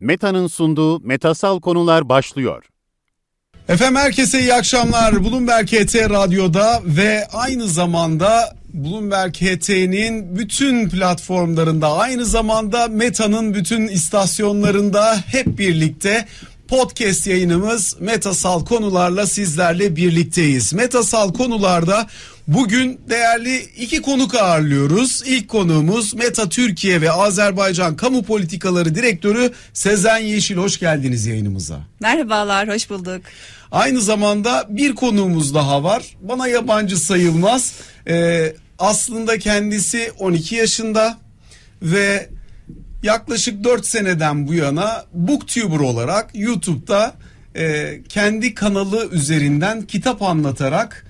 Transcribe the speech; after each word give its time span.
Meta'nın 0.00 0.46
sunduğu 0.46 1.00
Metasal 1.00 1.60
Konular 1.60 2.08
başlıyor. 2.08 2.64
Efendim 3.68 3.96
herkese 3.96 4.40
iyi 4.40 4.54
akşamlar. 4.54 5.24
Bloomberg 5.24 5.68
HT 5.68 5.94
Radyo'da 5.96 6.80
ve 6.84 7.26
aynı 7.32 7.68
zamanda 7.68 8.56
Bloomberg 8.74 9.34
HT'nin 9.34 10.36
bütün 10.36 10.88
platformlarında 10.88 11.92
aynı 11.92 12.26
zamanda 12.26 12.88
Meta'nın 12.88 13.54
bütün 13.54 13.88
istasyonlarında 13.88 15.16
hep 15.26 15.58
birlikte 15.58 16.26
podcast 16.68 17.26
yayınımız 17.26 17.96
Metasal 18.00 18.64
konularla 18.64 19.26
sizlerle 19.26 19.96
birlikteyiz. 19.96 20.72
Metasal 20.72 21.32
konularda 21.32 22.06
bugün 22.48 23.00
değerli 23.08 23.58
iki 23.58 24.02
konuk 24.02 24.34
ağırlıyoruz. 24.34 25.22
İlk 25.26 25.48
konuğumuz 25.48 26.14
Meta 26.14 26.48
Türkiye 26.48 27.00
ve 27.00 27.10
Azerbaycan 27.10 27.96
Kamu 27.96 28.22
Politikaları 28.22 28.94
Direktörü 28.94 29.52
Sezen 29.72 30.18
Yeşil. 30.18 30.56
Hoş 30.56 30.78
geldiniz 30.78 31.26
yayınımıza. 31.26 31.80
Merhabalar, 32.00 32.68
hoş 32.68 32.90
bulduk. 32.90 33.22
Aynı 33.72 34.00
zamanda 34.00 34.66
bir 34.68 34.94
konuğumuz 34.94 35.54
daha 35.54 35.84
var. 35.84 36.16
Bana 36.20 36.48
yabancı 36.48 36.96
sayılmaz. 36.96 37.72
Ee, 38.08 38.52
aslında 38.78 39.38
kendisi 39.38 40.12
12 40.18 40.54
yaşında 40.54 41.18
ve 41.82 42.28
yaklaşık 43.02 43.64
4 43.64 43.86
seneden 43.86 44.48
bu 44.48 44.54
yana 44.54 45.04
booktuber 45.12 45.78
olarak 45.78 46.30
YouTube'da 46.34 47.14
e, 47.56 47.94
kendi 48.08 48.54
kanalı 48.54 49.08
üzerinden 49.12 49.82
kitap 49.82 50.22
anlatarak 50.22 51.07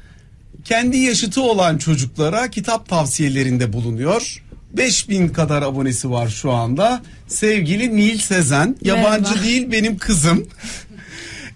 kendi 0.68 0.96
yaşıtı 0.98 1.42
olan 1.42 1.78
çocuklara 1.78 2.50
kitap 2.50 2.88
tavsiyelerinde 2.88 3.72
bulunuyor. 3.72 4.42
5000 4.72 5.28
kadar 5.28 5.62
abonesi 5.62 6.10
var 6.10 6.28
şu 6.28 6.52
anda. 6.52 7.02
Sevgili 7.28 7.96
Nil 7.96 8.18
Sezen, 8.18 8.76
yabancı 8.82 9.30
Merhaba. 9.30 9.44
değil 9.44 9.72
benim 9.72 9.98
kızım. 9.98 10.46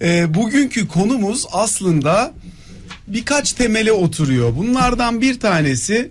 E, 0.02 0.34
bugünkü 0.34 0.88
konumuz 0.88 1.46
aslında 1.52 2.32
birkaç 3.06 3.52
temele 3.52 3.92
oturuyor. 3.92 4.56
Bunlardan 4.56 5.20
bir 5.20 5.40
tanesi 5.40 6.10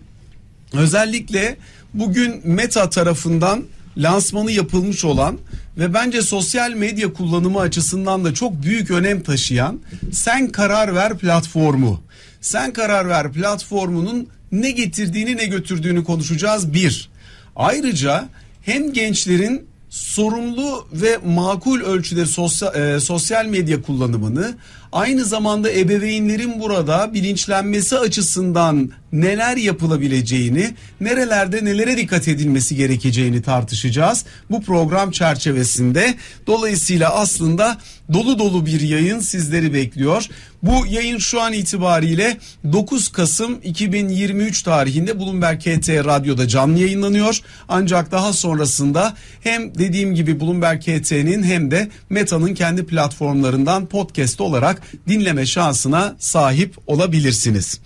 özellikle 0.73 1.57
bugün 1.93 2.41
Meta 2.43 2.89
tarafından 2.89 3.63
lansmanı 3.97 4.51
yapılmış 4.51 5.05
olan 5.05 5.37
ve 5.77 5.93
bence 5.93 6.21
sosyal 6.21 6.71
medya 6.71 7.13
kullanımı 7.13 7.59
açısından 7.59 8.25
da 8.25 8.33
çok 8.33 8.63
büyük 8.63 8.91
önem 8.91 9.23
taşıyan 9.23 9.79
Sen 10.11 10.47
Karar 10.47 10.95
Ver 10.95 11.17
platformu. 11.17 12.01
Sen 12.41 12.73
Karar 12.73 13.09
Ver 13.09 13.31
platformunun 13.31 14.27
ne 14.51 14.71
getirdiğini 14.71 15.37
ne 15.37 15.45
götürdüğünü 15.45 16.03
konuşacağız 16.03 16.73
bir. 16.73 17.09
Ayrıca 17.55 18.29
hem 18.61 18.93
gençlerin 18.93 19.65
sorumlu 19.89 20.87
ve 20.93 21.17
makul 21.25 21.81
ölçüde 21.81 22.25
sosyal, 22.25 22.75
e, 22.75 22.99
sosyal 22.99 23.45
medya 23.45 23.81
kullanımını 23.81 24.55
aynı 24.91 25.25
zamanda 25.25 25.71
ebeveynlerin 25.71 26.59
burada 26.59 27.13
bilinçlenmesi 27.13 27.97
açısından 27.97 28.91
neler 29.13 29.57
yapılabileceğini, 29.57 30.73
nerelerde 31.01 31.65
nelere 31.65 31.97
dikkat 31.97 32.27
edilmesi 32.27 32.75
gerekeceğini 32.75 33.41
tartışacağız 33.41 34.25
bu 34.49 34.61
program 34.61 35.11
çerçevesinde. 35.11 36.15
Dolayısıyla 36.47 37.09
aslında 37.15 37.77
dolu 38.13 38.39
dolu 38.39 38.65
bir 38.65 38.81
yayın 38.81 39.19
sizleri 39.19 39.73
bekliyor. 39.73 40.27
Bu 40.63 40.85
yayın 40.85 41.17
şu 41.17 41.41
an 41.41 41.53
itibariyle 41.53 42.37
9 42.71 43.11
Kasım 43.11 43.59
2023 43.63 44.63
tarihinde 44.63 45.19
Bloomberg 45.19 45.59
KT 45.59 45.89
Radyo'da 45.89 46.47
canlı 46.47 46.79
yayınlanıyor. 46.79 47.39
Ancak 47.69 48.11
daha 48.11 48.33
sonrasında 48.33 49.13
hem 49.41 49.75
dediğim 49.75 50.15
gibi 50.15 50.39
Bloomberg 50.39 50.81
KT'nin 50.81 51.43
hem 51.43 51.71
de 51.71 51.89
Meta'nın 52.09 52.53
kendi 52.53 52.85
platformlarından 52.85 53.85
podcast 53.85 54.41
olarak 54.41 54.81
dinleme 55.07 55.45
şansına 55.45 56.15
sahip 56.19 56.75
olabilirsiniz. 56.87 57.79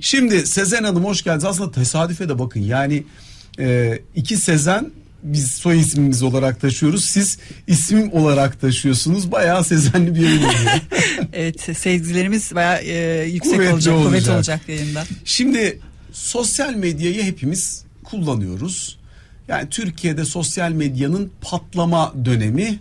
Şimdi 0.00 0.46
Sezen 0.46 0.84
Hanım 0.84 1.04
hoş 1.04 1.22
geldiniz. 1.24 1.44
Aslında 1.44 1.70
tesadüfe 1.72 2.28
de 2.28 2.38
bakın 2.38 2.60
yani 2.60 3.04
e, 3.58 3.98
iki 4.16 4.36
Sezen 4.36 4.90
biz 5.22 5.50
soy 5.50 5.80
ismimiz 5.80 6.22
olarak 6.22 6.60
taşıyoruz. 6.60 7.04
Siz 7.04 7.38
isim 7.66 8.12
olarak 8.12 8.60
taşıyorsunuz. 8.60 9.32
Bayağı 9.32 9.64
Sezenli 9.64 10.14
bir 10.14 10.20
yayın 10.20 10.38
oluyor. 10.38 10.80
Evet, 11.32 11.76
seyircilerimiz 11.78 12.54
bayağı 12.54 12.82
e, 12.82 13.24
yüksek 13.24 13.52
Kuvvetli 13.52 13.72
olacak, 13.72 13.94
olacak. 13.94 14.08
kuvvet 14.08 14.28
olacak 14.28 14.68
yayında. 14.68 15.04
Şimdi 15.24 15.80
sosyal 16.12 16.74
medyayı 16.74 17.22
hepimiz 17.22 17.84
kullanıyoruz. 18.04 18.98
Yani 19.48 19.68
Türkiye'de 19.70 20.24
sosyal 20.24 20.72
medyanın 20.72 21.30
patlama 21.40 22.14
dönemi 22.24 22.78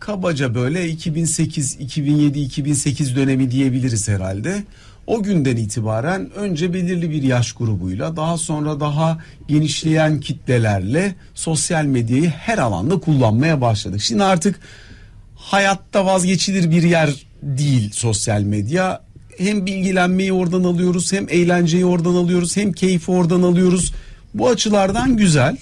kabaca 0.00 0.54
böyle 0.54 0.88
2008, 0.88 1.76
2007, 1.80 2.40
2008 2.40 3.16
dönemi 3.16 3.50
diyebiliriz 3.50 4.08
herhalde. 4.08 4.64
O 5.08 5.22
günden 5.22 5.56
itibaren 5.56 6.30
önce 6.36 6.74
belirli 6.74 7.10
bir 7.10 7.22
yaş 7.22 7.52
grubuyla 7.52 8.16
daha 8.16 8.36
sonra 8.36 8.80
daha 8.80 9.18
genişleyen 9.48 10.20
kitlelerle 10.20 11.14
sosyal 11.34 11.84
medyayı 11.84 12.28
her 12.28 12.58
alanda 12.58 13.00
kullanmaya 13.00 13.60
başladık. 13.60 14.00
Şimdi 14.00 14.24
artık 14.24 14.60
hayatta 15.36 16.06
vazgeçilir 16.06 16.70
bir 16.70 16.82
yer 16.82 17.26
değil 17.42 17.90
sosyal 17.92 18.42
medya. 18.42 19.00
Hem 19.38 19.66
bilgilenmeyi 19.66 20.32
oradan 20.32 20.64
alıyoruz, 20.64 21.12
hem 21.12 21.26
eğlenceyi 21.28 21.86
oradan 21.86 22.14
alıyoruz, 22.14 22.56
hem 22.56 22.72
keyfi 22.72 23.10
oradan 23.10 23.42
alıyoruz. 23.42 23.92
Bu 24.34 24.48
açılardan 24.48 25.16
güzel. 25.16 25.56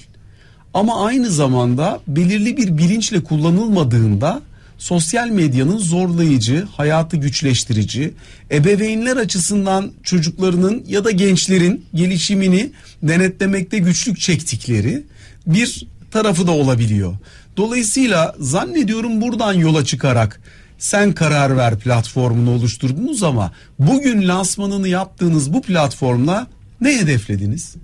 Ama 0.75 1.07
aynı 1.07 1.31
zamanda 1.31 2.01
belirli 2.09 2.57
bir 2.57 2.79
bilinçle 2.79 3.23
kullanılmadığında 3.23 4.43
sosyal 4.79 5.29
medyanın 5.29 5.79
zorlayıcı, 5.79 6.67
hayatı 6.77 7.17
güçleştirici, 7.17 8.15
ebeveynler 8.53 9.17
açısından 9.17 9.93
çocuklarının 10.03 10.85
ya 10.89 11.05
da 11.05 11.11
gençlerin 11.11 11.85
gelişimini 11.95 12.71
denetlemekte 13.03 13.79
güçlük 13.79 14.21
çektikleri 14.21 15.03
bir 15.47 15.87
tarafı 16.11 16.47
da 16.47 16.53
olabiliyor. 16.53 17.15
Dolayısıyla 17.57 18.35
zannediyorum 18.41 19.21
buradan 19.21 19.53
yola 19.53 19.85
çıkarak 19.85 20.41
sen 20.79 21.13
karar 21.13 21.57
ver 21.57 21.79
platformunu 21.79 22.51
oluşturdunuz 22.51 23.23
ama 23.23 23.53
bugün 23.79 24.29
lansmanını 24.29 24.89
yaptığınız 24.89 25.53
bu 25.53 25.63
platformla 25.63 26.47
ne 26.81 27.01
hedeflediniz? 27.01 27.75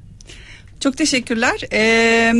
Çok 0.80 0.96
teşekkürler. 0.96 1.60
Ee, 1.72 2.34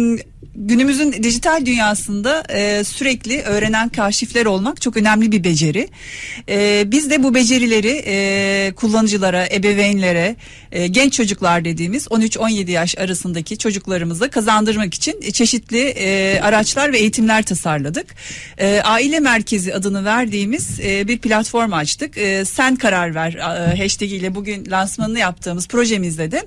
günümüzün 0.55 1.13
dijital 1.13 1.67
dünyasında 1.67 2.43
e, 2.51 2.85
sürekli 2.85 3.43
öğrenen 3.43 3.89
kaşifler 3.89 4.47
olmak 4.47 4.81
çok 4.81 4.97
önemli 4.97 5.33
bir 5.33 5.45
beceri. 5.45 5.89
Ee, 6.49 6.85
biz 6.87 7.11
de 7.11 7.23
bu 7.23 7.35
becerileri 7.35 8.03
e, 8.07 8.73
kullanıcılara, 8.77 9.47
ebeveynlere, 9.53 10.37
e, 10.73 10.87
genç 10.87 11.13
çocuklar 11.13 11.65
dediğimiz 11.65 12.07
13-17 12.07 12.71
yaş 12.71 12.99
arasındaki 12.99 13.59
çocuklarımıza 13.59 14.31
kazandırmak 14.31 14.95
için 14.95 15.21
çeşitli 15.33 15.79
e, 15.81 16.41
araçlar 16.41 16.93
ve 16.93 16.99
eğitimler 16.99 17.43
tasarladık. 17.43 18.07
E, 18.59 18.81
Aile 18.85 19.21
Merkezi 19.21 19.75
adını 19.75 20.05
verdiğimiz 20.05 20.81
e, 20.81 21.09
bir 21.09 21.19
platform 21.19 21.73
açtık. 21.73 22.19
E, 22.19 22.45
Sen 22.45 22.77
karar 22.77 23.15
ver 23.15 23.35
e, 23.35 23.83
hashtag 23.83 24.13
ile 24.13 24.35
bugün 24.35 24.71
lansmanını 24.71 25.19
yaptığımız 25.19 25.69
projemizde 25.69 26.31
de 26.31 26.47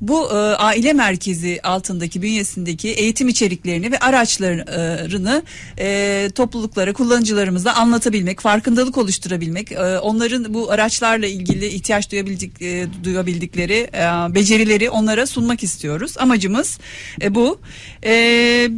bu 0.00 0.30
e, 0.30 0.34
aile 0.36 0.92
merkezi 0.92 1.60
altındaki 1.62 2.22
bünyesindeki 2.22 2.88
eğitim 2.88 3.28
içeriklerini 3.44 3.92
ve 3.92 3.98
araçlarını 3.98 5.42
e, 5.78 6.30
topluluklara, 6.34 6.92
kullanıcılarımıza 6.92 7.72
anlatabilmek, 7.72 8.40
farkındalık 8.40 8.98
oluşturabilmek, 8.98 9.72
e, 9.72 9.98
onların 9.98 10.54
bu 10.54 10.70
araçlarla 10.70 11.26
ilgili 11.26 11.66
ihtiyaç 11.66 12.10
duyabildik, 12.10 12.62
e, 12.62 12.86
duyabildikleri 13.04 13.90
e, 13.94 14.34
becerileri 14.34 14.90
onlara 14.90 15.26
sunmak 15.26 15.62
istiyoruz. 15.62 16.14
Amacımız 16.18 16.78
e, 17.22 17.34
bu. 17.34 17.60
E, 18.04 18.68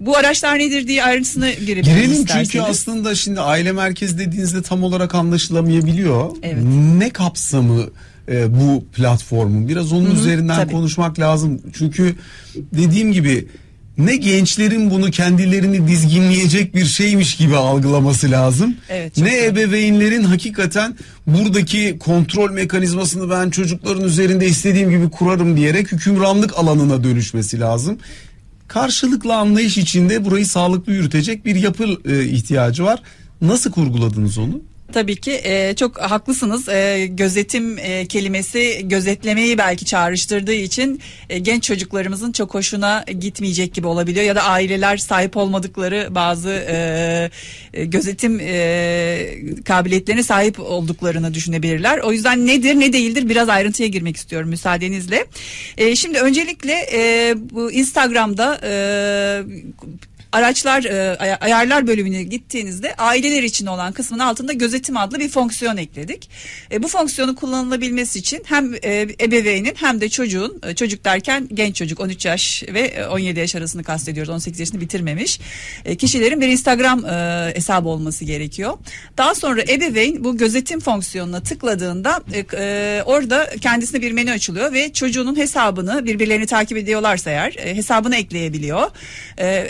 bu 0.00 0.16
araçlar 0.16 0.58
nedir 0.58 0.88
diye 0.88 1.04
ayrıntısına 1.04 1.50
girelim 1.50 1.82
Girelim 1.82 2.12
isterseniz. 2.12 2.50
çünkü 2.50 2.64
aslında 2.64 3.14
şimdi 3.14 3.40
aile 3.40 3.72
merkezi 3.72 4.18
dediğinizde 4.18 4.62
tam 4.62 4.82
olarak 4.82 5.14
anlaşılamayabiliyor. 5.14 6.30
Evet. 6.42 6.62
Ne 6.98 7.10
kapsamı 7.10 7.86
e, 8.28 8.54
bu 8.60 8.84
platformun? 8.84 9.68
Biraz 9.68 9.92
onun 9.92 10.14
üzerinden 10.14 10.56
tabii. 10.56 10.72
konuşmak 10.72 11.18
lazım. 11.18 11.60
Çünkü 11.72 12.14
dediğim 12.54 13.12
gibi 13.12 13.48
ne 13.98 14.16
gençlerin 14.16 14.90
bunu 14.90 15.10
kendilerini 15.10 15.88
dizginleyecek 15.88 16.74
bir 16.74 16.84
şeymiş 16.84 17.36
gibi 17.36 17.56
algılaması 17.56 18.30
lazım. 18.30 18.76
Evet, 18.88 19.18
ne 19.18 19.32
doğru. 19.32 19.44
ebeveynlerin 19.44 20.22
hakikaten 20.22 20.96
buradaki 21.26 21.98
kontrol 21.98 22.50
mekanizmasını 22.50 23.30
ben 23.30 23.50
çocukların 23.50 24.04
üzerinde 24.04 24.46
istediğim 24.46 24.90
gibi 24.90 25.10
kurarım 25.10 25.56
diyerek 25.56 25.92
hükümranlık 25.92 26.58
alanına 26.58 27.04
dönüşmesi 27.04 27.60
lazım. 27.60 27.98
Karşılıklı 28.68 29.34
anlayış 29.34 29.78
içinde 29.78 30.24
burayı 30.24 30.46
sağlıklı 30.46 30.92
yürütecek 30.92 31.44
bir 31.44 31.56
yapı 31.56 31.84
e, 32.08 32.24
ihtiyacı 32.24 32.84
var. 32.84 33.02
Nasıl 33.40 33.70
kurguladınız 33.72 34.38
onu? 34.38 34.60
Tabii 34.92 35.16
ki 35.16 35.40
e, 35.44 35.74
çok 35.76 36.00
haklısınız. 36.00 36.68
E, 36.68 37.06
gözetim 37.06 37.78
e, 37.78 38.06
kelimesi 38.06 38.88
gözetlemeyi 38.88 39.58
belki 39.58 39.84
çağrıştırdığı 39.84 40.52
için 40.52 41.00
e, 41.30 41.38
genç 41.38 41.62
çocuklarımızın 41.62 42.32
çok 42.32 42.54
hoşuna 42.54 43.04
gitmeyecek 43.20 43.74
gibi 43.74 43.86
olabiliyor 43.86 44.24
ya 44.24 44.36
da 44.36 44.42
aileler 44.42 44.96
sahip 44.96 45.36
olmadıkları 45.36 46.08
bazı 46.10 46.50
e, 46.50 47.30
e, 47.74 47.84
gözetim 47.84 48.40
e, 48.40 49.38
kabiliyetlerine 49.64 50.22
sahip 50.22 50.60
olduklarını 50.60 51.34
düşünebilirler. 51.34 51.98
O 51.98 52.12
yüzden 52.12 52.46
nedir 52.46 52.74
ne 52.74 52.92
değildir 52.92 53.28
biraz 53.28 53.48
ayrıntıya 53.48 53.88
girmek 53.88 54.16
istiyorum 54.16 54.48
müsaadenizle. 54.48 55.26
E, 55.78 55.96
şimdi 55.96 56.18
öncelikle 56.18 56.86
e, 56.92 57.34
bu 57.50 57.72
Instagram'da 57.72 58.60
e, 58.62 58.72
araçlar 60.32 60.84
e, 60.84 61.16
ay- 61.16 61.36
ayarlar 61.40 61.86
bölümüne 61.86 62.22
gittiğinizde 62.22 62.94
aileler 62.94 63.42
için 63.42 63.66
olan 63.66 63.92
kısmın 63.92 64.18
altında 64.18 64.52
gözetim 64.52 64.96
adlı 64.96 65.18
bir 65.18 65.28
fonksiyon 65.28 65.76
ekledik. 65.76 66.30
E, 66.72 66.82
bu 66.82 66.88
fonksiyonu 66.88 67.34
kullanılabilmesi 67.34 68.18
için 68.18 68.42
hem 68.46 68.74
e, 68.74 69.06
ebeveynin 69.20 69.74
hem 69.76 70.00
de 70.00 70.08
çocuğun 70.08 70.60
çocuk 70.76 71.04
derken 71.04 71.48
genç 71.54 71.76
çocuk 71.76 72.00
13 72.00 72.24
yaş 72.24 72.62
ve 72.74 72.80
e, 72.80 73.06
17 73.06 73.40
yaş 73.40 73.54
arasını 73.54 73.84
kastediyoruz 73.84 74.30
18 74.32 74.60
yaşını 74.60 74.80
bitirmemiş 74.80 75.40
kişilerin 75.98 76.40
bir 76.40 76.48
Instagram 76.48 77.04
hesabı 77.54 77.88
olması 77.88 78.24
gerekiyor. 78.24 78.78
Daha 79.18 79.34
sonra 79.34 79.62
ebeveyn 79.62 80.24
bu 80.24 80.36
gözetim 80.36 80.80
fonksiyonuna 80.80 81.40
tıkladığında 81.42 82.22
orada 83.06 83.50
kendisine 83.60 84.02
bir 84.02 84.12
menü 84.12 84.30
açılıyor 84.30 84.72
ve 84.72 84.92
çocuğunun 84.92 85.36
hesabını 85.36 86.06
birbirlerini 86.06 86.46
takip 86.46 86.78
ediyorlarsa 86.78 87.30
eğer 87.30 87.52
hesabını 87.52 88.16
ekleyebiliyor. 88.16 88.90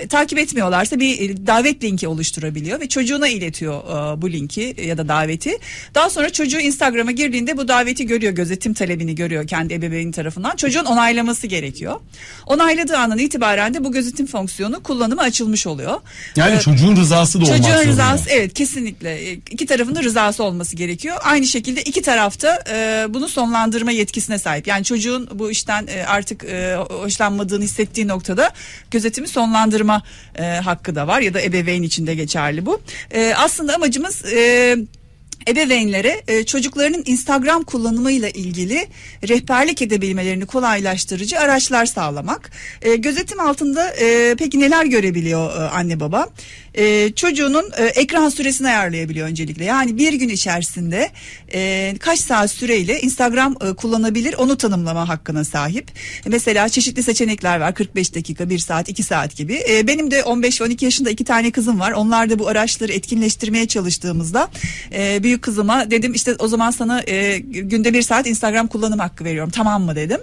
Takip 0.09 0.39
etmiyorlarsa 0.47 1.01
bir 1.01 1.31
e, 1.31 1.47
davet 1.47 1.85
linki 1.85 2.09
oluşturabiliyor 2.09 2.81
ve 2.81 2.89
çocuğuna 2.89 3.29
iletiyor 3.29 3.81
e, 4.17 4.23
bu 4.23 4.33
linki 4.33 4.75
ya 4.87 4.99
da 4.99 5.09
daveti. 5.09 5.59
Daha 5.95 6.11
sonra 6.11 6.31
çocuğu 6.31 6.59
Instagram'a 6.61 7.11
girdiğinde 7.11 7.57
bu 7.57 7.69
daveti 7.69 8.07
görüyor, 8.07 8.33
gözetim 8.33 8.75
talebini 8.75 9.15
görüyor 9.15 9.47
kendi 9.47 9.75
ebeveyni 9.75 10.13
tarafından. 10.13 10.57
Çocuğun 10.57 10.85
onaylaması 10.85 11.47
gerekiyor. 11.47 12.01
Onayladığı 12.47 12.97
andan 12.97 13.19
itibaren 13.19 13.75
de 13.75 13.85
bu 13.85 13.93
gözetim 13.93 14.27
fonksiyonu 14.27 14.83
kullanıma 14.83 15.23
açılmış 15.23 15.67
oluyor. 15.67 16.01
Yani 16.37 16.57
E, 16.57 16.61
çocuğun 16.61 16.97
rızası 16.97 17.41
da 17.41 17.45
olmak 17.45 17.57
Çocuğun 17.57 17.71
zorunda. 17.73 17.89
rızası 17.91 18.31
evet 18.31 18.55
kesinlikle 18.55 19.33
iki 19.33 19.67
tarafın 19.67 19.95
da 19.95 20.03
rızası 20.03 20.45
olması 20.45 20.77
gerekiyor. 20.77 21.17
Aynı 21.23 21.47
şekilde 21.47 21.83
iki 21.83 22.03
tarafta 22.03 22.63
e, 22.71 23.07
bunu 23.09 23.29
sonlandırma 23.29 23.91
yetkisine 23.93 24.39
sahip. 24.39 24.67
Yani 24.67 24.85
çocuğun 24.85 25.29
bu 25.35 25.51
işten 25.51 25.87
e, 25.87 26.05
artık 26.07 26.45
e, 26.45 26.77
hoşlanmadığını 26.89 27.65
hissettiği 27.65 28.09
noktada 28.09 28.51
gözetimi 28.91 29.29
sonlandırma 29.29 30.03
e, 30.39 30.43
hakkı 30.43 30.95
da 30.95 31.07
var 31.07 31.21
ya 31.21 31.35
da 31.35 31.43
ebeveyn 31.43 31.83
için 31.83 32.07
de 32.07 32.15
geçerli 32.15 32.67
bu. 32.67 32.81
E, 33.11 33.35
aslında 33.37 33.75
amacımız 33.75 34.25
e, 34.25 34.77
ebeveynlere 35.49 36.23
e, 36.29 36.45
çocuklarının 36.45 37.03
Instagram 37.07 37.63
kullanımıyla 37.63 38.29
ilgili 38.29 38.87
rehberlik 39.29 39.83
edebilmelerini 39.83 40.47
kolaylaştırıcı 40.47 41.41
araçlar 41.41 41.87
sağlamak. 41.87 42.51
E, 42.83 42.97
gözetim 42.97 43.41
altında 43.41 43.91
e, 43.91 44.35
peki 44.39 44.61
neler 44.61 44.85
görebiliyor 44.85 45.61
e, 45.61 45.69
anne 45.69 46.01
baba? 46.01 46.29
E, 46.77 47.13
çocuğunun 47.13 47.71
e, 47.77 47.85
ekran 47.85 48.29
süresini 48.29 48.69
ayarlayabiliyor 48.69 49.29
öncelikle. 49.29 49.65
Yani 49.65 49.99
bir 49.99 50.13
gün 50.13 50.29
içerisinde 50.29 51.11
e, 51.55 51.95
kaç 52.01 52.21
saat 52.21 52.51
süreyle 52.51 53.01
Instagram 53.01 53.57
e, 53.61 53.75
kullanabilir 53.75 54.35
onu 54.35 54.57
tanımlama 54.57 55.09
hakkına 55.09 55.45
sahip. 55.45 55.91
E, 56.27 56.29
mesela 56.29 56.69
çeşitli 56.69 57.03
seçenekler 57.03 57.61
var. 57.61 57.75
45 57.75 58.15
dakika, 58.15 58.51
1 58.51 58.59
saat, 58.59 58.89
2 58.89 59.03
saat 59.03 59.37
gibi. 59.37 59.63
E, 59.71 59.87
benim 59.87 60.11
de 60.11 60.21
15-12 60.21 60.85
yaşında 60.85 61.11
iki 61.11 61.25
tane 61.25 61.51
kızım 61.51 61.81
var. 61.81 61.93
Onlar 61.93 62.31
da 62.31 62.39
bu 62.39 62.49
araçları 62.49 62.93
etkinleştirmeye 62.93 63.69
çalıştığımızda 63.69 64.49
e, 64.93 65.23
büyük 65.23 65.43
kızıma 65.43 65.91
dedim 65.91 66.15
işte 66.15 66.35
o 66.39 66.49
zaman 66.49 66.71
sana 66.71 67.03
e, 67.03 67.39
günde 67.39 67.95
bir 67.95 68.03
saat 68.03 68.27
Instagram 68.27 68.67
kullanım 68.67 68.99
hakkı 68.99 69.25
veriyorum 69.25 69.51
tamam 69.51 69.83
mı 69.83 69.97
dedim. 69.97 70.21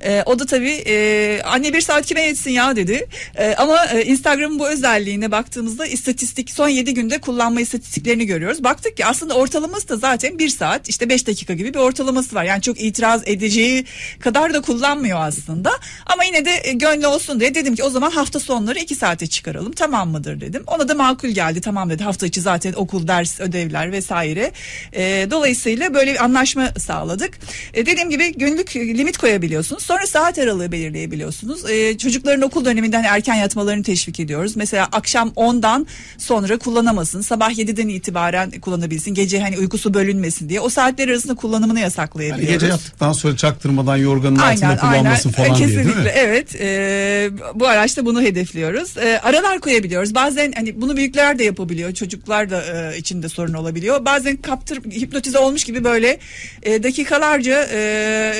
E, 0.00 0.22
o 0.26 0.38
da 0.38 0.46
tabii 0.46 0.82
e, 0.86 1.40
anne 1.44 1.72
bir 1.72 1.80
saat 1.80 2.06
kime 2.06 2.22
yetsin 2.22 2.50
ya 2.50 2.76
dedi. 2.76 3.06
E, 3.36 3.54
ama 3.54 3.86
e, 3.86 4.04
Instagram'ın 4.04 4.58
bu 4.58 4.68
özelliğine 4.68 5.30
baktığımızda 5.30 5.86
istatistik 5.94 6.50
son 6.50 6.68
7 6.68 6.94
günde 6.94 7.20
kullanma 7.20 7.60
istatistiklerini 7.60 8.26
görüyoruz. 8.26 8.64
Baktık 8.64 8.96
ki 8.96 9.06
aslında 9.06 9.34
ortalaması 9.34 9.88
da 9.88 9.96
zaten 9.96 10.38
1 10.38 10.48
saat 10.48 10.88
işte 10.88 11.08
5 11.08 11.26
dakika 11.26 11.54
gibi 11.54 11.74
bir 11.74 11.78
ortalaması 11.78 12.34
var. 12.34 12.44
Yani 12.44 12.62
çok 12.62 12.80
itiraz 12.80 13.22
edeceği 13.26 13.84
kadar 14.20 14.54
da 14.54 14.60
kullanmıyor 14.60 15.18
aslında. 15.20 15.70
Ama 16.06 16.24
yine 16.24 16.44
de 16.44 16.60
e, 16.64 16.72
gönlü 16.72 17.06
olsun 17.06 17.40
diye 17.40 17.54
dedim 17.54 17.74
ki 17.74 17.82
o 17.82 17.90
zaman 17.90 18.10
hafta 18.10 18.40
sonları 18.40 18.78
2 18.78 18.94
saate 18.94 19.26
çıkaralım 19.26 19.72
tamam 19.72 20.08
mıdır 20.10 20.40
dedim. 20.40 20.62
Ona 20.66 20.88
da 20.88 20.94
makul 20.94 21.28
geldi 21.28 21.60
tamam 21.60 21.90
dedi 21.90 22.02
hafta 22.02 22.26
içi 22.26 22.40
zaten 22.40 22.72
okul 22.72 23.08
ders 23.08 23.40
ödevler 23.40 23.92
vesaire. 23.92 24.52
E, 24.92 25.26
dolayısıyla 25.30 25.94
böyle 25.94 26.12
bir 26.12 26.24
anlaşma 26.24 26.68
sağladık. 26.78 27.38
E, 27.74 27.86
dediğim 27.86 28.10
gibi 28.10 28.32
günlük 28.32 28.76
limit 28.76 29.18
koyabiliyorsunuz. 29.18 29.82
Sonra 29.82 30.06
saat 30.06 30.38
aralığı 30.38 30.72
belirleyebiliyorsunuz. 30.72 31.70
E, 31.70 31.98
çocukların 31.98 32.42
okul 32.42 32.64
döneminden 32.64 33.04
erken 33.04 33.34
yatmalarını 33.34 33.82
teşvik 33.82 34.20
ediyoruz. 34.20 34.56
Mesela 34.56 34.88
akşam 34.92 35.28
10'dan 35.28 35.83
sonra 36.18 36.58
kullanamasın. 36.58 37.20
Sabah 37.20 37.50
7'den 37.50 37.88
itibaren 37.88 38.50
kullanabilsin. 38.50 39.14
Gece 39.14 39.40
hani 39.40 39.58
uykusu 39.58 39.94
bölünmesin 39.94 40.48
diye. 40.48 40.60
O 40.60 40.68
saatler 40.68 41.08
arasında 41.08 41.34
kullanımını 41.34 41.78
Yani 41.78 41.84
yasaklayabiliyoruz. 41.84 42.52
gece 42.54 42.66
yattıktan 42.66 43.12
sonra 43.12 43.36
çaktırmadan 43.36 43.96
yorganın 43.96 44.36
altında 44.36 44.76
kullanmasın 44.76 45.30
falan 45.30 45.56
diye 45.56 45.66
Kesinlikle 45.68 45.94
değil 45.94 46.04
mi? 46.06 46.12
evet 46.14 46.54
Ee, 46.60 47.30
bu 47.54 47.66
araçta 47.68 48.06
bunu 48.06 48.22
hedefliyoruz 48.22 48.96
Ee, 48.96 49.20
aralar 49.22 49.60
koyabiliyoruz 49.60 50.14
bazen 50.14 50.52
hani 50.52 50.80
bunu 50.80 50.96
büyükler 50.96 51.38
de 51.38 51.44
yapabiliyor 51.44 51.94
çocuklar 51.94 52.50
da 52.50 52.62
e, 52.94 52.98
içinde 52.98 53.28
sorun 53.28 53.54
olabiliyor 53.54 54.04
bazen 54.04 54.36
kaptır 54.36 54.76
hipnotize 54.84 55.38
olmuş 55.38 55.64
gibi 55.64 55.84
böyle 55.84 56.18
e, 56.62 56.82
dakikalarca 56.82 57.68
e, 57.72 58.32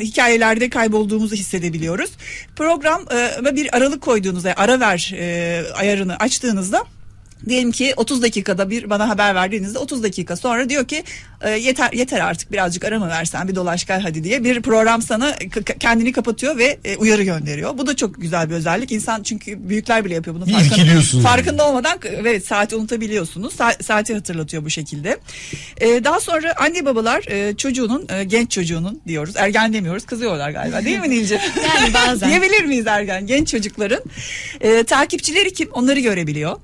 hikayelerde 0.00 0.68
kaybolduğumuzu 0.70 1.34
hissedebiliyoruz 1.36 2.10
program 2.56 3.02
e, 3.46 3.56
bir 3.56 3.76
aralık 3.76 4.00
koyduğunuzda 4.00 4.54
ara 4.56 4.80
ver 4.80 5.12
e, 5.18 5.62
ayarını 5.74 6.16
açtığınızda 6.16 6.53
baktığınızda 6.54 6.84
Diyelim 7.48 7.72
ki 7.72 7.92
30 7.96 8.22
dakikada 8.22 8.70
bir 8.70 8.90
bana 8.90 9.08
haber 9.08 9.34
verdiğinizde 9.34 9.78
30 9.78 10.02
dakika 10.02 10.36
sonra 10.36 10.68
diyor 10.68 10.84
ki 10.88 11.04
"E, 11.40 11.50
yeter 11.50 11.92
yeter 11.92 12.20
artık 12.20 12.52
birazcık 12.52 12.84
ara 12.84 12.98
mı 12.98 13.08
versen 13.08 13.48
bir 13.48 13.54
dolaş 13.54 13.86
gel 13.86 14.00
hadi 14.00 14.24
diye 14.24 14.44
bir 14.44 14.62
program 14.62 15.02
sana 15.02 15.34
kendini 15.80 16.12
kapatıyor 16.12 16.58
ve 16.58 16.78
e, 16.84 16.96
uyarı 16.96 17.22
gönderiyor. 17.22 17.78
Bu 17.78 17.86
da 17.86 17.96
çok 17.96 18.20
güzel 18.20 18.50
bir 18.50 18.54
özellik. 18.54 18.92
İnsan 18.92 19.22
çünkü 19.22 19.68
büyükler 19.68 20.04
bile 20.04 20.14
yapıyor 20.14 20.36
bunu. 20.36 20.50
Yani. 20.50 20.62
Farkında 21.22 21.68
olmadan 21.68 21.98
evet 22.04 22.46
saati 22.46 22.76
unutabiliyorsunuz. 22.76 23.54
Sa- 23.54 23.82
saati 23.82 24.14
hatırlatıyor 24.14 24.64
bu 24.64 24.70
şekilde. 24.70 25.18
E, 25.80 26.04
daha 26.04 26.20
sonra 26.20 26.54
anne 26.56 26.84
babalar 26.84 27.24
e, 27.30 27.56
çocuğunun 27.56 28.06
e, 28.08 28.24
genç 28.24 28.50
çocuğunun 28.50 29.00
diyoruz. 29.06 29.34
Ergen 29.36 29.72
demiyoruz. 29.72 30.06
Kızıyorlar 30.06 30.50
galiba 30.50 30.84
değil 30.84 30.98
mi 30.98 31.10
Nilce? 31.10 31.40
Yani 31.80 31.94
bazen. 31.94 32.28
Diyebilir 32.30 32.64
miyiz 32.64 32.86
ergen 32.86 33.26
genç 33.26 33.48
çocukların? 33.50 34.00
E, 34.60 34.84
takipçileri 34.84 35.52
kim? 35.52 35.70
Onları 35.72 36.00
görebiliyor. 36.00 36.60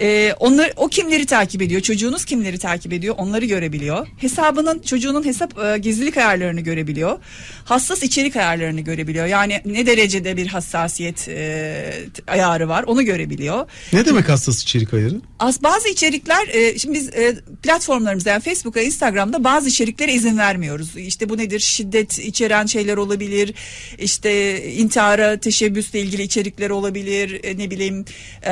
E, 0.00 0.23
onlar 0.32 0.72
o 0.76 0.88
kimleri 0.88 1.26
takip 1.26 1.62
ediyor? 1.62 1.80
Çocuğunuz 1.80 2.24
kimleri 2.24 2.58
takip 2.58 2.92
ediyor? 2.92 3.14
Onları 3.18 3.44
görebiliyor. 3.44 4.06
Hesabının 4.18 4.78
çocuğunun 4.78 5.24
hesap 5.24 5.58
e, 5.58 5.78
gizlilik 5.78 6.16
ayarlarını 6.16 6.60
görebiliyor. 6.60 7.18
Hassas 7.64 8.02
içerik 8.02 8.36
ayarlarını 8.36 8.80
görebiliyor. 8.80 9.26
Yani 9.26 9.60
ne 9.64 9.86
derecede 9.86 10.36
bir 10.36 10.46
hassasiyet 10.46 11.28
e, 11.28 11.92
ayarı 12.26 12.68
var 12.68 12.84
onu 12.84 13.02
görebiliyor. 13.02 13.66
Ne 13.92 14.06
demek 14.06 14.28
hassas 14.28 14.62
içerik 14.62 14.94
ayarı? 14.94 15.20
Az 15.40 15.62
bazı 15.62 15.88
içerikler 15.88 16.48
e, 16.48 16.78
şimdi 16.78 16.94
biz 16.94 17.08
e, 17.08 17.36
platformlarımızda 17.62 18.30
yani 18.30 18.42
Facebook'a, 18.42 18.80
Instagram'da 18.80 19.44
bazı 19.44 19.68
içeriklere 19.68 20.12
izin 20.12 20.38
vermiyoruz. 20.38 20.96
İşte 20.96 21.28
bu 21.28 21.38
nedir? 21.38 21.60
Şiddet 21.60 22.18
içeren 22.18 22.66
şeyler 22.66 22.96
olabilir. 22.96 23.54
İşte 23.98 24.64
intihara 24.72 25.36
teşebbüsle 25.40 26.00
ilgili 26.00 26.22
içerikler 26.22 26.70
olabilir. 26.70 27.44
E, 27.44 27.58
ne 27.58 27.70
bileyim 27.70 28.04
e, 28.42 28.50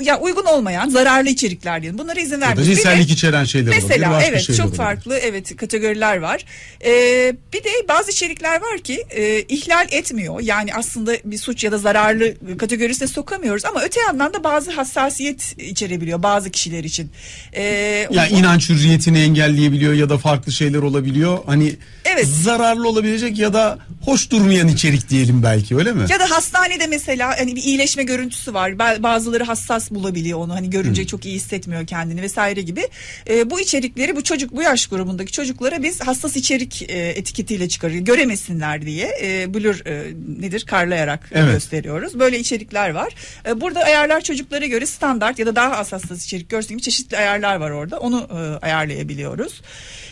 ya 0.00 0.20
uygun 0.20 0.44
olmayan 0.44 0.83
zararlı 0.90 1.28
içerikler 1.28 1.82
diyelim. 1.82 1.98
Bunlara 1.98 2.20
izin 2.20 2.34
Ya 2.34 2.40
da 2.40 2.46
vermiyoruz. 2.46 2.70
Bir 2.70 2.76
de- 2.76 2.82
cinsellik 2.82 3.10
içeren 3.10 3.44
şeyler 3.44 3.66
olabilir. 3.72 3.82
Mesela 3.88 4.10
başka 4.10 4.28
evet 4.30 4.40
şeyler 4.42 4.56
çok 4.56 4.66
olabilir. 4.66 4.76
farklı 4.78 5.18
evet 5.18 5.56
kategoriler 5.56 6.16
var. 6.16 6.44
Ee, 6.84 7.32
bir 7.52 7.64
de 7.64 7.68
bazı 7.88 8.10
içerikler 8.10 8.60
var 8.60 8.78
ki 8.78 9.04
e, 9.10 9.40
ihlal 9.42 9.86
etmiyor. 9.90 10.40
Yani 10.40 10.74
aslında 10.74 11.12
bir 11.24 11.38
suç 11.38 11.64
ya 11.64 11.72
da 11.72 11.78
zararlı 11.78 12.34
kategorisine 12.58 13.08
sokamıyoruz 13.08 13.64
ama 13.64 13.82
öte 13.82 14.00
yandan 14.00 14.34
da 14.34 14.44
bazı 14.44 14.70
hassasiyet 14.70 15.54
içerebiliyor 15.58 16.22
bazı 16.22 16.50
kişiler 16.50 16.84
için. 16.84 17.10
Ee, 17.52 17.62
Ya 18.10 18.26
o- 18.32 18.36
inanç 18.36 18.68
hürriyetini 18.70 19.18
engelleyebiliyor 19.18 19.92
ya 19.92 20.08
da 20.08 20.18
farklı 20.18 20.52
şeyler 20.52 20.78
olabiliyor. 20.78 21.38
Hani 21.46 21.74
Evet. 22.04 22.26
zararlı 22.26 22.88
olabilecek 22.88 23.38
ya 23.38 23.52
da 23.54 23.78
hoş 24.04 24.30
durmayan 24.30 24.68
içerik 24.68 25.08
diyelim 25.08 25.42
belki 25.42 25.76
öyle 25.76 25.92
mi? 25.92 26.06
Ya 26.08 26.20
da 26.20 26.30
hastanede 26.30 26.86
mesela 26.86 27.38
hani 27.38 27.56
bir 27.56 27.62
iyileşme 27.62 28.02
görüntüsü 28.02 28.54
var. 28.54 28.70
Ba- 28.70 29.02
Bazıları 29.02 29.44
hassas 29.44 29.90
bulabiliyor 29.90 30.38
onu. 30.38 30.54
Hani 30.54 30.70
görünce 30.70 31.06
çok 31.06 31.24
iyi 31.26 31.34
hissetmiyor 31.36 31.86
kendini 31.86 32.22
vesaire 32.22 32.62
gibi. 32.62 32.88
Ee, 33.30 33.50
bu 33.50 33.60
içerikleri 33.60 34.16
bu 34.16 34.22
çocuk 34.24 34.56
bu 34.56 34.62
yaş 34.62 34.86
grubundaki 34.86 35.32
çocuklara 35.32 35.82
biz 35.82 36.00
hassas 36.00 36.36
içerik 36.36 36.82
e, 36.82 37.08
etiketiyle 37.08 37.68
çıkarıyor. 37.68 38.00
Göremesinler 38.04 38.82
diye 38.86 39.10
e, 39.22 39.54
blur 39.54 39.86
e, 39.86 40.12
nedir 40.40 40.64
karlayarak 40.66 41.30
Evet. 41.34 41.52
gösteriyoruz. 41.52 42.18
Böyle 42.18 42.38
içerikler 42.38 42.90
var. 42.90 43.14
E, 43.46 43.60
burada 43.60 43.80
ayarlar 43.80 44.20
çocuklara 44.20 44.66
göre 44.66 44.86
standart 44.86 45.38
ya 45.38 45.46
da 45.46 45.56
daha 45.56 45.76
az 45.76 45.92
hassas 45.92 46.24
içerik 46.24 46.48
görsün 46.50 46.68
gibi 46.68 46.82
çeşitli 46.82 47.16
ayarlar 47.16 47.56
var 47.56 47.70
orada. 47.70 47.98
Onu 48.00 48.28
e, 48.30 48.66
ayarlayabiliyoruz. 48.66 49.60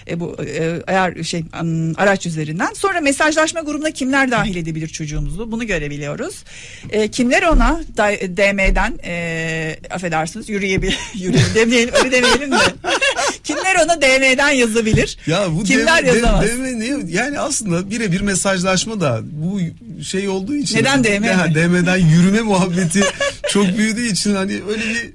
E, 0.08 0.20
bu 0.20 0.36
e, 0.44 0.82
ayar 0.86 1.22
şey 1.22 1.44
araç 1.96 2.26
üzerinden. 2.26 2.72
Sonra 2.74 3.00
mesajlaşma 3.00 3.60
grubuna 3.60 3.90
kimler 3.90 4.30
dahil 4.30 4.56
edebilir 4.56 4.88
çocuğumuzu? 4.88 5.52
Bunu 5.52 5.66
görebiliyoruz. 5.66 6.44
E, 6.90 7.08
kimler 7.08 7.42
ona 7.42 7.80
DM'den 8.36 8.98
e, 9.04 9.76
affedersiniz 9.90 10.48
yürüyebilir 10.48 10.98
yürüyebilir 11.14 11.54
demeyelim 11.54 11.94
öyle 11.94 12.12
demeyelim 12.12 12.52
de. 12.52 12.56
kimler 13.44 13.74
ona 13.84 14.02
DM'den 14.02 14.50
yazabilir? 14.50 15.18
Ya 15.26 15.46
bu 15.50 15.64
kimler 15.64 16.02
DM, 16.02 16.06
yazamaz? 16.06 16.46
DM? 16.46 17.08
Yani 17.08 17.38
aslında 17.38 17.90
birebir 17.90 18.20
mesajlaşma 18.20 19.00
da 19.00 19.20
bu 19.22 19.60
şey 20.02 20.28
olduğu 20.28 20.56
için. 20.56 20.76
Neden 20.78 21.04
DM 21.04 21.24
Ya? 21.24 21.54
DM'den 21.54 21.96
yürüme 21.96 22.40
muhabbeti 22.40 23.00
çok 23.48 23.78
büyüdüğü 23.78 24.06
için 24.06 24.34
hani 24.34 24.52
öyle 24.68 24.82
bir 24.88 25.12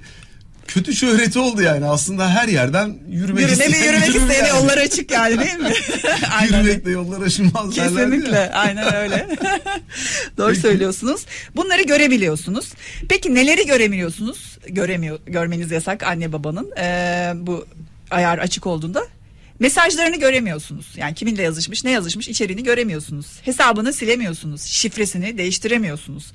kötü 0.68 0.92
şöhreti 0.96 1.38
oldu 1.38 1.62
yani. 1.62 1.86
Aslında 1.86 2.30
her 2.30 2.48
yerden 2.48 2.94
yürümek 3.10 3.42
Yürüme 3.42 3.66
isteyen 3.66 3.84
yürümek 3.84 4.08
yürür 4.08 4.20
isteyene 4.20 4.48
yani. 4.48 4.58
yollar 4.58 4.78
açık 4.78 5.10
yani 5.10 5.38
değil 5.38 5.56
mi? 5.58 5.72
Aynen. 6.40 6.58
Yürümekle 6.62 6.90
yollar 6.90 7.20
aşılmaz. 7.26 7.74
Kesinlikle 7.74 8.50
aynen 8.52 8.94
öyle. 8.94 9.28
Doğru 10.38 10.56
söylüyorsunuz. 10.56 11.26
Bunları 11.56 11.82
görebiliyorsunuz. 11.82 12.72
Peki 13.08 13.34
neleri 13.34 13.66
göremiyorsunuz? 13.66 14.58
Göremiyor, 14.68 15.18
görmeniz 15.26 15.70
yasak 15.70 16.02
anne 16.02 16.32
babanın 16.32 16.70
Ee, 16.78 17.32
bu 17.34 17.66
ayar 18.10 18.38
açık 18.38 18.66
olduğunda. 18.66 19.02
Mesajlarını 19.60 20.16
göremiyorsunuz. 20.16 20.86
Yani 20.96 21.14
kiminle 21.14 21.42
yazışmış, 21.42 21.84
ne 21.84 21.90
yazışmış 21.90 22.28
içeriğini 22.28 22.62
göremiyorsunuz. 22.62 23.26
Hesabını 23.42 23.92
silemiyorsunuz. 23.92 24.62
Şifresini 24.62 25.38
değiştiremiyorsunuz. 25.38 26.32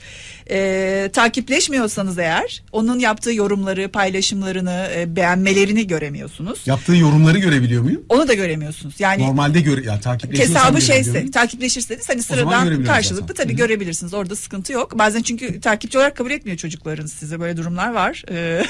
Ee, 0.49 1.09
takipleşmiyorsanız 1.13 2.17
eğer 2.17 2.63
onun 2.71 2.99
yaptığı 2.99 3.33
yorumları, 3.33 3.89
paylaşımlarını, 3.89 4.87
e, 4.95 5.15
beğenmelerini 5.15 5.87
göremiyorsunuz. 5.87 6.67
Yaptığı 6.67 6.95
yorumları 6.95 7.39
görebiliyor 7.39 7.81
muyum? 7.81 8.01
Onu 8.09 8.27
da 8.27 8.33
göremiyorsunuz. 8.33 8.95
Yani 8.99 9.23
Normalde 9.23 9.61
göre 9.61 9.85
ya 9.85 9.99
takipleşiyorsam 9.99 10.63
hesabı 10.63 10.81
şeyse 10.81 11.31
takipleşirseniz 11.31 12.09
hani 12.09 12.23
sıradan 12.23 12.83
karşılıklı 12.83 13.33
tabii 13.33 13.55
görebilirsiniz. 13.55 14.13
Orada 14.13 14.35
sıkıntı 14.35 14.73
yok. 14.73 14.99
Bazen 14.99 15.21
çünkü 15.21 15.61
takipçi 15.61 15.97
olarak 15.97 16.17
kabul 16.17 16.31
etmiyor 16.31 16.57
çocuklarınız 16.57 17.13
size 17.13 17.39
böyle 17.39 17.57
durumlar 17.57 17.93
var. 17.93 18.23
Ee, 18.31 18.63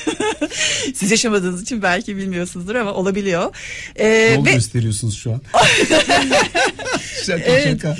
Siz 0.95 1.11
yaşamadığınız 1.11 1.61
için 1.61 1.81
belki 1.81 2.17
bilmiyorsunuzdur 2.17 2.75
ama 2.75 2.93
olabiliyor. 2.93 3.55
Ee, 3.99 4.42
Yol 4.45 4.51
ve 4.51 4.53
gösteriyorsunuz 4.55 5.17
şu 5.17 5.31
an. 5.33 5.41
şaka 7.23 7.43
Evet. 7.43 7.81
şaka. 7.81 7.97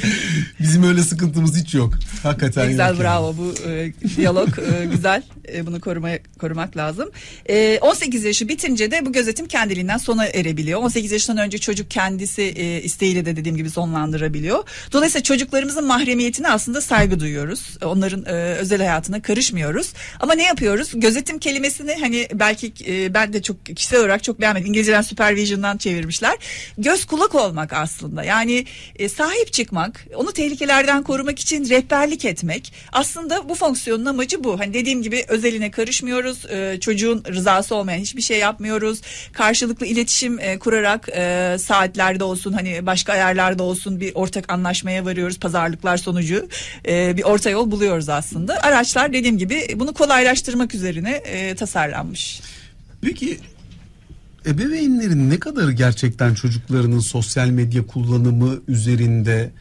Bizim 0.59 0.83
öyle 0.83 1.01
sıkıntımız 1.03 1.57
hiç 1.57 1.73
yok. 1.73 1.93
Hakikaten 2.23 2.69
güzel 2.69 2.89
yok 2.89 2.97
yani. 2.97 3.03
bravo 3.03 3.35
bu 3.37 3.69
e, 3.69 3.93
diyalog 4.17 4.49
e, 4.59 4.85
güzel 4.85 5.23
E, 5.53 5.65
bunu 5.65 5.81
korumaya 5.81 6.19
korumak 6.39 6.77
lazım. 6.77 7.09
E, 7.49 7.79
18 7.81 8.23
yaşı 8.23 8.47
bitince 8.47 8.91
de 8.91 9.05
bu 9.05 9.11
gözetim 9.13 9.47
kendiliğinden 9.47 9.97
sona 9.97 10.25
erebiliyor. 10.25 10.79
18 10.79 11.11
yaşından 11.11 11.37
önce 11.45 11.57
çocuk 11.57 11.91
kendisi 11.91 12.41
e, 12.41 12.81
isteğiyle 12.81 13.25
de 13.25 13.35
dediğim 13.35 13.57
gibi 13.57 13.69
sonlandırabiliyor. 13.69 14.63
Dolayısıyla 14.91 15.23
çocuklarımızın 15.23 15.85
mahremiyetine 15.85 16.49
aslında 16.49 16.81
saygı 16.81 17.19
duyuyoruz. 17.19 17.77
E, 17.81 17.85
Onların 17.85 18.25
e, 18.25 18.31
özel 18.55 18.77
hayatına 18.79 19.21
karışmıyoruz. 19.21 19.93
Ama 20.19 20.33
ne 20.33 20.43
yapıyoruz? 20.43 20.91
Gözetim 20.95 21.39
kelimesini 21.39 21.95
hani 21.99 22.27
belki 22.33 22.73
e, 22.87 23.13
ben 23.13 23.33
de 23.33 23.41
çok 23.41 23.65
kişisel 23.65 23.99
olarak 23.99 24.23
çok 24.23 24.41
beğenmedim. 24.41 24.67
İngilizceden 24.67 25.01
supervision'dan 25.01 25.77
çevirmişler. 25.77 26.37
Göz 26.77 27.05
kulak 27.05 27.35
olmak 27.35 27.73
aslında. 27.73 28.23
Yani 28.23 28.65
e, 28.99 29.09
sahip 29.13 29.53
çıkmak, 29.53 30.05
onu 30.15 30.31
tehlikelerden 30.31 31.03
korumak 31.03 31.39
için 31.39 31.69
rehberlik 31.69 32.25
etmek. 32.25 32.73
Aslında 32.91 33.49
bu 33.49 33.55
fonksiyonun 33.55 34.05
amacı 34.05 34.43
bu. 34.43 34.59
Hani 34.59 34.73
dediğim 34.73 35.01
gibi 35.01 35.25
özeline 35.27 35.71
karışmıyoruz. 35.71 36.45
E, 36.45 36.79
çocuğun 36.79 37.23
rızası 37.27 37.75
olmayan 37.75 37.99
hiçbir 37.99 38.21
şey 38.21 38.39
yapmıyoruz. 38.39 39.01
Karşılıklı 39.33 39.85
iletişim 39.85 40.39
e, 40.39 40.59
kurarak 40.59 41.09
e, 41.09 41.55
saatlerde 41.59 42.23
olsun 42.23 42.53
hani 42.53 42.85
başka 42.85 43.13
ayarlarda 43.13 43.63
olsun 43.63 43.99
bir 43.99 44.15
ortak 44.15 44.51
anlaşmaya 44.51 45.05
varıyoruz. 45.05 45.39
Pazarlıklar 45.39 45.97
sonucu 45.97 46.49
e, 46.87 47.17
bir 47.17 47.23
orta 47.23 47.49
yol 47.49 47.71
buluyoruz 47.71 48.09
aslında. 48.09 48.63
Araçlar 48.63 49.13
dediğim 49.13 49.37
gibi 49.37 49.67
bunu 49.75 49.93
kolaylaştırmak 49.93 50.75
üzerine 50.75 51.11
e, 51.11 51.55
tasarlanmış. 51.55 52.41
Peki 53.01 53.39
ebeveynlerin 54.45 55.29
ne 55.29 55.39
kadar 55.39 55.69
gerçekten 55.69 56.33
çocuklarının 56.33 56.99
sosyal 56.99 57.49
medya 57.49 57.87
kullanımı 57.87 58.59
üzerinde 58.67 59.51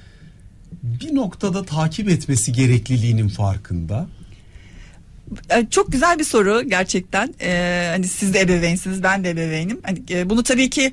bir 0.83 1.15
noktada 1.15 1.65
takip 1.65 2.09
etmesi 2.09 2.53
gerekliliğinin 2.53 3.29
farkında? 3.29 4.09
E, 5.51 5.67
Çok 5.71 5.93
güzel 5.93 6.19
bir 6.19 6.25
soru 6.25 6.63
gerçekten. 6.69 7.35
Ee, 7.41 7.87
hani 7.91 8.09
siz 8.09 8.35
de 8.35 8.41
ebeveynsiniz, 8.41 9.03
ben 9.03 9.25
de 9.25 9.31
ebeveynim. 9.31 9.81
Hani 9.83 9.99
e, 10.11 10.31
bunu 10.31 10.43
tabii 10.43 10.71
ki 10.71 10.93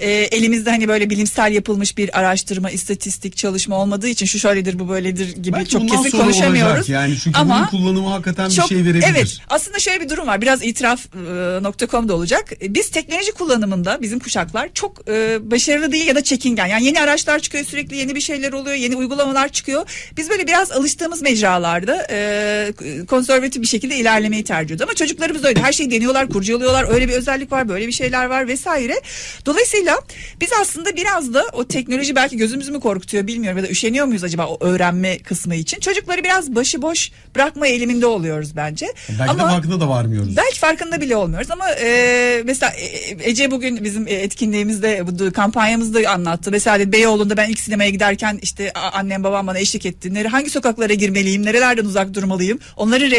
e, 0.00 0.10
elimizde 0.10 0.70
hani 0.70 0.88
böyle 0.88 1.10
bilimsel 1.10 1.52
yapılmış 1.52 1.96
bir 1.98 2.18
araştırma, 2.18 2.70
istatistik 2.70 3.36
çalışma 3.36 3.76
olmadı 3.76 4.08
için 4.08 4.26
şu 4.26 4.38
şöyledir, 4.38 4.78
bu 4.78 4.88
böyledir 4.88 5.36
gibi 5.36 5.56
Belki 5.56 5.70
çok 5.70 5.88
kesin 5.88 6.10
konuşamıyoruz. 6.18 6.72
olacak 6.72 6.88
yani 6.88 7.16
çünkü 7.24 7.38
Ama 7.38 7.68
bunun 7.72 7.84
kullanımı 7.84 8.08
hakikaten 8.08 8.48
çok- 8.48 8.70
bir 8.70 8.74
şey 8.76 8.84
verebilir. 8.84 9.04
Evet 9.10 9.38
aslında 9.48 9.78
şöyle 9.78 10.00
bir 10.04 10.08
durum 10.08 10.26
var 10.26 10.40
biraz 10.40 10.62
itiraf.com'da 10.64 12.14
olacak. 12.14 12.52
E, 12.62 12.74
Biz 12.74 12.90
teknoloji 12.90 13.32
kullanımında 13.32 13.98
bizim 14.02 14.18
kuşaklar 14.18 14.68
çok 14.74 15.08
e, 15.08 15.38
başarılı 15.50 15.92
değil 15.92 16.06
ya 16.06 16.14
da 16.14 16.22
çekingen. 16.24 16.66
Yani 16.66 16.84
yeni 16.84 17.00
araçlar 17.00 17.38
çıkıyor 17.38 17.64
sürekli 17.64 17.96
yeni 17.96 18.14
bir 18.14 18.20
şeyler 18.20 18.52
oluyor 18.52 18.76
yeni 18.76 18.96
uygulamalar 18.96 19.48
çıkıyor. 19.48 20.10
Biz 20.16 20.30
böyle 20.30 20.46
biraz 20.46 20.72
alıştığımız 20.72 21.22
mecralarda 21.22 22.06
e, 22.10 22.72
konservatif 23.08 23.62
bir 23.62 23.66
şekilde 23.66 23.79
ilerlemeyi 23.88 24.44
tercih 24.44 24.64
ediyoruz. 24.64 24.82
Ama 24.82 24.94
çocuklarımız 24.94 25.44
öyle 25.44 25.60
her 25.60 25.72
şeyi 25.72 25.90
deniyorlar 25.90 26.28
kurcalıyorlar 26.28 26.94
öyle 26.94 27.08
bir 27.08 27.12
özellik 27.12 27.52
var 27.52 27.68
böyle 27.68 27.86
bir 27.86 27.92
şeyler 27.92 28.26
var 28.26 28.48
vesaire. 28.48 29.00
Dolayısıyla 29.46 29.98
biz 30.40 30.50
aslında 30.60 30.96
biraz 30.96 31.34
da 31.34 31.44
o 31.52 31.64
teknoloji 31.64 32.16
belki 32.16 32.36
gözümüzü 32.36 32.72
mü 32.72 32.80
korkutuyor 32.80 33.26
bilmiyorum 33.26 33.58
ya 33.58 33.64
da 33.64 33.68
üşeniyor 33.68 34.06
muyuz 34.06 34.24
acaba 34.24 34.46
o 34.46 34.58
öğrenme 34.60 35.18
kısmı 35.18 35.54
için. 35.54 35.80
Çocukları 35.80 36.24
biraz 36.24 36.54
başıboş 36.54 37.10
bırakma 37.34 37.66
eğiliminde 37.66 38.06
oluyoruz 38.06 38.56
bence. 38.56 38.86
Belki 39.20 39.38
de 39.38 39.42
farkında 39.42 39.80
da 39.80 39.88
varmıyoruz. 39.88 40.36
Belki 40.36 40.58
farkında 40.58 41.00
bile 41.00 41.16
olmuyoruz 41.16 41.50
ama 41.50 41.70
e, 41.70 42.42
mesela 42.44 42.72
e, 42.72 43.30
Ece 43.30 43.50
bugün 43.50 43.84
bizim 43.84 44.06
e, 44.06 44.12
etkinliğimizde 44.12 45.06
bu 45.06 45.32
kampanyamızda 45.32 46.10
anlattı. 46.10 46.50
Mesela 46.50 46.92
Beyoğlu'nda 46.92 47.36
ben 47.36 47.48
ilk 47.48 47.60
sinemaya 47.60 47.90
giderken 47.90 48.38
işte 48.42 48.72
annem 48.72 49.24
babam 49.24 49.46
bana 49.46 49.58
eşlik 49.58 49.86
etti. 49.86 50.28
Hangi 50.28 50.50
sokaklara 50.50 50.94
girmeliyim, 50.94 51.46
nerelerden 51.46 51.84
uzak 51.84 52.14
durmalıyım. 52.14 52.58
Onların 52.76 53.10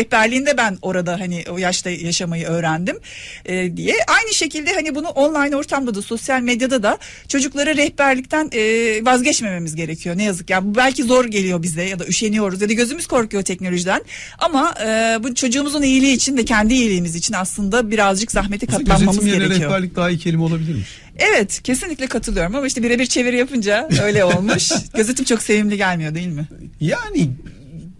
rehberliğinde 0.41 0.57
ben 0.57 0.77
orada 0.81 1.19
hani 1.19 1.43
o 1.49 1.57
yaşta 1.57 1.89
yaşamayı 1.89 2.47
öğrendim 2.47 2.97
e, 3.45 3.77
diye. 3.77 3.95
Aynı 4.07 4.33
şekilde 4.33 4.73
hani 4.73 4.95
bunu 4.95 5.07
online 5.07 5.55
ortamda 5.55 5.95
da 5.95 6.01
sosyal 6.01 6.41
medyada 6.41 6.83
da 6.83 6.97
çocuklara 7.27 7.75
rehberlikten 7.75 8.49
e, 8.53 8.61
vazgeçmememiz 9.05 9.75
gerekiyor. 9.75 10.17
Ne 10.17 10.23
yazık 10.23 10.49
yani 10.49 10.71
bu 10.71 10.75
belki 10.75 11.03
zor 11.03 11.25
geliyor 11.25 11.61
bize 11.63 11.83
ya 11.83 11.99
da 11.99 12.05
üşeniyoruz 12.05 12.61
ya 12.61 12.69
da 12.69 12.73
gözümüz 12.73 13.07
korkuyor 13.07 13.43
teknolojiden. 13.43 14.01
Ama 14.39 14.73
e, 14.85 15.19
bu 15.23 15.35
çocuğumuzun 15.35 15.81
iyiliği 15.81 16.15
için 16.15 16.37
ve 16.37 16.45
kendi 16.45 16.73
iyiliğimiz 16.73 17.15
için 17.15 17.33
aslında 17.33 17.91
birazcık 17.91 18.31
zahmete 18.31 18.65
katlanmamız 18.65 19.25
gerekiyor. 19.25 19.49
rehberlik 19.49 19.95
daha 19.95 20.09
iyi 20.09 20.19
kelime 20.19 20.43
olabilirmiş. 20.43 20.87
Evet 21.17 21.61
kesinlikle 21.63 22.07
katılıyorum 22.07 22.55
ama 22.55 22.67
işte 22.67 22.83
birebir 22.83 23.05
çeviri 23.05 23.37
yapınca 23.37 23.89
öyle 24.03 24.23
olmuş. 24.23 24.71
Gözetim 24.95 25.25
çok 25.25 25.41
sevimli 25.41 25.77
gelmiyor 25.77 26.15
değil 26.15 26.27
mi? 26.27 26.47
Yani 26.79 27.29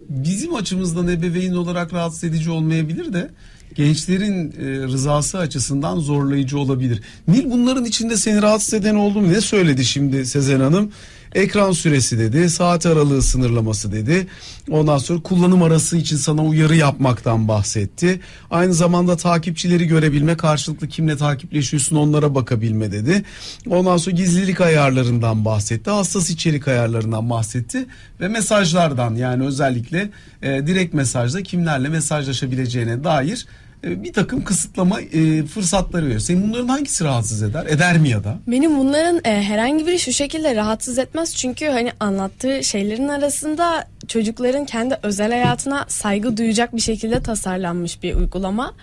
bizim 0.08 0.54
açımızdan 0.54 1.08
ebeveyn 1.08 1.52
olarak 1.52 1.92
rahatsız 1.92 2.24
edici 2.24 2.50
olmayabilir 2.50 3.12
de 3.12 3.30
gençlerin 3.74 4.50
e, 4.50 4.86
rızası 4.86 5.38
açısından 5.38 5.98
zorlayıcı 5.98 6.58
olabilir. 6.58 7.02
Nil 7.28 7.50
bunların 7.50 7.84
içinde 7.84 8.16
seni 8.16 8.42
rahatsız 8.42 8.74
eden 8.74 8.94
oldu 8.94 9.20
mu? 9.20 9.32
Ne 9.32 9.40
söyledi 9.40 9.84
şimdi 9.84 10.26
Sezen 10.26 10.60
Hanım? 10.60 10.92
Ekran 11.34 11.72
süresi 11.72 12.18
dedi, 12.18 12.50
saat 12.50 12.86
aralığı 12.86 13.22
sınırlaması 13.22 13.92
dedi. 13.92 14.26
Ondan 14.70 14.98
sonra 14.98 15.22
kullanım 15.22 15.62
arası 15.62 15.96
için 15.96 16.16
sana 16.16 16.44
uyarı 16.44 16.76
yapmaktan 16.76 17.48
bahsetti. 17.48 18.20
Aynı 18.50 18.74
zamanda 18.74 19.16
takipçileri 19.16 19.86
görebilme, 19.86 20.36
karşılıklı 20.36 20.88
kimle 20.88 21.16
takipleşiyorsun 21.16 21.96
onlara 21.96 22.34
bakabilme 22.34 22.92
dedi. 22.92 23.22
Ondan 23.68 23.96
sonra 23.96 24.16
gizlilik 24.16 24.60
ayarlarından 24.60 25.44
bahsetti, 25.44 25.90
hassas 25.90 26.30
içerik 26.30 26.68
ayarlarından 26.68 27.30
bahsetti 27.30 27.86
ve 28.20 28.28
mesajlardan 28.28 29.14
yani 29.14 29.44
özellikle 29.44 30.10
e, 30.42 30.66
direkt 30.66 30.94
mesajda 30.94 31.42
kimlerle 31.42 31.88
mesajlaşabileceğine 31.88 33.04
dair 33.04 33.46
bir 33.84 34.12
takım 34.12 34.44
kısıtlama 34.44 35.00
e, 35.00 35.44
fırsatları 35.44 36.04
veriyor. 36.04 36.20
Senin 36.20 36.48
bunların 36.48 36.68
hangisi 36.68 37.04
rahatsız 37.04 37.42
eder? 37.42 37.66
Eder 37.66 37.98
mi 37.98 38.08
ya 38.08 38.24
da? 38.24 38.38
Benim 38.46 38.78
bunların 38.78 39.20
e, 39.24 39.42
herhangi 39.42 39.86
biri 39.86 39.98
şu 39.98 40.12
şekilde 40.12 40.56
rahatsız 40.56 40.98
etmez. 40.98 41.36
Çünkü 41.36 41.66
hani 41.66 41.92
anlattığı 42.00 42.64
şeylerin 42.64 43.08
arasında 43.08 43.88
çocukların 44.08 44.64
kendi 44.64 44.98
özel 45.02 45.30
hayatına 45.30 45.84
saygı 45.88 46.36
duyacak 46.36 46.76
bir 46.76 46.80
şekilde 46.80 47.22
tasarlanmış 47.22 48.02
bir 48.02 48.14
uygulama. 48.14 48.74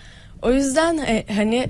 O 0.42 0.52
yüzden 0.52 0.98
e, 0.98 1.24
hani 1.34 1.68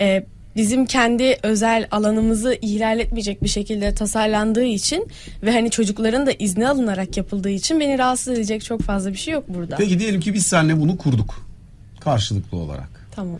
e, 0.00 0.24
bizim 0.56 0.86
kendi 0.86 1.38
özel 1.42 1.88
alanımızı 1.90 2.58
ihlal 2.62 3.00
etmeyecek 3.00 3.42
bir 3.42 3.48
şekilde 3.48 3.94
tasarlandığı 3.94 4.64
için 4.64 5.06
ve 5.42 5.52
hani 5.52 5.70
çocukların 5.70 6.26
da 6.26 6.32
izni 6.38 6.68
alınarak 6.68 7.16
yapıldığı 7.16 7.50
için 7.50 7.80
beni 7.80 7.98
rahatsız 7.98 8.34
edecek 8.38 8.64
çok 8.64 8.80
fazla 8.82 9.12
bir 9.12 9.18
şey 9.18 9.34
yok 9.34 9.44
burada. 9.48 9.76
Peki 9.76 9.98
diyelim 9.98 10.20
ki 10.20 10.34
biz 10.34 10.46
seninle 10.46 10.80
bunu 10.80 10.98
kurduk. 10.98 11.43
Karşılıklı 12.04 12.58
olarak. 12.58 12.88
Tamam. 13.14 13.38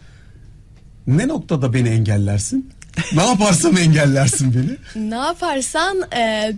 Ne 1.07 1.29
noktada 1.29 1.75
beni 1.75 1.89
engellersin? 1.89 2.71
ne 3.13 3.27
yaparsam 3.27 3.77
engellersin 3.79 4.55
beni? 4.55 5.05
Ne 5.11 5.15
yaparsan 5.17 6.03
e, 6.17 6.53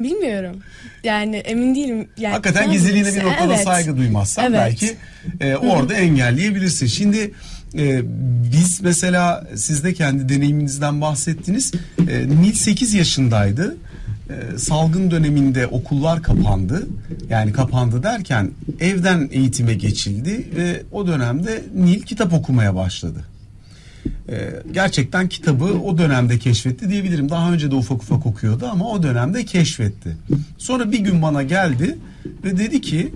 bilmiyorum. 0.00 0.56
Yani 1.04 1.36
emin 1.36 1.74
değilim. 1.74 2.08
Yani 2.18 2.32
Hakikaten 2.32 2.68
ne 2.68 2.72
gizliliğine 2.72 3.14
bir 3.14 3.24
noktada 3.24 3.54
Evet. 3.54 3.64
saygı 3.64 3.96
duymazsan 3.96 4.44
Evet. 4.44 4.58
belki 4.60 4.96
e, 5.40 5.56
orada 5.56 5.94
engelleyebilirsin. 5.94 6.86
Şimdi 6.86 7.34
e, 7.74 8.00
biz 8.52 8.80
mesela 8.80 9.46
siz 9.56 9.84
de 9.84 9.94
kendi 9.94 10.28
deneyiminizden 10.28 11.00
bahsettiniz. 11.00 11.72
E, 12.08 12.28
Nil 12.28 12.52
8 12.52 12.94
yaşındaydı. 12.94 13.76
E, 14.30 14.58
salgın 14.58 15.10
döneminde 15.10 15.66
okullar 15.66 16.22
kapandı. 16.22 16.86
Yani 17.30 17.52
kapandı 17.52 18.02
derken 18.02 18.50
evden 18.80 19.28
eğitime 19.32 19.74
geçildi 19.74 20.48
ve 20.56 20.82
o 20.92 21.06
dönemde 21.06 21.64
Nil 21.74 22.02
kitap 22.02 22.32
okumaya 22.32 22.74
başladı. 22.74 23.24
Ee, 24.28 24.62
gerçekten 24.72 25.28
kitabı 25.28 25.64
o 25.64 25.98
dönemde 25.98 26.38
keşfetti 26.38 26.90
diyebilirim. 26.90 27.28
Daha 27.28 27.52
önce 27.52 27.70
de 27.70 27.74
ufak 27.74 28.02
ufak 28.02 28.26
okuyordu 28.26 28.66
ama 28.66 28.90
o 28.90 29.02
dönemde 29.02 29.44
keşfetti. 29.44 30.16
Sonra 30.58 30.92
bir 30.92 30.98
gün 30.98 31.22
bana 31.22 31.42
geldi 31.42 31.98
ve 32.44 32.58
dedi 32.58 32.80
ki 32.80 33.14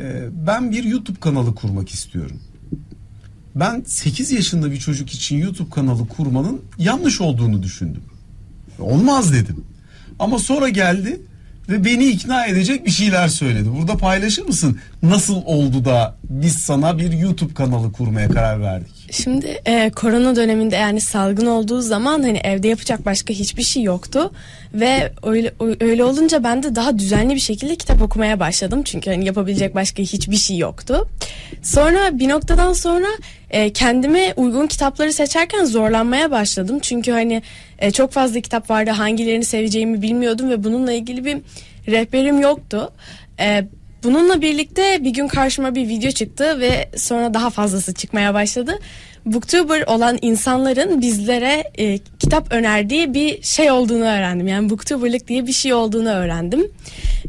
e, 0.00 0.22
ben 0.46 0.70
bir 0.70 0.84
YouTube 0.84 1.20
kanalı 1.20 1.54
kurmak 1.54 1.88
istiyorum. 1.88 2.40
Ben 3.54 3.82
8 3.86 4.32
yaşında 4.32 4.70
bir 4.70 4.76
çocuk 4.76 5.10
için 5.10 5.38
YouTube 5.38 5.70
kanalı 5.70 6.08
kurmanın 6.08 6.60
yanlış 6.78 7.20
olduğunu 7.20 7.62
düşündüm. 7.62 8.02
Olmaz 8.78 9.32
dedim. 9.32 9.64
Ama 10.18 10.38
sonra 10.38 10.68
geldi 10.68 11.20
ve 11.68 11.84
beni 11.84 12.04
ikna 12.06 12.46
edecek 12.46 12.86
bir 12.86 12.90
şeyler 12.90 13.28
söyledi. 13.28 13.68
Burada 13.78 13.96
paylaşır 13.96 14.46
mısın? 14.46 14.78
Nasıl 15.02 15.42
oldu 15.44 15.84
da 15.84 16.16
biz 16.24 16.54
sana 16.54 16.98
bir 16.98 17.12
YouTube 17.12 17.54
kanalı 17.54 17.92
kurmaya 17.92 18.28
karar 18.28 18.60
verdik? 18.60 19.03
Şimdi 19.10 19.60
e, 19.66 19.90
korona 19.90 20.36
döneminde 20.36 20.76
yani 20.76 21.00
salgın 21.00 21.46
olduğu 21.46 21.80
zaman 21.80 22.22
hani 22.22 22.38
evde 22.38 22.68
yapacak 22.68 23.06
başka 23.06 23.34
hiçbir 23.34 23.62
şey 23.62 23.82
yoktu 23.82 24.30
ve 24.74 25.12
öyle 25.22 25.54
öyle 25.80 26.04
olunca 26.04 26.44
ben 26.44 26.62
de 26.62 26.74
daha 26.74 26.98
düzenli 26.98 27.34
bir 27.34 27.40
şekilde 27.40 27.76
kitap 27.76 28.02
okumaya 28.02 28.40
başladım 28.40 28.82
çünkü 28.82 29.10
hani 29.10 29.26
yapabilecek 29.26 29.74
başka 29.74 30.02
hiçbir 30.02 30.36
şey 30.36 30.58
yoktu. 30.58 31.08
Sonra 31.62 32.18
bir 32.18 32.28
noktadan 32.28 32.72
sonra 32.72 33.06
e, 33.50 33.72
kendime 33.72 34.34
uygun 34.36 34.66
kitapları 34.66 35.12
seçerken 35.12 35.64
zorlanmaya 35.64 36.30
başladım 36.30 36.78
çünkü 36.82 37.12
hani 37.12 37.42
e, 37.78 37.90
çok 37.90 38.12
fazla 38.12 38.40
kitap 38.40 38.70
vardı 38.70 38.90
hangilerini 38.90 39.44
seveceğimi 39.44 40.02
bilmiyordum 40.02 40.50
ve 40.50 40.64
bununla 40.64 40.92
ilgili 40.92 41.24
bir 41.24 41.38
rehberim 41.86 42.40
yoktu. 42.40 42.92
E, 43.40 43.64
Bununla 44.04 44.42
birlikte 44.42 45.04
bir 45.04 45.10
gün 45.10 45.28
karşıma 45.28 45.74
bir 45.74 45.88
video 45.88 46.10
çıktı 46.10 46.60
ve 46.60 46.90
sonra 46.96 47.34
daha 47.34 47.50
fazlası 47.50 47.94
çıkmaya 47.94 48.34
başladı. 48.34 48.78
Booktuber 49.26 49.82
olan 49.86 50.18
insanların 50.22 51.00
bizlere 51.00 51.64
e, 51.78 51.98
kitap 52.18 52.52
önerdiği 52.52 53.14
bir 53.14 53.42
şey 53.42 53.70
olduğunu 53.70 54.04
öğrendim. 54.04 54.46
Yani 54.46 54.70
booktuberlık 54.70 55.28
diye 55.28 55.46
bir 55.46 55.52
şey 55.52 55.74
olduğunu 55.74 56.08
öğrendim. 56.08 56.68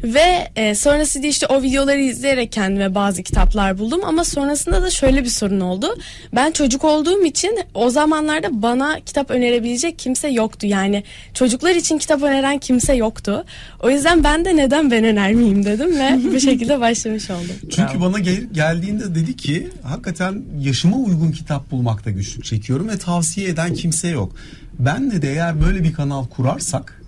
Ve 0.04 0.48
e, 0.56 0.74
sonrasında 0.74 1.26
işte 1.26 1.46
o 1.46 1.62
videoları 1.62 2.00
izleyerek 2.00 2.52
kendime 2.52 2.94
bazı 2.94 3.22
kitaplar 3.22 3.78
buldum. 3.78 4.00
Ama 4.04 4.24
sonrasında 4.24 4.82
da 4.82 4.90
şöyle 4.90 5.24
bir 5.24 5.28
sorun 5.28 5.60
oldu. 5.60 5.98
Ben 6.34 6.52
çocuk 6.52 6.84
olduğum 6.84 7.24
için 7.24 7.58
o 7.74 7.90
zamanlarda 7.90 8.62
bana 8.62 9.00
kitap 9.00 9.30
önerebilecek 9.30 9.98
kimse 9.98 10.28
yoktu. 10.28 10.66
Yani 10.66 11.02
çocuklar 11.34 11.74
için 11.74 11.98
kitap 11.98 12.22
öneren 12.22 12.58
kimse 12.58 12.94
yoktu. 12.94 13.44
O 13.82 13.90
yüzden 13.90 14.24
ben 14.24 14.44
de 14.44 14.56
neden 14.56 14.90
ben 14.90 15.04
önermeyeyim 15.04 15.64
dedim 15.64 15.98
ve 15.98 16.18
bu 16.34 16.40
şekilde 16.40 16.80
başlamış 16.80 17.30
oldum. 17.30 17.56
Çünkü 17.70 18.00
bana 18.00 18.18
gel- 18.18 18.46
geldiğinde 18.52 19.14
dedi 19.14 19.36
ki 19.36 19.68
hakikaten 19.82 20.42
yaşıma 20.60 20.96
uygun 20.96 21.32
kitap 21.32 21.70
bulmakta 21.86 22.10
güçlük 22.10 22.44
çekiyorum 22.44 22.88
ve 22.88 22.98
tavsiye 22.98 23.48
eden 23.48 23.74
kimse 23.74 24.08
yok. 24.08 24.32
Ben 24.78 25.22
de 25.22 25.32
eğer 25.32 25.60
böyle 25.60 25.84
bir 25.84 25.92
kanal 25.92 26.26
kurarsak 26.26 27.02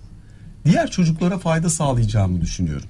diğer 0.65 0.91
çocuklara 0.91 1.37
fayda 1.37 1.69
sağlayacağımı 1.69 2.41
düşünüyorum. 2.41 2.87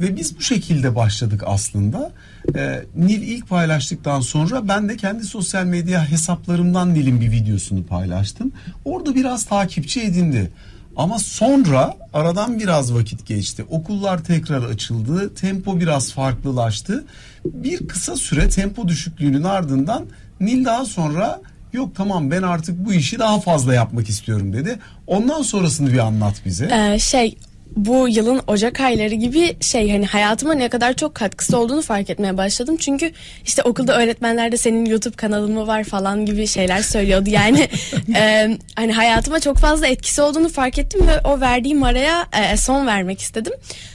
Ve 0.00 0.16
biz 0.16 0.38
bu 0.38 0.42
şekilde 0.42 0.94
başladık 0.94 1.42
aslında. 1.46 2.12
Ee, 2.56 2.84
Nil 2.96 3.22
ilk 3.22 3.48
paylaştıktan 3.48 4.20
sonra 4.20 4.68
ben 4.68 4.88
de 4.88 4.96
kendi 4.96 5.24
sosyal 5.24 5.64
medya 5.64 6.10
hesaplarımdan 6.10 6.94
Nil'in 6.94 7.20
bir 7.20 7.30
videosunu 7.30 7.86
paylaştım. 7.86 8.52
Orada 8.84 9.14
biraz 9.14 9.44
takipçi 9.44 10.00
edindi. 10.00 10.50
Ama 10.96 11.18
sonra 11.18 11.96
aradan 12.12 12.58
biraz 12.58 12.94
vakit 12.94 13.26
geçti. 13.26 13.64
Okullar 13.70 14.24
tekrar 14.24 14.62
açıldı. 14.62 15.34
Tempo 15.34 15.80
biraz 15.80 16.12
farklılaştı. 16.12 17.04
Bir 17.44 17.88
kısa 17.88 18.16
süre 18.16 18.48
tempo 18.48 18.88
düşüklüğünün 18.88 19.42
ardından 19.42 20.06
Nil 20.40 20.64
daha 20.64 20.84
sonra 20.84 21.40
yok 21.72 21.88
tamam 21.96 22.30
ben 22.30 22.42
artık 22.42 22.86
bu 22.86 22.92
işi 22.92 23.18
daha 23.18 23.40
fazla 23.40 23.74
yapmak 23.74 24.08
istiyorum 24.08 24.52
dedi. 24.52 24.78
Ondan 25.06 25.42
sonrasını 25.42 25.92
bir 25.92 25.98
anlat 25.98 26.34
bize. 26.44 26.68
Ee, 26.72 26.98
şey 26.98 27.36
bu 27.76 28.08
yılın 28.08 28.40
Ocak 28.46 28.80
ayları 28.80 29.14
gibi 29.14 29.56
şey 29.60 29.90
hani 29.90 30.06
hayatıma 30.06 30.54
ne 30.54 30.68
kadar 30.68 30.92
çok 30.92 31.14
katkısı 31.14 31.58
olduğunu 31.58 31.82
fark 31.82 32.10
etmeye 32.10 32.36
başladım. 32.36 32.76
Çünkü 32.76 33.12
işte 33.44 33.62
okulda 33.62 34.02
öğretmenler 34.02 34.52
de 34.52 34.56
senin 34.56 34.84
YouTube 34.84 35.16
kanalın 35.16 35.52
mı 35.52 35.66
var 35.66 35.84
falan 35.84 36.26
gibi 36.26 36.46
şeyler 36.46 36.82
söylüyordu. 36.82 37.30
Yani 37.30 37.68
e, 38.14 38.58
hani 38.76 38.92
hayatıma 38.92 39.40
çok 39.40 39.58
fazla 39.58 39.86
etkisi 39.86 40.22
olduğunu 40.22 40.48
fark 40.48 40.78
ettim 40.78 41.06
ve 41.06 41.20
o 41.28 41.40
verdiğim 41.40 41.82
araya 41.82 42.26
e, 42.32 42.56
son 42.56 42.86
vermek 42.86 43.20
istedim. 43.20 43.52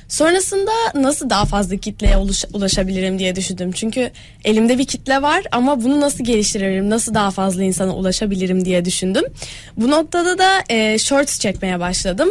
Sonrasında 0.08 0.72
nasıl 0.96 1.30
daha 1.30 1.46
fazla 1.46 1.78
kitleye 1.78 2.16
ulaş- 2.16 2.46
ulaşabilirim 2.54 3.20
diye 3.20 3.36
düşündüm. 3.36 3.72
Çünkü 3.72 4.12
elimde 4.46 4.78
bir 4.78 4.86
kitle 4.86 5.22
var 5.22 5.44
ama 5.52 5.84
bunu 5.84 6.02
nasıl 6.02 6.24
geliştirebilirim, 6.24 6.90
nasıl 6.90 7.14
daha 7.14 7.32
fazla 7.32 7.64
insana 7.64 7.96
ulaşabilirim 7.96 8.66
diye 8.66 8.86
düşündüm. 8.86 9.24
Bu 9.78 9.92
noktada 9.92 10.38
da 10.38 10.64
e, 10.70 10.98
shorts 11.00 11.40
çekmeye 11.40 11.80
başladım. 11.80 12.30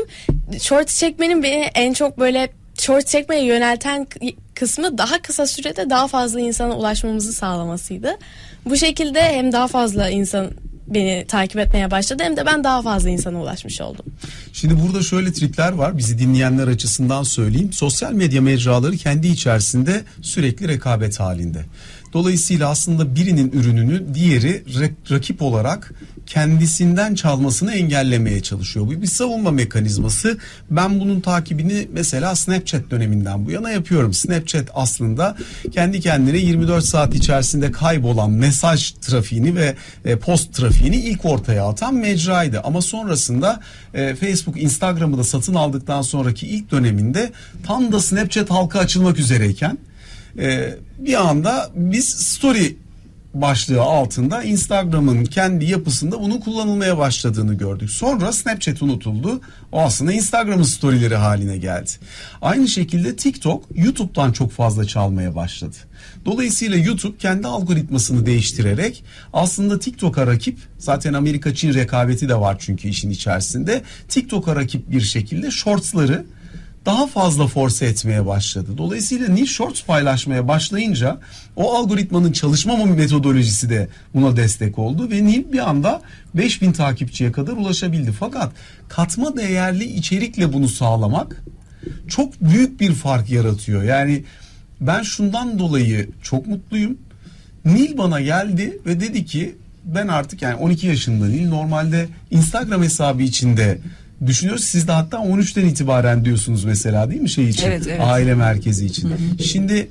Shorts 0.61 0.99
çekmenin 1.01 1.43
beni 1.43 1.65
en 1.75 1.93
çok 1.93 2.19
böyle 2.19 2.49
shorts 2.79 3.13
çekmeye 3.13 3.45
yönelten 3.45 4.07
kısmı 4.55 4.99
daha 4.99 5.23
kısa 5.23 5.47
sürede 5.47 5.91
daha 5.91 6.09
fazla 6.09 6.41
insana 6.41 6.77
ulaşmamızı 6.77 7.33
sağlamasıydı. 7.33 8.17
Bu 8.65 8.77
şekilde 8.77 9.23
hem 9.23 9.53
daha 9.53 9.69
fazla 9.69 10.09
insan 10.11 10.51
beni 10.95 11.25
takip 11.29 11.59
etmeye 11.59 11.91
başladı 11.91 12.23
hem 12.23 12.37
de 12.37 12.47
ben 12.47 12.65
daha 12.65 12.83
fazla 12.83 13.11
insana 13.11 13.43
ulaşmış 13.43 13.81
oldum. 13.81 14.05
Şimdi 14.53 14.75
burada 14.83 15.03
şöyle 15.03 15.33
trikler 15.33 15.73
var. 15.73 15.99
Bizi 15.99 16.19
dinleyenler 16.19 16.69
açısından 16.69 17.23
söyleyeyim. 17.23 17.73
Sosyal 17.73 18.13
medya 18.13 18.43
mecraları 18.43 18.97
kendi 18.97 19.29
içerisinde 19.29 20.05
sürekli 20.23 20.69
rekabet 20.69 21.21
halinde. 21.21 21.65
Dolayısıyla 22.13 22.69
aslında 22.69 23.15
birinin 23.15 23.53
ürününü 23.53 24.15
diğeri 24.15 24.65
rakip 25.11 25.43
olarak 25.43 25.93
kendisinden 26.27 27.15
çalmasını 27.15 27.75
engellemeye 27.75 28.43
çalışıyor. 28.43 28.87
Bu 28.87 29.03
bir 29.03 29.07
savunma 29.07 29.51
mekanizması. 29.51 30.39
Ben 30.71 31.01
bunun 31.01 31.21
takibini 31.21 31.89
mesela 31.93 32.37
Snapchat 32.37 32.91
döneminden 32.91 33.47
bu 33.47 33.51
yana 33.51 33.71
yapıyorum. 33.71 34.15
Snapchat 34.15 34.69
aslında 34.75 35.37
kendi 35.73 36.01
kendine 36.01 36.39
24 36.39 36.85
saat 36.85 37.15
içerisinde 37.15 37.73
kaybolan 37.73 38.31
mesaj 38.31 38.91
trafiğini 38.93 39.57
ve 39.57 39.75
e, 40.05 40.17
post 40.17 40.55
trafiğini 40.55 40.97
ilk 40.97 41.25
ortaya 41.25 41.69
atan 41.69 41.95
mecraydı. 41.95 42.61
Ama 42.65 42.83
sonrasında 42.83 43.61
e, 43.95 44.15
Facebook, 44.15 44.63
Instagram'ı 44.63 45.19
da 45.19 45.25
satın 45.25 45.55
aldıktan 45.55 46.03
sonraki 46.03 46.47
ilk 46.47 46.71
döneminde 46.71 47.33
tam 47.67 47.93
da 47.93 48.01
Snapchat 48.01 48.51
halka 48.51 48.79
açılmak 48.79 49.19
üzereyken 49.19 49.79
e, 50.39 50.75
bir 50.99 51.29
anda 51.29 51.71
biz 51.75 52.09
story 52.09 52.82
başlığı 53.35 53.83
altında 53.83 54.43
Instagram'ın 54.43 55.25
kendi 55.25 55.65
yapısında 55.65 56.21
bunun 56.21 56.41
kullanılmaya 56.41 56.99
başladığını 56.99 57.55
gördük. 57.55 57.91
Sonra 57.91 58.33
Snapchat 58.33 58.83
unutuldu. 58.83 59.41
O 59.73 59.81
aslında 59.81 60.13
Instagram'ın 60.13 60.63
storyleri 60.63 61.15
haline 61.15 61.57
geldi. 61.57 61.91
Aynı 62.43 62.69
şekilde 62.69 63.17
TikTok 63.17 63.65
YouTube'dan 63.75 64.33
çok 64.33 64.53
fazla 64.53 64.85
çalmaya 64.85 65.35
başladı. 65.35 65.77
Dolayısıyla 66.25 66.77
YouTube 66.77 67.17
kendi 67.17 67.47
algoritmasını 67.47 68.27
değiştirerek 68.27 69.05
aslında 69.33 69.79
TikTok'a 69.79 70.27
rakip 70.27 70.59
zaten 70.79 71.13
Amerika 71.13 71.55
Çin 71.55 71.75
rekabeti 71.75 72.29
de 72.29 72.35
var 72.35 72.57
çünkü 72.61 72.89
işin 72.89 73.11
içerisinde. 73.11 73.83
TikTok'a 74.09 74.57
rakip 74.57 74.91
bir 74.91 75.01
şekilde 75.01 75.51
shortsları 75.51 76.25
daha 76.87 77.07
fazla 77.07 77.47
force 77.47 77.87
etmeye 77.87 78.27
başladı. 78.27 78.71
Dolayısıyla 78.79 79.29
Nil 79.29 79.47
Shorts 79.47 79.85
paylaşmaya 79.85 80.49
başlayınca 80.49 81.21
o 81.57 81.75
algoritmanın 81.75 82.33
çalışma 82.33 82.77
metodolojisi 82.77 83.71
de 83.71 83.89
buna 84.15 84.37
destek 84.37 84.79
oldu 84.79 85.11
ve 85.11 85.25
Nil 85.25 85.53
bir 85.53 85.71
anda 85.71 86.03
5000 86.35 86.73
takipçiye 86.73 87.33
kadar 87.33 87.53
ulaşabildi. 87.53 88.13
Fakat 88.13 88.53
katma 88.89 89.37
değerli 89.37 89.85
içerikle 89.85 90.53
bunu 90.53 90.69
sağlamak 90.69 91.43
çok 92.09 92.41
büyük 92.41 92.81
bir 92.81 92.93
fark 92.93 93.31
yaratıyor. 93.31 93.83
Yani 93.83 94.25
ben 94.81 95.03
şundan 95.03 95.59
dolayı 95.59 96.09
çok 96.23 96.47
mutluyum. 96.47 96.99
Nil 97.65 97.99
bana 97.99 98.21
geldi 98.21 98.79
ve 98.87 99.01
dedi 99.01 99.25
ki 99.25 99.55
ben 99.85 100.09
artık 100.09 100.43
yani 100.43 100.55
12 100.55 100.87
yaşında 100.87 101.27
Nil 101.27 101.49
normalde 101.49 102.09
Instagram 102.31 102.83
hesabı 102.83 103.23
içinde 103.23 103.79
düşünüyoruz. 104.27 104.65
Siz 104.65 104.89
de 104.89 104.93
hatta 104.93 105.17
13'ten 105.17 105.67
itibaren 105.67 106.25
diyorsunuz 106.25 106.65
mesela 106.65 107.11
değil 107.11 107.21
mi 107.21 107.31
şey 107.31 107.49
için? 107.49 107.67
Evet, 107.67 107.87
evet. 107.89 108.01
Aile 108.05 108.35
merkezi 108.35 108.87
için. 108.87 109.15
Şimdi 109.45 109.91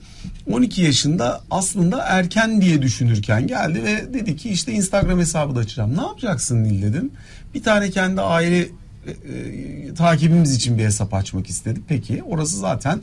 12 0.51 0.81
yaşında 0.81 1.41
aslında 1.51 2.01
erken 2.01 2.61
diye 2.61 2.81
düşünürken 2.81 3.47
geldi 3.47 3.83
ve 3.83 4.13
dedi 4.13 4.37
ki 4.37 4.49
işte 4.49 4.71
Instagram 4.71 5.19
hesabı 5.19 5.55
da 5.55 5.59
açacağım. 5.59 5.97
Ne 5.97 6.01
yapacaksın 6.01 6.63
Nil 6.63 6.81
dedim. 6.81 7.11
Bir 7.53 7.63
tane 7.63 7.89
kendi 7.89 8.21
aile 8.21 8.59
e, 8.59 9.11
e, 9.11 9.93
takibimiz 9.93 10.55
için 10.55 10.77
bir 10.77 10.83
hesap 10.83 11.13
açmak 11.13 11.47
istedik. 11.47 11.83
Peki 11.87 12.23
orası 12.23 12.57
zaten 12.57 13.01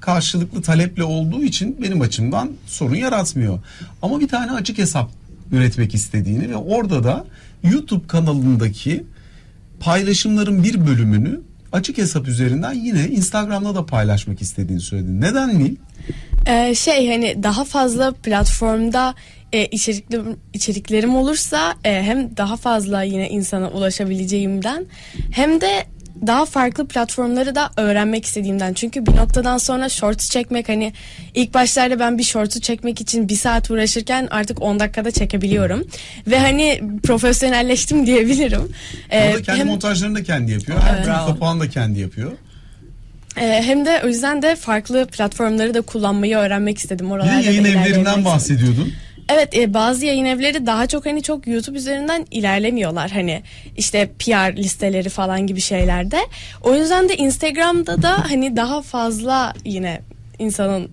karşılıklı 0.00 0.62
taleple 0.62 1.04
olduğu 1.04 1.42
için 1.42 1.76
benim 1.82 2.00
açımdan 2.00 2.50
sorun 2.66 2.94
yaratmıyor. 2.94 3.58
Ama 4.02 4.20
bir 4.20 4.28
tane 4.28 4.52
açık 4.52 4.78
hesap 4.78 5.10
üretmek 5.52 5.94
istediğini 5.94 6.50
ve 6.50 6.56
orada 6.56 7.04
da 7.04 7.24
YouTube 7.62 8.06
kanalındaki 8.06 9.04
paylaşımların 9.80 10.64
bir 10.64 10.86
bölümünü 10.86 11.40
açık 11.72 11.98
hesap 11.98 12.28
üzerinden 12.28 12.72
yine 12.72 13.08
Instagram'da 13.08 13.74
da 13.74 13.86
paylaşmak 13.86 14.42
istediğini 14.42 14.80
söyledi. 14.80 15.20
Neden 15.20 15.58
Nil? 15.58 15.76
Ee, 16.46 16.74
şey 16.74 17.08
hani 17.08 17.42
daha 17.42 17.64
fazla 17.64 18.12
platformda 18.12 19.14
e, 19.52 19.66
içerikli, 19.66 20.20
içeriklerim 20.54 21.16
olursa 21.16 21.74
e, 21.84 22.02
hem 22.02 22.36
daha 22.36 22.56
fazla 22.56 23.02
yine 23.02 23.28
insana 23.28 23.70
ulaşabileceğimden 23.70 24.86
hem 25.30 25.60
de 25.60 25.86
daha 26.26 26.44
farklı 26.46 26.88
platformları 26.88 27.54
da 27.54 27.70
öğrenmek 27.76 28.24
istediğimden. 28.24 28.74
Çünkü 28.74 29.06
bir 29.06 29.16
noktadan 29.16 29.58
sonra 29.58 29.88
shorts 29.88 30.30
çekmek 30.30 30.68
hani 30.68 30.92
ilk 31.34 31.54
başlarda 31.54 31.98
ben 32.00 32.18
bir 32.18 32.22
shorts'u 32.22 32.60
çekmek 32.60 33.00
için 33.00 33.28
bir 33.28 33.36
saat 33.36 33.70
uğraşırken 33.70 34.28
artık 34.30 34.62
10 34.62 34.80
dakikada 34.80 35.10
çekebiliyorum. 35.10 35.84
Ve 36.26 36.38
hani 36.38 36.82
profesyonelleştim 37.02 38.06
diyebilirim. 38.06 38.72
Ee, 39.10 39.28
Orada 39.30 39.42
kendi 39.42 39.60
hem- 39.60 39.66
montajlarını 39.66 40.14
da 40.18 40.22
kendi 40.22 40.52
yapıyor. 40.52 40.78
Her 40.80 41.06
Bravo. 41.06 41.26
kapağını 41.26 41.60
da 41.60 41.68
kendi 41.70 42.00
yapıyor. 42.00 42.32
Ee, 43.40 43.62
hem 43.64 43.86
de 43.86 44.00
o 44.04 44.08
yüzden 44.08 44.42
de 44.42 44.56
farklı 44.56 45.06
platformları 45.06 45.74
da 45.74 45.80
kullanmayı 45.80 46.36
öğrenmek 46.36 46.78
istedim. 46.78 47.10
Oralarda 47.12 47.40
de 47.42 47.44
yayın 47.46 47.64
evlerinden 47.64 48.24
bahsediyordun. 48.24 48.92
Evet 49.28 49.56
e, 49.56 49.74
bazı 49.74 50.06
yayın 50.06 50.24
evleri 50.24 50.66
daha 50.66 50.86
çok 50.86 51.06
hani 51.06 51.22
çok 51.22 51.46
YouTube 51.46 51.78
üzerinden 51.78 52.26
ilerlemiyorlar. 52.30 53.10
Hani 53.10 53.42
işte 53.76 54.10
PR 54.18 54.56
listeleri 54.56 55.08
falan 55.08 55.46
gibi 55.46 55.60
şeylerde. 55.60 56.18
O 56.62 56.74
yüzden 56.74 57.08
de 57.08 57.16
Instagram'da 57.16 58.02
da 58.02 58.30
hani 58.30 58.56
daha 58.56 58.82
fazla 58.82 59.54
yine 59.64 60.00
insanın 60.38 60.90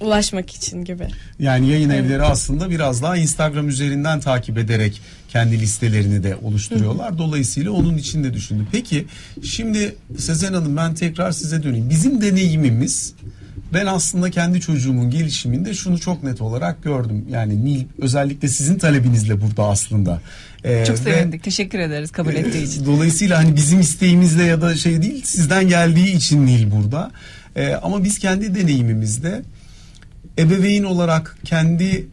ulaşmak 0.00 0.50
için 0.50 0.84
gibi. 0.84 1.08
Yani 1.38 1.70
yayın 1.70 1.90
evleri 1.90 2.22
aslında 2.22 2.70
biraz 2.70 3.02
daha 3.02 3.16
Instagram 3.16 3.68
üzerinden 3.68 4.20
takip 4.20 4.58
ederek 4.58 5.00
kendi 5.28 5.60
listelerini 5.60 6.22
de 6.22 6.36
oluşturuyorlar. 6.36 7.18
Dolayısıyla 7.18 7.70
onun 7.70 7.96
için 7.96 8.24
de 8.24 8.34
düşündüm. 8.34 8.68
Peki 8.72 9.06
şimdi 9.44 9.96
Sezen 10.18 10.52
Hanım 10.52 10.76
ben 10.76 10.94
tekrar 10.94 11.32
size 11.32 11.62
döneyim. 11.62 11.90
Bizim 11.90 12.20
deneyimimiz 12.20 13.14
ben 13.72 13.86
aslında 13.86 14.30
kendi 14.30 14.60
çocuğumun 14.60 15.10
gelişiminde 15.10 15.74
şunu 15.74 15.98
çok 15.98 16.22
net 16.22 16.40
olarak 16.40 16.82
gördüm. 16.82 17.24
Yani 17.30 17.64
Nil 17.64 17.84
özellikle 17.98 18.48
sizin 18.48 18.78
talebinizle 18.78 19.40
burada 19.40 19.64
aslında. 19.64 20.20
Ee, 20.64 20.84
Çok 20.86 20.96
ve- 20.96 21.00
sevindik. 21.02 21.42
Teşekkür 21.42 21.78
ederiz 21.78 22.10
kabul 22.10 22.34
ettiği 22.34 22.64
için. 22.64 22.86
Dolayısıyla 22.86 23.38
hani 23.38 23.56
bizim 23.56 23.80
isteğimizle 23.80 24.44
ya 24.44 24.62
da 24.62 24.76
şey 24.76 25.02
değil 25.02 25.22
sizden 25.24 25.68
geldiği 25.68 26.16
için 26.16 26.46
Nil 26.46 26.70
burada. 26.70 27.10
Ee, 27.56 27.72
ama 27.72 28.04
biz 28.04 28.18
kendi 28.18 28.54
deneyimimizde 28.54 29.42
ebeveyn 30.38 30.82
olarak 30.84 31.36
kendi 31.44 32.06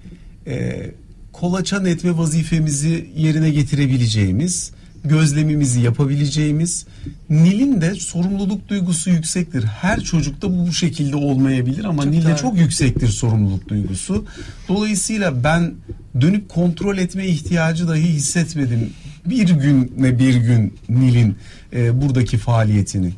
e, 0.47 0.85
kolaçan 1.33 1.85
etme 1.85 2.17
vazifemizi 2.17 3.09
yerine 3.17 3.49
getirebileceğimiz, 3.49 4.71
gözlemimizi 5.09 5.81
yapabileceğimiz, 5.81 6.85
Nil'in 7.29 7.81
de 7.81 7.95
sorumluluk 7.95 8.69
duygusu 8.69 9.09
yüksektir. 9.09 9.63
Her 9.63 9.99
çocukta 10.01 10.51
bu 10.51 10.67
bu 10.67 10.73
şekilde 10.73 11.15
olmayabilir 11.15 11.85
ama 11.85 12.03
Çok 12.03 12.11
Nil'de 12.11 12.35
çok 12.35 12.57
yüksektir 12.57 13.07
sorumluluk 13.07 13.69
duygusu. 13.69 14.25
Dolayısıyla 14.67 15.43
ben 15.43 15.73
dönüp 16.21 16.49
kontrol 16.49 16.97
etme 16.97 17.25
ihtiyacı 17.25 17.87
dahi 17.87 18.01
hissetmedim. 18.01 18.89
Bir 19.25 19.49
günle 19.49 20.19
bir 20.19 20.35
gün 20.35 20.73
Nil'in 20.89 21.35
e, 21.73 22.01
buradaki 22.01 22.37
faaliyetini. 22.37 23.13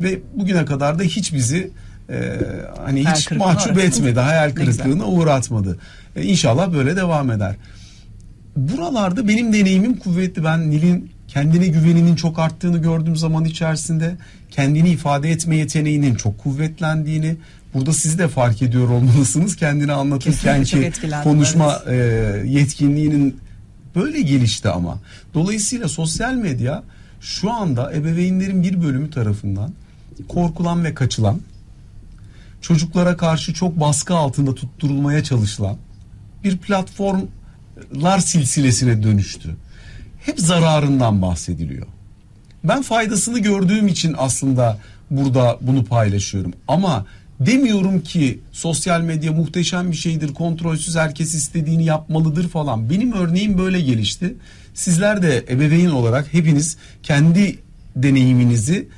Ve 0.00 0.18
bugüne 0.34 0.64
kadar 0.64 0.98
da 0.98 1.02
hiç 1.02 1.34
bizi 1.34 1.70
e, 2.10 2.40
hani 2.84 3.04
Hayal 3.04 3.16
hiç 3.16 3.30
mahcup 3.30 3.66
uğratmadı. 3.66 3.86
etmedi, 3.86 4.20
hayal 4.20 4.48
Ne 4.48 4.54
kırıklığına 4.54 5.06
uğratmadı. 5.06 5.78
E, 6.16 6.22
inşallah 6.22 6.72
böyle 6.72 6.96
devam 6.96 7.30
eder. 7.30 7.56
Buralarda 8.56 9.28
benim 9.28 9.52
deneyimim 9.52 9.96
kuvvetli. 9.96 10.44
Ben 10.44 10.70
Nil'in 10.70 11.10
kendine 11.32 11.66
güveninin 11.66 12.14
çok 12.16 12.38
arttığını 12.38 12.78
gördüğüm 12.78 13.16
zaman 13.16 13.44
içerisinde 13.44 14.16
kendini 14.50 14.90
ifade 14.90 15.30
etme 15.30 15.56
yeteneğinin 15.56 16.14
çok 16.14 16.38
kuvvetlendiğini 16.38 17.36
burada 17.74 17.92
siz 17.92 18.18
de 18.18 18.28
fark 18.28 18.62
ediyor 18.62 18.88
olmalısınız. 18.88 19.56
Kendini 19.56 19.92
anlatırken 19.92 20.64
ki 20.64 20.92
konuşma 21.24 21.82
e, 21.88 21.94
yetkinliğinin 22.46 23.40
böyle 23.94 24.20
gelişti 24.22 24.68
ama. 24.68 24.98
Dolayısıyla 25.34 25.88
sosyal 25.88 26.34
medya 26.34 26.82
şu 27.20 27.50
anda 27.50 27.94
ebeveynlerin 27.94 28.62
bir 28.62 28.82
bölümü 28.82 29.10
tarafından 29.10 29.72
korkulan 30.28 30.84
ve 30.84 30.94
kaçılan 30.94 31.40
çocuklara 32.60 33.16
karşı 33.16 33.54
çok 33.54 33.80
baskı 33.80 34.14
altında 34.14 34.54
tutturulmaya 34.54 35.24
çalışılan 35.24 35.76
bir 36.44 36.58
platformlar 36.58 38.18
silsilesine 38.18 39.02
dönüştü. 39.02 39.56
Hep 40.26 40.40
zararından 40.40 41.22
bahsediliyor. 41.22 41.86
Ben 42.64 42.82
faydasını 42.82 43.38
gördüğüm 43.38 43.88
için 43.88 44.14
aslında 44.18 44.78
burada 45.10 45.58
bunu 45.60 45.84
paylaşıyorum. 45.84 46.52
Ama 46.68 47.06
demiyorum 47.40 48.00
ki 48.00 48.40
sosyal 48.52 49.00
medya 49.00 49.32
muhteşem 49.32 49.90
bir 49.90 49.96
şeydir, 49.96 50.34
kontrolsüz 50.34 50.96
herkes 50.96 51.34
istediğini 51.34 51.84
yapmalıdır 51.84 52.48
falan. 52.48 52.90
Benim 52.90 53.12
örneğim 53.12 53.58
böyle 53.58 53.80
gelişti. 53.80 54.34
Sizler 54.74 55.22
de 55.22 55.44
ebeveyn 55.48 55.90
olarak 55.90 56.34
hepiniz 56.34 56.76
kendi 57.02 57.58
deneyiminizi 57.96 58.88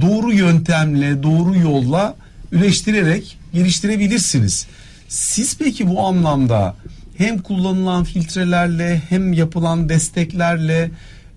doğru 0.00 0.32
yöntemle, 0.32 1.22
doğru 1.22 1.58
yolla 1.58 2.16
üleştirerek 2.52 3.38
geliştirebilirsiniz. 3.52 4.66
Siz 5.08 5.58
peki 5.58 5.88
bu 5.88 6.00
anlamda 6.00 6.76
hem 7.16 7.38
kullanılan 7.38 8.04
filtrelerle 8.04 9.02
hem 9.08 9.32
yapılan 9.32 9.88
desteklerle 9.88 10.90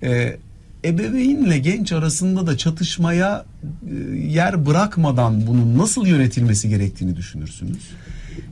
e, 0.03 0.37
ebeveynle 0.85 1.57
genç 1.59 1.91
arasında 1.91 2.47
da 2.47 2.57
çatışmaya 2.57 3.45
e, 3.89 4.17
yer 4.17 4.65
bırakmadan 4.65 5.47
bunun 5.47 5.77
nasıl 5.77 6.07
yönetilmesi 6.07 6.69
gerektiğini 6.69 7.15
düşünürsünüz? 7.15 7.89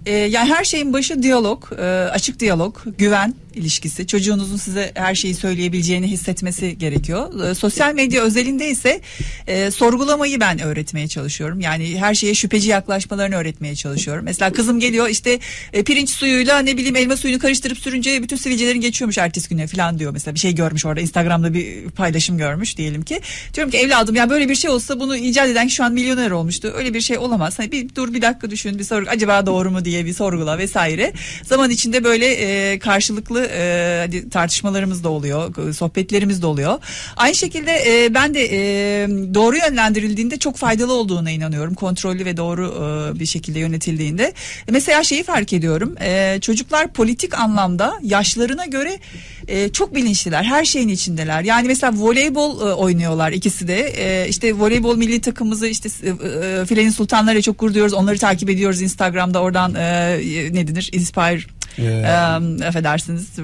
Ee, 0.05 0.11
yani 0.11 0.53
her 0.53 0.63
şeyin 0.63 0.93
başı 0.93 1.23
diyalog, 1.23 1.63
e, 1.71 1.83
açık 2.11 2.39
diyalog, 2.39 2.77
güven 2.97 3.33
ilişkisi. 3.55 4.07
Çocuğunuzun 4.07 4.57
size 4.57 4.91
her 4.95 5.15
şeyi 5.15 5.35
söyleyebileceğini 5.35 6.07
hissetmesi 6.07 6.77
gerekiyor. 6.77 7.49
E, 7.49 7.55
sosyal 7.55 7.93
medya 7.93 8.21
özelinde 8.21 8.69
ise 8.69 9.01
e, 9.47 9.71
sorgulamayı 9.71 10.39
ben 10.39 10.59
öğretmeye 10.59 11.07
çalışıyorum. 11.07 11.59
Yani 11.59 11.99
her 11.99 12.15
şeye 12.15 12.33
şüpheci 12.33 12.69
yaklaşmalarını 12.69 13.35
öğretmeye 13.35 13.75
çalışıyorum. 13.75 14.25
Mesela 14.25 14.51
kızım 14.51 14.79
geliyor 14.79 15.09
işte 15.09 15.39
e, 15.73 15.83
pirinç 15.83 16.09
suyuyla 16.09 16.59
ne 16.59 16.77
bileyim 16.77 16.95
elma 16.95 17.17
suyunu 17.17 17.39
karıştırıp 17.39 17.77
sürünce 17.77 18.23
bütün 18.23 18.35
sivilcelerin 18.35 18.81
geçiyormuş 18.81 19.17
ertesi 19.17 19.49
güne 19.49 19.67
falan 19.67 19.99
diyor. 19.99 20.11
Mesela 20.11 20.35
bir 20.35 20.39
şey 20.39 20.55
görmüş 20.55 20.85
orada 20.85 21.01
Instagram'da 21.01 21.53
bir 21.53 21.89
paylaşım 21.89 22.37
görmüş 22.37 22.77
diyelim 22.77 23.01
ki. 23.01 23.21
Diyorum 23.53 23.71
ki 23.71 23.77
evladım 23.77 24.15
ya 24.15 24.29
böyle 24.29 24.49
bir 24.49 24.55
şey 24.55 24.71
olsa 24.71 24.99
bunu 24.99 25.15
icat 25.17 25.49
eden 25.49 25.67
şu 25.67 25.83
an 25.83 25.93
milyoner 25.93 26.31
olmuştu. 26.31 26.73
Öyle 26.75 26.93
bir 26.93 27.01
şey 27.01 27.17
olamaz. 27.17 27.59
Hani 27.59 27.71
bir 27.71 27.95
dur 27.95 28.13
bir 28.13 28.21
dakika 28.21 28.49
düşün 28.49 28.79
bir 28.79 28.83
sorgu 28.83 29.09
acaba 29.09 29.45
doğru 29.45 29.71
mu 29.71 29.85
diye 29.85 30.05
bir 30.05 30.13
sorgula 30.13 30.57
vesaire. 30.57 31.13
Zaman 31.43 31.69
içinde 31.69 32.03
böyle 32.03 32.25
e, 32.25 32.79
karşılıklı 32.79 33.44
e, 33.51 34.01
hadi 34.01 34.29
tartışmalarımız 34.29 35.03
da 35.03 35.09
oluyor, 35.09 35.73
sohbetlerimiz 35.73 36.41
de 36.41 36.45
oluyor. 36.45 36.79
Aynı 37.17 37.35
şekilde 37.35 37.71
e, 37.71 38.13
ben 38.13 38.33
de 38.33 38.47
e, 38.51 39.07
doğru 39.33 39.57
yönlendirildiğinde 39.57 40.37
çok 40.37 40.57
faydalı 40.57 40.93
olduğuna 40.93 41.31
inanıyorum. 41.31 41.73
Kontrollü 41.73 42.25
ve 42.25 42.37
doğru 42.37 42.65
e, 42.65 43.19
bir 43.19 43.25
şekilde 43.25 43.59
yönetildiğinde. 43.59 44.33
E, 44.67 44.71
Mesela 44.71 45.03
şeyi 45.03 45.23
fark 45.23 45.53
ediyorum. 45.53 45.95
E, 46.01 46.39
çocuklar 46.41 46.93
politik 46.93 47.39
anlamda 47.39 47.93
yaşlarına 48.03 48.65
göre 48.65 48.99
e, 49.47 49.69
çok 49.69 49.95
bilinçliler. 49.95 50.43
Her 50.43 50.65
şeyin 50.65 50.89
içindeler. 50.89 51.41
Yani 51.41 51.67
mesela 51.67 51.93
voleybol 51.95 52.69
e, 52.69 52.73
oynuyorlar 52.73 53.31
ikisi 53.31 53.67
de. 53.67 53.79
E, 53.79 54.29
işte 54.29 54.53
voleybol 54.53 54.97
milli 54.97 55.21
takımımızı 55.21 55.67
işte 55.67 55.89
e, 56.03 56.09
e, 56.09 56.65
Filenin 56.65 56.89
Sultanları'yla 56.89 57.41
çok 57.41 57.59
gurur 57.59 57.73
duyuyoruz. 57.73 57.93
Onları 57.93 58.17
takip 58.17 58.49
ediyoruz 58.49 58.81
Instagram'da 58.81 59.41
oradan 59.41 59.75
e, 59.75 60.19
ne 60.51 60.67
denir? 60.67 60.89
Inspire 60.93 61.41
E, 61.79 62.65
affedersiniz 62.65 63.39
e, 63.39 63.41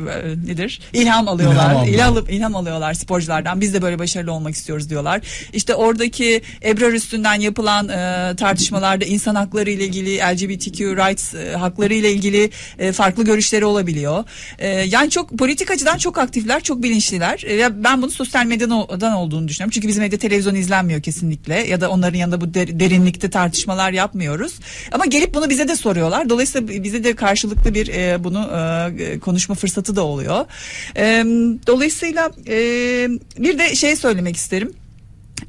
nedir? 0.48 0.80
İlham 0.94 1.28
alıyorlar. 1.28 1.72
İlham. 1.72 1.88
İlham, 1.88 2.14
alıp 2.14 2.32
ilham 2.32 2.56
alıyorlar 2.56 2.94
sporculardan. 2.94 3.62
Biz 3.62 3.74
de 3.74 3.82
böyle 3.82 4.00
başarılı 4.00 4.32
olmak 4.32 4.56
istiyoruz 4.56 4.90
diyorlar. 4.90 5.22
İşte 5.54 5.76
oradaki 5.76 6.42
Ebrar 6.66 6.94
üstünden 6.94 7.40
yapılan 7.40 7.90
e, 7.90 8.36
tartışmalarda 8.36 9.06
insan 9.06 9.36
hakları 9.36 9.70
ile 9.70 9.86
ilgili 9.86 10.18
LGBTQ 10.18 10.80
rights 10.98 11.34
e, 11.36 11.56
hakları 11.56 11.94
ile 11.94 12.12
ilgili 12.12 12.50
e, 12.80 12.92
farklı 12.92 13.26
görüşleri 13.26 13.66
olabiliyor. 13.66 14.24
E, 14.60 14.68
yani 14.68 15.10
çok 15.10 15.38
politik 15.38 15.72
açıdan 15.72 15.98
çok 15.98 16.18
aktifler, 16.18 16.62
çok 16.64 16.84
bilinçliler. 16.84 17.44
E, 17.50 17.84
ben 17.84 18.02
bunu 18.02 18.12
sosyal 18.12 18.46
medyadan 18.46 19.14
olduğunu 19.14 19.48
düşünüyorum. 19.48 19.72
Çünkü 19.72 19.88
bizim 19.88 20.04
evde 20.04 20.18
televizyon 20.18 20.56
izlenmiyor 20.56 21.02
kesinlikle 21.02 21.56
ya 21.56 21.82
da 21.82 21.90
onların 21.90 22.18
yanında 22.18 22.42
bu 22.42 22.54
der- 22.54 22.80
derinlikte 22.80 23.30
tartışmalar 23.30 23.92
yapmıyoruz. 23.92 24.54
Ama 24.92 25.06
gelip 25.06 25.34
bunu 25.34 25.50
bize 25.50 25.68
de 25.68 25.76
soruyorlar. 25.76 26.30
Dolayısıyla 26.30 26.84
bize 26.84 27.04
de 27.04 27.16
karşılıklı 27.16 27.74
bir 27.74 27.88
e, 27.88 28.21
bunu 28.24 28.50
e, 29.00 29.20
konuşma 29.20 29.56
fırsatı 29.56 29.96
da 29.96 30.04
oluyor. 30.04 30.46
E, 30.98 31.24
dolayısıyla 31.68 32.32
e, 32.48 32.56
bir 33.38 33.60
de 33.60 33.76
şey 33.76 33.96
söylemek 33.96 34.36
isterim. 34.36 34.74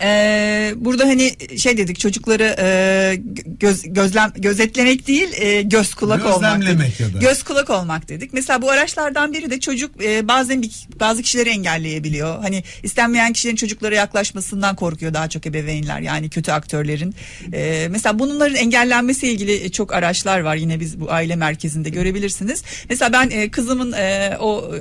Ee, 0.03 0.73
burada 0.77 1.05
hani 1.05 1.33
şey 1.59 1.77
dedik 1.77 1.99
çocukları 2.01 2.57
e, 2.59 3.15
göz, 3.47 3.83
gözlem 3.87 4.33
gözetlemek 4.37 5.07
değil 5.07 5.29
e, 5.37 5.63
göz 5.63 5.95
kulak 5.95 6.27
olmak 6.27 6.57
Gözlemlemek 6.57 6.87
dedik. 6.89 7.01
ya 7.01 7.15
da. 7.15 7.19
göz 7.19 7.43
kulak 7.43 7.71
olmak 7.71 8.09
dedik. 8.09 8.33
Mesela 8.33 8.63
bu 8.63 8.71
araçlardan 8.71 9.33
biri 9.33 9.51
de 9.51 9.61
çocuk 9.61 10.05
e, 10.05 10.29
bazen 10.29 10.63
bir, 10.63 10.71
bazı 11.01 11.23
kişileri 11.23 11.49
engelleyebiliyor. 11.49 12.43
Hani 12.43 12.65
istenmeyen 12.83 13.33
kişilerin 13.33 13.57
çocuklara 13.57 13.95
yaklaşmasından 13.95 14.77
korkuyor 14.77 15.15
daha 15.15 15.29
çok 15.29 15.47
ebeveynler 15.47 16.01
yani 16.01 16.31
kötü 16.31 16.53
aktörlerin. 16.53 17.15
E, 17.53 17.89
mesela 17.91 18.19
bunların 18.19 18.57
engellenmesiyle 18.57 19.33
ilgili 19.33 19.73
çok 19.73 19.93
araçlar 19.93 20.41
var 20.41 20.57
yine 20.57 20.81
biz 20.81 21.01
bu 21.01 21.13
aile 21.13 21.37
merkezinde 21.37 21.91
görebilirsiniz. 21.91 22.63
Mesela 22.89 23.13
ben 23.13 23.31
e, 23.31 23.51
kızımın 23.51 23.93
e, 23.93 24.37
o 24.41 24.73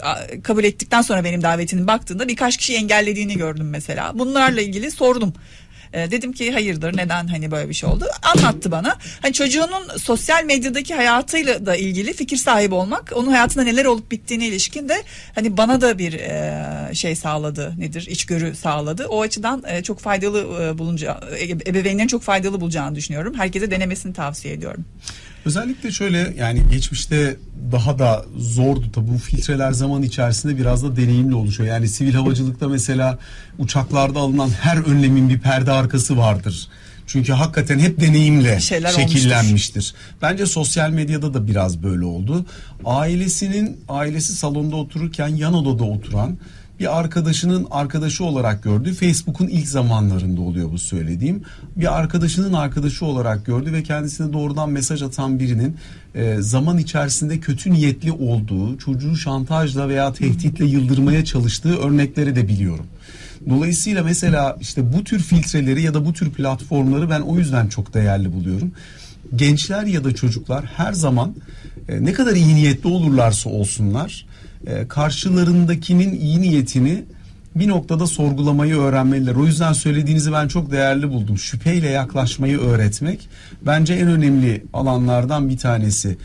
kabul 0.43 0.63
ettikten 0.63 1.01
sonra 1.01 1.23
benim 1.23 1.41
davetinin 1.41 1.87
baktığında 1.87 2.27
birkaç 2.27 2.57
kişi 2.57 2.75
engellediğini 2.75 3.37
gördüm 3.37 3.69
mesela. 3.69 4.11
Bunlarla 4.19 4.61
ilgili 4.61 4.91
sordum. 5.01 5.33
E, 5.93 6.11
dedim 6.11 6.33
ki 6.33 6.51
hayırdır 6.51 6.97
neden 6.97 7.27
hani 7.27 7.51
böyle 7.51 7.69
bir 7.69 7.73
şey 7.73 7.89
oldu 7.89 8.05
anlattı 8.21 8.71
bana. 8.71 8.95
Hani 9.21 9.33
çocuğunun 9.33 9.97
sosyal 9.97 10.43
medyadaki 10.43 10.95
hayatıyla 10.95 11.65
da 11.65 11.75
ilgili 11.75 12.13
fikir 12.13 12.37
sahibi 12.37 12.75
olmak 12.75 13.11
onun 13.15 13.31
hayatında 13.31 13.63
neler 13.63 13.85
olup 13.85 14.11
bittiğine 14.11 14.47
ilişkin 14.47 14.89
de 14.89 15.03
hani 15.35 15.57
bana 15.57 15.81
da 15.81 15.97
bir 15.97 16.13
e, 16.13 16.89
şey 16.93 17.15
sağladı 17.15 17.73
nedir 17.77 18.07
içgörü 18.09 18.55
sağladı. 18.55 19.07
O 19.07 19.21
açıdan 19.21 19.63
e, 19.67 19.83
çok 19.83 19.99
faydalı 19.99 20.63
e, 20.63 20.77
bulunca 20.77 21.19
e, 21.37 21.43
ebeveynlerin 21.69 22.07
çok 22.07 22.23
faydalı 22.23 22.61
bulacağını 22.61 22.95
düşünüyorum. 22.95 23.33
Herkese 23.33 23.71
denemesini 23.71 24.13
tavsiye 24.13 24.53
ediyorum. 24.53 24.85
Özellikle 25.45 25.91
şöyle 25.91 26.33
yani 26.37 26.61
geçmişte 26.71 27.37
daha 27.71 27.99
da 27.99 28.25
zordu 28.37 28.91
tabi 28.91 29.07
bu 29.07 29.17
filtreler 29.17 29.71
zaman 29.71 30.03
içerisinde 30.03 30.57
biraz 30.57 30.83
da 30.83 30.95
deneyimli 30.95 31.35
oluşuyor. 31.35 31.69
Yani 31.69 31.87
sivil 31.87 32.13
havacılıkta 32.13 32.67
mesela 32.67 33.19
uçaklarda 33.59 34.19
alınan 34.19 34.49
her 34.49 34.77
önlemin 34.77 35.29
bir 35.29 35.39
perde 35.39 35.71
arkası 35.71 36.17
vardır. 36.17 36.67
Çünkü 37.07 37.33
hakikaten 37.33 37.79
hep 37.79 37.99
deneyimle 37.99 38.59
Şeyler 38.59 38.89
şekillenmiştir. 38.89 39.93
Bence 40.21 40.45
sosyal 40.45 40.89
medyada 40.89 41.33
da 41.33 41.47
biraz 41.47 41.83
böyle 41.83 42.05
oldu. 42.05 42.45
Ailesinin 42.85 43.79
ailesi 43.89 44.33
salonda 44.33 44.75
otururken 44.75 45.27
yan 45.27 45.53
odada 45.53 45.83
oturan 45.83 46.37
bir 46.81 46.99
arkadaşının 46.99 47.67
arkadaşı 47.71 48.23
olarak 48.23 48.63
gördü. 48.63 48.93
Facebook'un 48.93 49.47
ilk 49.47 49.67
zamanlarında 49.67 50.41
oluyor 50.41 50.71
bu 50.71 50.77
söylediğim. 50.77 51.41
Bir 51.75 51.97
arkadaşının 51.97 52.53
arkadaşı 52.53 53.05
olarak 53.05 53.45
gördü 53.45 53.73
ve 53.73 53.83
kendisine 53.83 54.33
doğrudan 54.33 54.69
mesaj 54.69 55.01
atan 55.01 55.39
birinin 55.39 55.75
e, 56.15 56.37
zaman 56.39 56.77
içerisinde 56.77 57.39
kötü 57.39 57.71
niyetli 57.71 58.11
olduğu, 58.11 58.77
çocuğu 58.77 59.15
şantajla 59.15 59.89
veya 59.89 60.13
tehditle 60.13 60.65
yıldırmaya 60.65 61.25
çalıştığı 61.25 61.77
örnekleri 61.77 62.35
de 62.35 62.47
biliyorum. 62.47 62.85
Dolayısıyla 63.49 64.03
mesela 64.03 64.57
işte 64.61 64.93
bu 64.93 65.03
tür 65.03 65.19
filtreleri 65.19 65.81
ya 65.81 65.93
da 65.93 66.05
bu 66.05 66.13
tür 66.13 66.31
platformları 66.31 67.09
ben 67.09 67.21
o 67.21 67.37
yüzden 67.37 67.67
çok 67.67 67.93
değerli 67.93 68.33
buluyorum. 68.33 68.71
Gençler 69.35 69.83
ya 69.83 70.03
da 70.03 70.15
çocuklar 70.15 70.65
her 70.65 70.93
zaman 70.93 71.35
e, 71.89 72.03
ne 72.03 72.13
kadar 72.13 72.35
iyi 72.35 72.55
niyetli 72.55 72.89
olurlarsa 72.89 73.49
olsunlar 73.49 74.30
e, 74.67 74.87
karşılarındakinin 74.87 76.19
iyi 76.19 76.41
niyetini 76.41 77.03
bir 77.55 77.67
noktada 77.67 78.07
sorgulamayı 78.07 78.75
öğrenmeliler. 78.75 79.35
O 79.35 79.45
yüzden 79.45 79.73
söylediğinizi 79.73 80.31
ben 80.31 80.47
çok 80.47 80.71
değerli 80.71 81.09
buldum. 81.09 81.37
Şüpheyle 81.37 81.89
yaklaşmayı 81.89 82.59
öğretmek 82.59 83.29
bence 83.65 83.93
en 83.93 84.07
önemli 84.07 84.63
alanlardan 84.73 85.49
bir 85.49 85.57
tanesi. 85.57 86.17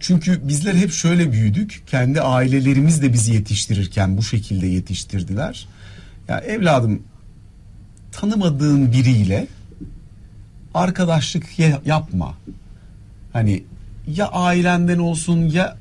Çünkü 0.00 0.48
bizler 0.48 0.74
hep 0.74 0.92
şöyle 0.92 1.32
büyüdük. 1.32 1.82
Kendi 1.86 2.20
ailelerimiz 2.20 3.02
de 3.02 3.12
bizi 3.12 3.34
yetiştirirken 3.34 4.16
bu 4.16 4.22
şekilde 4.22 4.66
yetiştirdiler. 4.66 5.68
Ya 6.28 6.38
evladım 6.38 7.02
tanımadığın 8.12 8.92
biriyle 8.92 9.46
arkadaşlık 10.74 11.58
ya- 11.58 11.80
yapma. 11.86 12.34
Hani 13.32 13.64
ya 14.16 14.28
ailenden 14.28 14.98
olsun 14.98 15.38
ya 15.48 15.76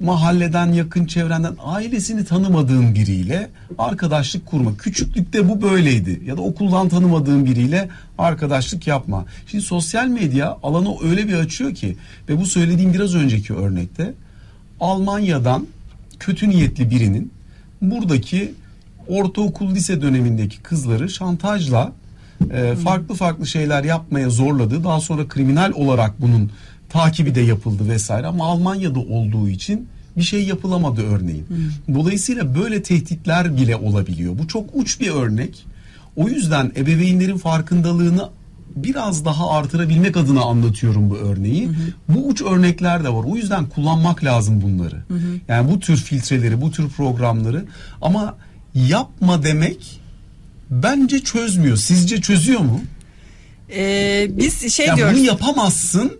mahalleden 0.00 0.72
yakın 0.72 1.06
çevrenden 1.06 1.54
ailesini 1.64 2.24
tanımadığın 2.24 2.94
biriyle 2.94 3.50
arkadaşlık 3.78 4.46
kurma. 4.46 4.76
Küçüklükte 4.76 5.48
bu 5.48 5.62
böyleydi 5.62 6.22
ya 6.26 6.36
da 6.36 6.42
okuldan 6.42 6.88
tanımadığın 6.88 7.44
biriyle 7.44 7.88
arkadaşlık 8.18 8.86
yapma. 8.86 9.24
Şimdi 9.46 9.64
sosyal 9.64 10.06
medya 10.06 10.58
alanı 10.62 10.94
öyle 11.02 11.28
bir 11.28 11.34
açıyor 11.34 11.74
ki 11.74 11.96
ve 12.28 12.40
bu 12.40 12.46
söylediğim 12.46 12.94
biraz 12.94 13.14
önceki 13.14 13.54
örnekte 13.54 14.14
Almanya'dan 14.80 15.66
kötü 16.18 16.50
niyetli 16.50 16.90
birinin 16.90 17.32
buradaki 17.82 18.54
ortaokul 19.08 19.74
lise 19.74 20.02
dönemindeki 20.02 20.58
kızları 20.62 21.10
şantajla 21.10 21.92
e, 22.52 22.74
farklı 22.74 23.14
farklı 23.14 23.46
şeyler 23.46 23.84
yapmaya 23.84 24.30
zorladı. 24.30 24.84
Daha 24.84 25.00
sonra 25.00 25.28
kriminal 25.28 25.72
olarak 25.72 26.20
bunun 26.20 26.50
takibi 26.90 27.34
de 27.34 27.40
yapıldı 27.40 27.88
vesaire 27.88 28.26
ama 28.26 28.46
Almanya'da 28.46 29.00
olduğu 29.00 29.48
için 29.48 29.88
bir 30.16 30.22
şey 30.22 30.44
yapılamadı 30.44 31.02
örneğin. 31.02 31.46
Dolayısıyla 31.94 32.54
böyle 32.54 32.82
tehditler 32.82 33.56
bile 33.56 33.76
olabiliyor. 33.76 34.38
Bu 34.38 34.48
çok 34.48 34.70
uç 34.74 35.00
bir 35.00 35.10
örnek. 35.10 35.66
O 36.16 36.28
yüzden 36.28 36.72
ebeveynlerin 36.76 37.38
farkındalığını 37.38 38.28
biraz 38.76 39.24
daha 39.24 39.50
artırabilmek 39.50 40.16
adına 40.16 40.40
anlatıyorum 40.40 41.10
bu 41.10 41.16
örneği. 41.16 41.68
Bu 42.08 42.26
uç 42.26 42.42
örnekler 42.42 43.04
de 43.04 43.08
var. 43.08 43.24
O 43.24 43.36
yüzden 43.36 43.66
kullanmak 43.68 44.24
lazım 44.24 44.60
bunları. 44.62 44.96
Yani 45.48 45.70
bu 45.70 45.80
tür 45.80 45.96
filtreleri, 45.96 46.60
bu 46.60 46.70
tür 46.70 46.88
programları 46.88 47.64
ama 48.02 48.34
yapma 48.74 49.42
demek 49.42 50.00
bence 50.70 51.20
çözmüyor. 51.20 51.76
Sizce 51.76 52.20
çözüyor 52.20 52.60
mu? 52.60 52.80
Ee, 53.76 54.26
biz 54.30 54.72
şey 54.72 54.86
Ya 54.86 54.96
diyoruz. 54.96 55.16
bunu 55.16 55.24
yapamazsın. 55.26 56.19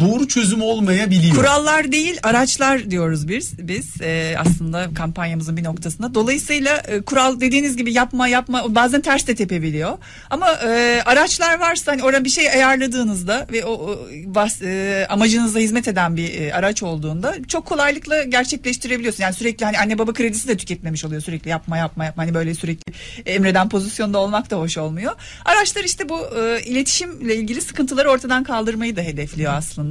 Doğru 0.00 0.28
çözüm 0.28 0.62
olmayabiliyor. 0.62 1.34
Kurallar 1.34 1.92
değil 1.92 2.18
araçlar 2.22 2.90
diyoruz 2.90 3.28
biz 3.28 3.58
biz 3.58 4.00
e, 4.00 4.34
aslında 4.38 4.90
kampanyamızın 4.94 5.56
bir 5.56 5.64
noktasında. 5.64 6.14
Dolayısıyla 6.14 6.76
e, 6.76 7.00
kural 7.00 7.40
dediğiniz 7.40 7.76
gibi 7.76 7.92
yapma 7.92 8.28
yapma 8.28 8.74
bazen 8.74 9.00
ters 9.00 9.26
de 9.26 9.34
tepebiliyor. 9.34 9.98
Ama 10.30 10.52
e, 10.52 11.02
araçlar 11.06 11.60
varsa 11.60 11.92
hani 11.92 12.02
orada 12.02 12.24
bir 12.24 12.28
şey 12.28 12.50
ayarladığınızda 12.50 13.46
ve 13.52 13.64
o, 13.64 13.72
o 13.72 13.98
bas, 14.24 14.62
e, 14.62 15.06
amacınıza 15.10 15.58
hizmet 15.58 15.88
eden 15.88 16.16
bir 16.16 16.40
e, 16.40 16.54
araç 16.54 16.82
olduğunda 16.82 17.34
çok 17.48 17.66
kolaylıkla 17.66 18.22
gerçekleştirebiliyorsun. 18.22 19.22
Yani 19.22 19.34
sürekli 19.34 19.64
hani 19.64 19.78
anne 19.78 19.98
baba 19.98 20.12
kredisi 20.12 20.48
de 20.48 20.56
tüketmemiş 20.56 21.04
oluyor 21.04 21.20
sürekli 21.20 21.48
yapma 21.48 21.76
yapma 21.76 22.04
yapma 22.04 22.22
hani 22.22 22.34
böyle 22.34 22.54
sürekli 22.54 22.92
emreden 23.26 23.68
pozisyonda 23.68 24.18
olmak 24.18 24.50
da 24.50 24.56
hoş 24.56 24.78
olmuyor. 24.78 25.12
Araçlar 25.44 25.84
işte 25.84 26.08
bu 26.08 26.20
e, 26.20 26.62
iletişimle 26.64 27.36
ilgili 27.36 27.60
sıkıntıları 27.60 28.10
ortadan 28.10 28.44
kaldırmayı 28.44 28.96
da 28.96 29.00
hedefliyor 29.00 29.54
aslında. 29.54 29.81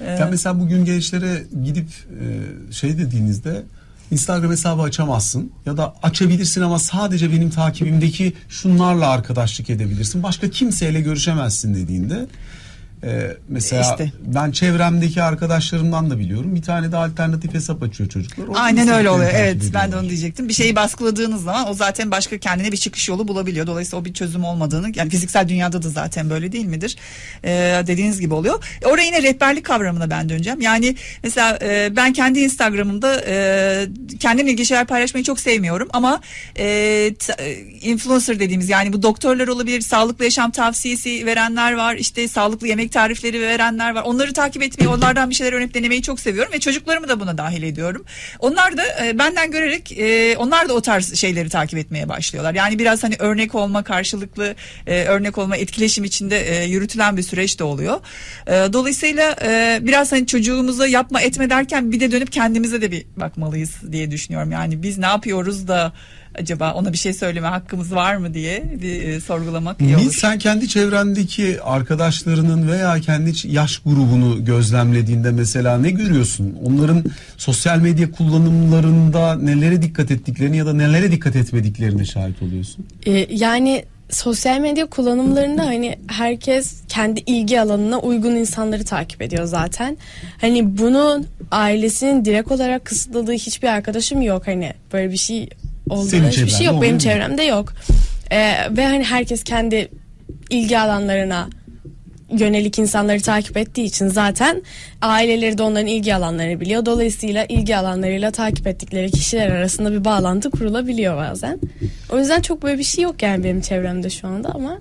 E, 0.00 0.04
Ya 0.10 0.28
mesela 0.30 0.60
bugün 0.60 0.84
gençlere 0.84 1.42
gidip 1.64 1.88
e, 1.88 2.72
şey 2.72 2.98
dediğinizde 2.98 3.62
Instagram 4.10 4.50
hesabı 4.50 4.82
açamazsın 4.82 5.52
ya 5.66 5.76
da 5.76 5.94
açabilirsin 6.02 6.62
ama 6.62 6.78
sadece 6.78 7.32
benim 7.32 7.50
takibimdeki 7.50 8.32
şunlarla 8.48 9.08
arkadaşlık 9.10 9.70
edebilirsin. 9.70 10.22
Başka 10.22 10.50
kimseyle 10.50 11.00
görüşemezsin 11.00 11.74
dediğinde 11.74 12.26
Ee, 13.04 13.36
mesela 13.48 13.82
İşte. 13.82 14.12
ben 14.26 14.50
çevremdeki 14.50 15.22
arkadaşlarımdan 15.22 16.10
da 16.10 16.18
biliyorum. 16.18 16.54
Bir 16.54 16.62
tane 16.62 16.92
de 16.92 16.96
alternatif 16.96 17.54
hesap 17.54 17.82
açıyor 17.82 18.10
çocuklar. 18.10 18.44
Oradan 18.48 18.62
Aynen 18.62 18.88
öyle 18.88 19.10
oluyor. 19.10 19.30
Evet 19.34 19.62
ben 19.74 19.92
de 19.92 19.96
onu 19.96 20.08
diyecektim. 20.08 20.48
Bir 20.48 20.54
şeyi 20.54 20.76
baskıladığınız 20.76 21.42
zaman 21.42 21.68
o 21.68 21.74
zaten 21.74 22.10
başka 22.10 22.38
kendine 22.38 22.72
bir 22.72 22.76
çıkış 22.76 23.08
yolu 23.08 23.28
bulabiliyor. 23.28 23.66
Dolayısıyla 23.66 24.02
o 24.02 24.04
bir 24.04 24.12
çözüm 24.12 24.44
olmadığını 24.44 24.92
yani 24.94 25.10
fiziksel 25.10 25.48
dünyada 25.48 25.82
da 25.82 25.88
zaten 25.88 26.30
böyle 26.30 26.52
değil 26.52 26.66
midir? 26.66 26.96
Ee, 27.44 27.82
dediğiniz 27.86 28.20
gibi 28.20 28.34
oluyor. 28.34 28.64
Oraya 28.84 29.04
yine 29.04 29.22
rehberlik 29.22 29.64
kavramına 29.64 30.10
ben 30.10 30.28
döneceğim. 30.28 30.60
Yani 30.60 30.96
mesela 31.22 31.58
e, 31.62 31.96
ben 31.96 32.12
kendi 32.12 32.40
Instagram'ımda 32.40 33.22
e, 33.26 33.88
kendimle 34.20 34.50
ilgili 34.50 34.66
şeyler 34.66 34.86
paylaşmayı 34.86 35.24
çok 35.24 35.40
sevmiyorum 35.40 35.88
ama 35.92 36.20
e, 36.58 36.64
t- 37.18 37.32
e, 37.38 37.58
influencer 37.82 38.40
dediğimiz 38.40 38.68
yani 38.68 38.92
bu 38.92 39.02
doktorlar 39.02 39.48
olabilir, 39.48 39.80
sağlıklı 39.80 40.24
yaşam 40.24 40.50
tavsiyesi 40.50 41.26
verenler 41.26 41.72
var, 41.72 41.94
işte 41.94 42.28
sağlıklı 42.28 42.68
yemek 42.68 42.87
tarifleri 42.90 43.40
verenler 43.40 43.94
var. 43.94 44.02
Onları 44.02 44.32
takip 44.32 44.62
etmeyi, 44.62 44.88
onlardan 44.88 45.30
bir 45.30 45.34
şeyler 45.34 45.52
öğrenip 45.52 45.74
denemeyi 45.74 46.02
çok 46.02 46.20
seviyorum 46.20 46.52
ve 46.52 46.60
çocuklarımı 46.60 47.08
da 47.08 47.20
buna 47.20 47.38
dahil 47.38 47.62
ediyorum. 47.62 48.04
Onlar 48.38 48.76
da 48.76 49.06
e, 49.06 49.18
benden 49.18 49.50
görerek 49.50 49.92
e, 49.92 50.36
onlar 50.36 50.68
da 50.68 50.74
o 50.74 50.80
tarz 50.80 51.14
şeyleri 51.14 51.48
takip 51.48 51.78
etmeye 51.78 52.08
başlıyorlar. 52.08 52.54
Yani 52.54 52.78
biraz 52.78 53.04
hani 53.04 53.16
örnek 53.18 53.54
olma, 53.54 53.84
karşılıklı 53.84 54.54
e, 54.86 55.04
örnek 55.04 55.38
olma, 55.38 55.56
etkileşim 55.56 56.04
içinde 56.04 56.40
e, 56.40 56.64
yürütülen 56.64 57.16
bir 57.16 57.22
süreç 57.22 57.58
de 57.58 57.64
oluyor. 57.64 58.00
E, 58.46 58.52
dolayısıyla 58.52 59.36
e, 59.42 59.78
biraz 59.82 60.12
hani 60.12 60.26
çocuğumuza 60.26 60.86
yapma 60.86 61.20
etme 61.20 61.50
derken 61.50 61.92
bir 61.92 62.00
de 62.00 62.12
dönüp 62.12 62.32
kendimize 62.32 62.82
de 62.82 62.92
bir 62.92 63.06
bakmalıyız 63.16 63.70
diye 63.92 64.10
düşünüyorum. 64.10 64.52
Yani 64.52 64.82
biz 64.82 64.98
ne 64.98 65.06
yapıyoruz 65.06 65.68
da 65.68 65.92
acaba 66.34 66.72
ona 66.74 66.92
bir 66.92 66.98
şey 66.98 67.12
söyleme 67.12 67.46
hakkımız 67.46 67.94
var 67.94 68.16
mı 68.16 68.34
diye 68.34 68.64
bir 68.82 69.08
e, 69.08 69.20
sorgulamak 69.20 69.80
iyi 69.80 69.96
Nil 69.96 70.02
olur. 70.02 70.12
sen 70.12 70.38
kendi 70.38 70.68
çevrendeki 70.68 71.62
arkadaşlarının 71.62 72.68
veya 72.68 73.00
kendi 73.00 73.32
yaş 73.44 73.78
grubunu 73.78 74.44
gözlemlediğinde 74.44 75.30
mesela 75.30 75.78
ne 75.78 75.90
görüyorsun? 75.90 76.58
Onların 76.64 77.04
sosyal 77.36 77.78
medya 77.78 78.10
kullanımlarında 78.12 79.34
nelere 79.34 79.82
dikkat 79.82 80.10
ettiklerini 80.10 80.56
ya 80.56 80.66
da 80.66 80.72
nelere 80.72 81.12
dikkat 81.12 81.36
etmediklerine 81.36 82.04
şahit 82.04 82.42
oluyorsun? 82.42 82.86
Ee, 83.06 83.26
yani 83.30 83.84
sosyal 84.10 84.58
medya 84.60 84.86
kullanımlarında 84.86 85.66
hani 85.66 85.98
herkes 86.06 86.80
kendi 86.88 87.20
ilgi 87.20 87.60
alanına 87.60 87.98
uygun 87.98 88.36
insanları 88.36 88.84
takip 88.84 89.22
ediyor 89.22 89.44
zaten. 89.44 89.96
Hani 90.40 90.78
bunun 90.78 91.26
ailesinin 91.50 92.24
direkt 92.24 92.52
olarak 92.52 92.84
kısıtladığı 92.84 93.32
hiçbir 93.32 93.68
arkadaşım 93.68 94.22
yok 94.22 94.46
hani 94.46 94.72
böyle 94.92 95.12
bir 95.12 95.16
şey 95.16 95.48
olduğu 95.90 96.08
Senin 96.08 96.28
hiçbir 96.28 96.46
şey 96.46 96.48
çevrende 96.48 96.64
yok 96.64 96.82
benim 96.82 96.94
mu? 96.94 97.00
çevremde 97.00 97.42
yok. 97.42 97.72
Ee, 98.30 98.54
ve 98.70 98.86
hani 98.86 99.04
herkes 99.04 99.44
kendi 99.44 99.88
ilgi 100.50 100.78
alanlarına 100.78 101.48
yönelik 102.32 102.78
insanları 102.78 103.20
takip 103.20 103.56
ettiği 103.56 103.84
için 103.84 104.08
zaten 104.08 104.62
aileleri 105.02 105.58
de 105.58 105.62
onların 105.62 105.86
ilgi 105.86 106.14
alanlarını 106.14 106.60
biliyor. 106.60 106.86
Dolayısıyla 106.86 107.44
ilgi 107.44 107.76
alanlarıyla 107.76 108.30
takip 108.30 108.66
ettikleri 108.66 109.10
kişiler 109.10 109.50
arasında 109.50 109.92
bir 109.92 110.04
bağlantı 110.04 110.50
kurulabiliyor 110.50 111.16
bazen. 111.16 111.58
O 112.12 112.18
yüzden 112.18 112.40
çok 112.40 112.62
böyle 112.62 112.78
bir 112.78 112.84
şey 112.84 113.04
yok 113.04 113.22
yani 113.22 113.44
benim 113.44 113.60
çevremde 113.60 114.10
şu 114.10 114.28
anda 114.28 114.48
ama 114.54 114.78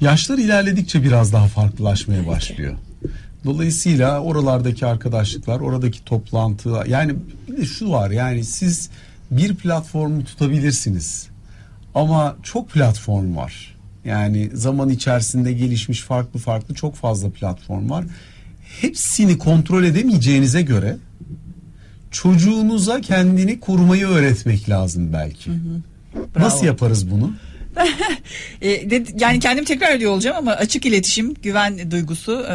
Yaşlar 0.00 0.38
ilerledikçe 0.38 1.02
biraz 1.02 1.32
daha 1.32 1.46
farklılaşmaya 1.46 2.26
başlıyor. 2.26 2.74
Dolayısıyla 3.44 4.20
oralardaki 4.20 4.86
arkadaşlıklar, 4.86 5.60
oradaki 5.60 6.04
toplantılar 6.04 6.86
yani 6.86 7.14
bir 7.48 7.56
de 7.56 7.64
şu 7.64 7.90
var 7.90 8.10
yani 8.10 8.44
siz 8.44 8.90
bir 9.30 9.54
platformu 9.54 10.24
tutabilirsiniz. 10.24 11.28
Ama 11.94 12.36
çok 12.42 12.70
platform 12.70 13.36
var. 13.36 13.76
Yani 14.04 14.50
zaman 14.54 14.88
içerisinde 14.88 15.52
gelişmiş 15.52 16.00
farklı 16.00 16.40
farklı 16.40 16.74
çok 16.74 16.94
fazla 16.94 17.30
platform 17.30 17.90
var. 17.90 18.04
Hepsini 18.80 19.38
kontrol 19.38 19.84
edemeyeceğinize 19.84 20.62
göre 20.62 20.96
çocuğunuza 22.10 23.00
kendini 23.00 23.60
korumayı 23.60 24.06
öğretmek 24.06 24.68
lazım 24.68 25.12
belki. 25.12 25.50
Nasıl 26.36 26.58
Bravo. 26.58 26.66
yaparız 26.66 27.10
bunu? 27.10 27.32
E, 28.62 28.90
de- 28.90 29.04
yani 29.18 29.40
kendim 29.40 29.64
tekrar 29.64 29.92
ediyor 29.92 30.12
olacağım 30.12 30.36
ama 30.36 30.52
açık 30.52 30.86
iletişim, 30.86 31.34
güven 31.34 31.90
duygusu 31.90 32.46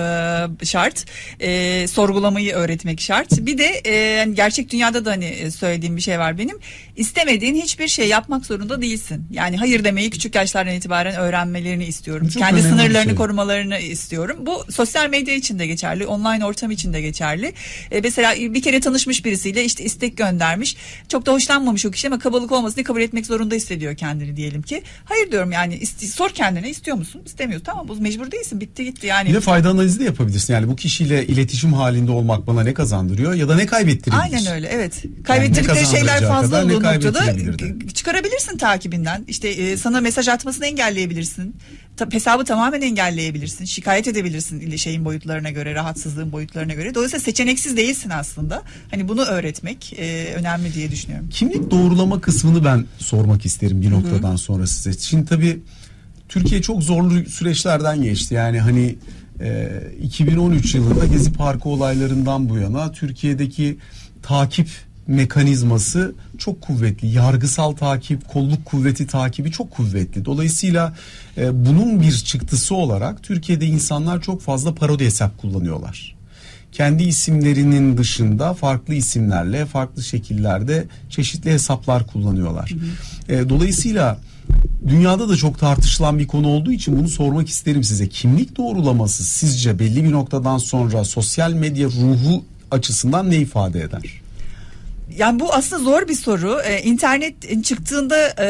e, 0.61 0.65
şart. 0.65 1.05
E, 1.39 1.87
sorgulamayı 1.87 2.53
öğretmek 2.53 3.01
şart. 3.01 3.31
Bir 3.31 3.57
de 3.57 3.65
e, 3.85 3.93
yani 3.95 4.35
gerçek 4.35 4.69
dünyada 4.71 5.05
da 5.05 5.11
hani 5.11 5.51
söylediğim 5.51 5.97
bir 5.97 6.01
şey 6.01 6.19
var 6.19 6.37
benim. 6.37 6.57
İstemediğin 6.95 7.55
hiçbir 7.55 7.87
şey 7.87 8.07
yapmak 8.07 8.45
zorunda 8.45 8.81
değilsin. 8.81 9.27
Yani 9.31 9.57
hayır 9.57 9.83
demeyi 9.83 10.09
küçük 10.09 10.35
yaşlardan 10.35 10.73
itibaren 10.75 11.15
öğrenmelerini 11.15 11.85
istiyorum. 11.85 12.27
Çok 12.27 12.43
Kendi 12.43 12.61
sınırlarını 12.61 13.09
şey. 13.09 13.15
korumalarını 13.15 13.79
istiyorum. 13.79 14.37
Bu 14.41 14.65
sosyal 14.71 15.09
medya 15.09 15.35
için 15.35 15.59
de 15.59 15.67
geçerli, 15.67 16.05
online 16.05 16.45
ortam 16.45 16.71
için 16.71 16.93
de 16.93 17.01
geçerli. 17.01 17.53
E, 17.91 18.01
mesela 18.01 18.35
bir 18.35 18.61
kere 18.61 18.79
tanışmış 18.79 19.25
birisiyle 19.25 19.65
işte 19.65 19.83
istek 19.83 20.17
göndermiş. 20.17 20.75
Çok 21.09 21.25
da 21.25 21.31
hoşlanmamış 21.33 21.85
o 21.85 21.91
kişi 21.91 22.07
ama 22.07 22.19
kabalık 22.19 22.51
olmasın 22.51 22.75
diye 22.75 22.83
kabul 22.83 23.01
etmek 23.01 23.25
zorunda 23.25 23.55
hissediyor 23.55 23.97
kendini 23.97 24.35
diyelim 24.35 24.61
ki. 24.61 24.83
Hayır 25.13 25.31
diyorum 25.31 25.51
yani 25.51 25.75
iste- 25.75 26.07
sor 26.07 26.29
kendine 26.29 26.69
istiyor 26.69 26.97
musun? 26.97 27.21
İstemiyorsun. 27.25 27.65
Tamam 27.65 27.87
bu 27.87 27.95
mecbur 27.95 28.31
değilsin. 28.31 28.61
Bitti 28.61 28.85
gitti 28.85 29.07
yani. 29.07 29.29
Bir 29.29 29.33
de 29.33 29.39
fayda 29.39 29.69
analizi 29.69 29.99
de 29.99 30.03
yapabilirsin. 30.03 30.53
Yani 30.53 30.67
bu 30.67 30.75
kişiyle 30.75 31.27
iletişim 31.27 31.73
halinde 31.73 32.11
olmak 32.11 32.47
bana 32.47 32.63
ne 32.63 32.73
kazandırıyor 32.73 33.33
ya 33.33 33.49
da 33.49 33.55
ne 33.55 33.65
kaybettirebilir? 33.65 34.21
Aynen 34.21 34.45
öyle 34.45 34.67
evet. 34.67 35.03
Kaybettirdikleri 35.23 35.85
şeyler 35.85 36.19
kazandıracağı 36.19 36.29
fazla 36.29 36.65
olduğu 36.65 36.83
noktada 36.83 37.93
çıkarabilirsin 37.93 38.57
takibinden. 38.57 39.25
İşte 39.27 39.49
e, 39.49 39.77
sana 39.77 40.01
mesaj 40.01 40.27
atmasını 40.27 40.65
engelleyebilirsin. 40.65 41.55
Ta- 41.97 42.07
hesabı 42.11 42.43
tamamen 42.45 42.81
engelleyebilirsin. 42.81 43.65
Şikayet 43.65 44.07
edebilirsin 44.07 44.75
şeyin 44.75 45.05
boyutlarına 45.05 45.49
göre, 45.49 45.75
rahatsızlığın 45.75 46.31
boyutlarına 46.31 46.73
göre. 46.73 46.95
Dolayısıyla 46.95 47.23
seçeneksiz 47.23 47.77
değilsin 47.77 48.09
aslında. 48.09 48.63
Hani 48.91 49.07
bunu 49.07 49.21
öğretmek 49.21 49.93
e, 49.93 50.33
önemli 50.35 50.73
diye 50.73 50.91
düşünüyorum. 50.91 51.29
Kimlik 51.29 51.71
doğrulama 51.71 52.21
kısmını 52.21 52.65
ben 52.65 52.85
sormak 52.97 53.45
isterim 53.45 53.81
bir 53.81 53.91
noktadan 53.91 54.35
sonra 54.35 54.67
size. 54.67 54.99
Şimdi 54.99 55.25
tabii 55.25 55.59
Türkiye 56.29 56.61
çok 56.61 56.83
zorlu 56.83 57.25
süreçlerden 57.25 58.01
geçti. 58.01 58.33
Yani 58.33 58.59
hani 58.59 58.95
e, 59.41 59.69
2013 60.03 60.75
yılında 60.75 61.05
Gezi 61.05 61.33
Parkı 61.33 61.69
olaylarından 61.69 62.49
bu 62.49 62.57
yana 62.57 62.91
Türkiye'deki 62.91 63.77
takip 64.23 64.67
mekanizması 65.07 66.15
çok 66.37 66.61
kuvvetli. 66.61 67.07
Yargısal 67.07 67.71
takip, 67.71 68.27
kolluk 68.29 68.65
kuvveti 68.65 69.07
takibi 69.07 69.51
çok 69.51 69.71
kuvvetli. 69.71 70.25
Dolayısıyla 70.25 70.93
e, 71.37 71.65
bunun 71.65 72.01
bir 72.01 72.11
çıktısı 72.11 72.75
olarak 72.75 73.23
Türkiye'de 73.23 73.65
insanlar 73.65 74.21
çok 74.21 74.41
fazla 74.41 74.75
parodi 74.75 75.05
hesap 75.05 75.37
kullanıyorlar 75.37 76.13
kendi 76.73 77.03
isimlerinin 77.03 77.97
dışında 77.97 78.53
farklı 78.53 78.93
isimlerle 78.93 79.65
farklı 79.65 80.03
şekillerde 80.03 80.85
çeşitli 81.09 81.51
hesaplar 81.51 82.07
kullanıyorlar. 82.07 82.71
E, 83.29 83.49
dolayısıyla 83.49 84.19
dünyada 84.87 85.29
da 85.29 85.35
çok 85.35 85.59
tartışılan 85.59 86.19
bir 86.19 86.27
konu 86.27 86.47
olduğu 86.47 86.71
için 86.71 86.99
bunu 86.99 87.09
sormak 87.09 87.49
isterim 87.49 87.83
size. 87.83 88.09
Kimlik 88.09 88.57
doğrulaması 88.57 89.23
sizce 89.23 89.79
belli 89.79 90.03
bir 90.03 90.11
noktadan 90.11 90.57
sonra 90.57 91.03
sosyal 91.03 91.53
medya 91.53 91.87
ruhu 91.87 92.45
açısından 92.71 93.29
ne 93.29 93.37
ifade 93.37 93.81
eder? 93.81 94.22
Yani 95.17 95.39
bu 95.39 95.53
aslında 95.53 95.83
zor 95.83 96.07
bir 96.07 96.13
soru. 96.13 96.61
Ee, 96.65 96.81
internet 96.81 97.65
çıktığında 97.65 98.27
e, 98.39 98.47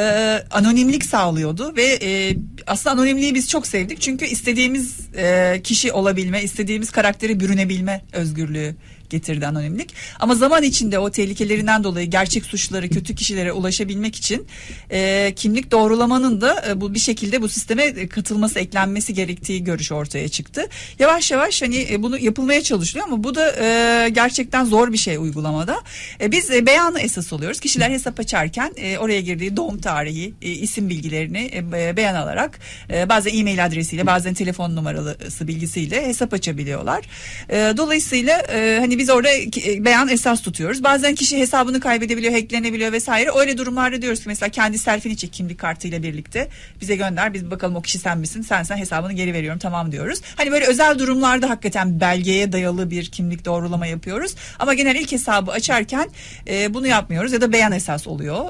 anonimlik 0.52 1.06
sağlıyordu 1.06 1.74
ve 1.76 1.84
e, 1.84 2.38
aslında 2.68 2.94
anonimliği 2.94 3.36
biz 3.36 3.50
çok 3.50 3.68
sevdik. 3.68 4.02
Çünkü 4.02 4.26
istediğimiz 4.26 5.00
e, 5.16 5.62
kişi 5.64 5.92
olabilme, 5.92 6.44
istediğimiz 6.44 6.92
karakteri 6.92 7.40
bürünebilme 7.40 8.02
özgürlüğü 8.14 8.76
getirdi 9.14 9.48
anonimlik. 9.48 9.94
Ama 10.20 10.36
zaman 10.36 10.64
içinde 10.64 11.00
o 11.00 11.12
tehlikelerinden 11.12 11.84
dolayı 11.84 12.10
gerçek 12.10 12.46
suçları, 12.46 12.90
kötü 12.90 13.16
kişilere 13.16 13.52
ulaşabilmek 13.52 14.16
için 14.16 14.48
e, 14.92 15.34
kimlik 15.36 15.72
doğrulamanın 15.72 16.42
da 16.42 16.66
e, 16.70 16.82
bu 16.82 16.94
bir 16.94 17.00
şekilde 17.00 17.42
bu 17.42 17.50
sisteme 17.50 18.08
katılması, 18.08 18.60
eklenmesi 18.60 19.14
gerektiği 19.14 19.64
görüşü 19.64 19.94
ortaya 19.94 20.30
çıktı. 20.30 20.68
Yavaş 21.00 21.32
yavaş 21.32 21.62
hani 21.62 21.88
e, 21.92 22.04
bunu 22.04 22.18
yapılmaya 22.20 22.64
çalışılıyor 22.64 23.08
ama 23.08 23.24
bu 23.24 23.36
da 23.36 23.56
e, 23.62 24.10
gerçekten 24.10 24.66
zor 24.66 24.94
bir 24.94 24.98
şey 24.98 25.18
uygulamada. 25.18 25.82
E, 26.22 26.32
biz 26.32 26.52
e, 26.52 26.66
beyanı 26.66 27.00
esas 27.00 27.34
oluyoruz. 27.34 27.60
Kişiler 27.60 27.90
hesap 27.90 28.20
açarken 28.20 28.74
e, 28.78 28.98
oraya 28.98 29.22
girdiği 29.22 29.58
doğum 29.58 29.82
tarihi, 29.82 30.34
e, 30.42 30.52
isim 30.52 30.90
bilgilerini 30.90 31.52
e, 31.54 31.72
be- 31.72 31.98
beyan 31.98 32.16
alarak 32.16 32.60
e, 32.90 33.10
bazen 33.10 33.38
e-mail 33.38 33.66
adresiyle, 33.66 34.06
bazen 34.06 34.34
telefon 34.34 34.76
numarası 34.76 35.48
bilgisiyle 35.48 36.08
hesap 36.08 36.34
açabiliyorlar. 36.34 37.06
E, 37.50 37.74
dolayısıyla 37.78 38.42
e, 38.54 38.78
hani 38.80 38.98
biz 38.98 39.03
biz 39.04 39.10
orada 39.10 39.30
e, 39.32 39.86
beyan 39.86 40.08
esas 40.10 40.42
tutuyoruz. 40.42 40.84
Bazen 40.84 41.16
kişi 41.16 41.38
hesabını 41.38 41.80
kaybedebiliyor, 41.80 42.34
hacklenebiliyor 42.34 42.92
vesaire. 42.92 43.30
Öyle 43.40 43.58
durumlarda 43.58 44.02
diyoruz 44.02 44.20
ki 44.20 44.28
mesela 44.28 44.50
kendi 44.50 44.78
selfini 44.78 45.18
çek 45.18 45.34
kimlik 45.34 45.60
kartıyla 45.60 46.04
birlikte 46.04 46.48
bize 46.82 46.96
gönder. 46.96 47.34
Biz 47.34 47.52
bakalım 47.52 47.76
o 47.76 47.82
kişi 47.82 48.00
sen 48.00 48.18
misin? 48.18 48.42
Sen 48.42 48.64
sen 48.64 48.78
hesabını 48.78 49.14
geri 49.14 49.34
veriyorum 49.34 49.60
tamam 49.60 49.92
diyoruz. 49.92 50.22
Hani 50.36 50.52
böyle 50.52 50.66
özel 50.66 51.00
durumlarda 51.00 51.50
hakikaten 51.50 52.00
belgeye 52.00 52.52
dayalı 52.52 52.92
bir 52.92 53.06
kimlik 53.06 53.46
doğrulama 53.46 53.86
yapıyoruz. 53.88 54.36
Ama 54.60 54.74
genel 54.74 54.96
ilk 54.96 55.12
hesabı 55.12 55.52
açarken 55.52 56.10
e, 56.48 56.74
bunu 56.74 56.88
yapmıyoruz 56.88 57.34
ya 57.34 57.42
da 57.42 57.52
beyan 57.52 57.72
esas 57.72 58.08
oluyor. 58.08 58.46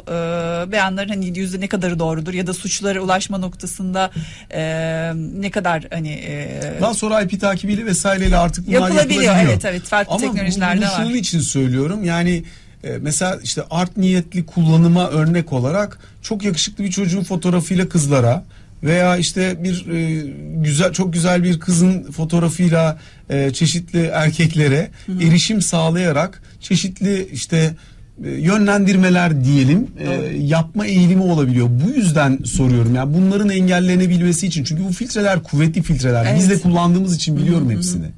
E, 0.68 0.72
beyanların 0.72 1.10
hani 1.10 1.40
yüzde 1.40 1.60
ne 1.60 1.68
kadarı 1.68 2.00
doğrudur 2.00 2.34
ya 2.34 2.48
da 2.48 2.54
suçlara 2.54 3.00
ulaşma 3.00 3.38
noktasında 3.38 4.12
e, 4.52 4.62
ne 5.40 5.52
kadar 5.52 5.84
hani 5.94 6.10
e, 6.12 6.62
Daha 6.82 6.94
sonra 6.94 7.22
IP 7.22 7.42
takibiyle 7.42 7.86
vesaireyle 7.86 8.38
artık 8.38 8.68
bunlar 8.68 8.80
Yapılabiliyor, 8.80 9.22
yapılabiliyor. 9.24 9.54
evet, 9.54 9.66
evet. 9.66 9.84
Farklı 9.84 10.14
Ama 10.14 10.33
teknolojilerde 10.34 10.86
var. 10.86 10.94
şunun 10.98 11.14
için 11.16 11.40
söylüyorum 11.40 12.04
yani 12.04 12.44
e, 12.84 12.98
mesela 13.02 13.40
işte 13.44 13.62
art 13.70 13.98
niyetli 13.98 14.46
kullanıma 14.46 15.10
örnek 15.10 15.54
olarak 15.54 16.00
çok 16.22 16.44
yakışıklı 16.44 16.84
bir 16.84 16.92
çocuğun 16.92 17.24
fotoğrafıyla 17.24 17.90
kızlara 17.90 18.44
veya 18.84 19.18
işte 19.18 19.64
bir 19.64 19.88
e, 19.88 20.26
güzel 20.64 20.94
çok 20.94 21.14
güzel 21.14 21.44
bir 21.44 21.60
kızın 21.60 22.12
fotoğrafıyla 22.12 22.98
e, 23.30 23.54
çeşitli 23.54 24.06
erkeklere 24.06 24.92
erişim 25.22 25.62
sağlayarak 25.62 26.44
çeşitli 26.62 27.28
işte 27.32 27.76
e, 28.26 28.30
yönlendirmeler 28.30 29.44
diyelim 29.46 29.88
e, 30.00 30.38
yapma 30.38 30.86
eğilimi 30.86 31.24
olabiliyor. 31.24 31.68
Bu 31.86 31.90
yüzden 31.90 32.40
soruyorum. 32.46 32.96
Yani 32.96 33.14
bunların 33.14 33.50
engellenebilmesi 33.50 34.48
için. 34.48 34.64
Çünkü 34.64 34.84
bu 34.84 34.94
filtreler 34.94 35.44
kuvvetli 35.44 35.82
filtreler. 35.82 36.36
Biz 36.36 36.50
de 36.50 36.54
Evet. 36.54 36.64
kullandığımız 36.64 37.16
için 37.16 37.38
biliyorum 37.38 37.70
hepsini. 37.72 38.06
E, 38.06 38.10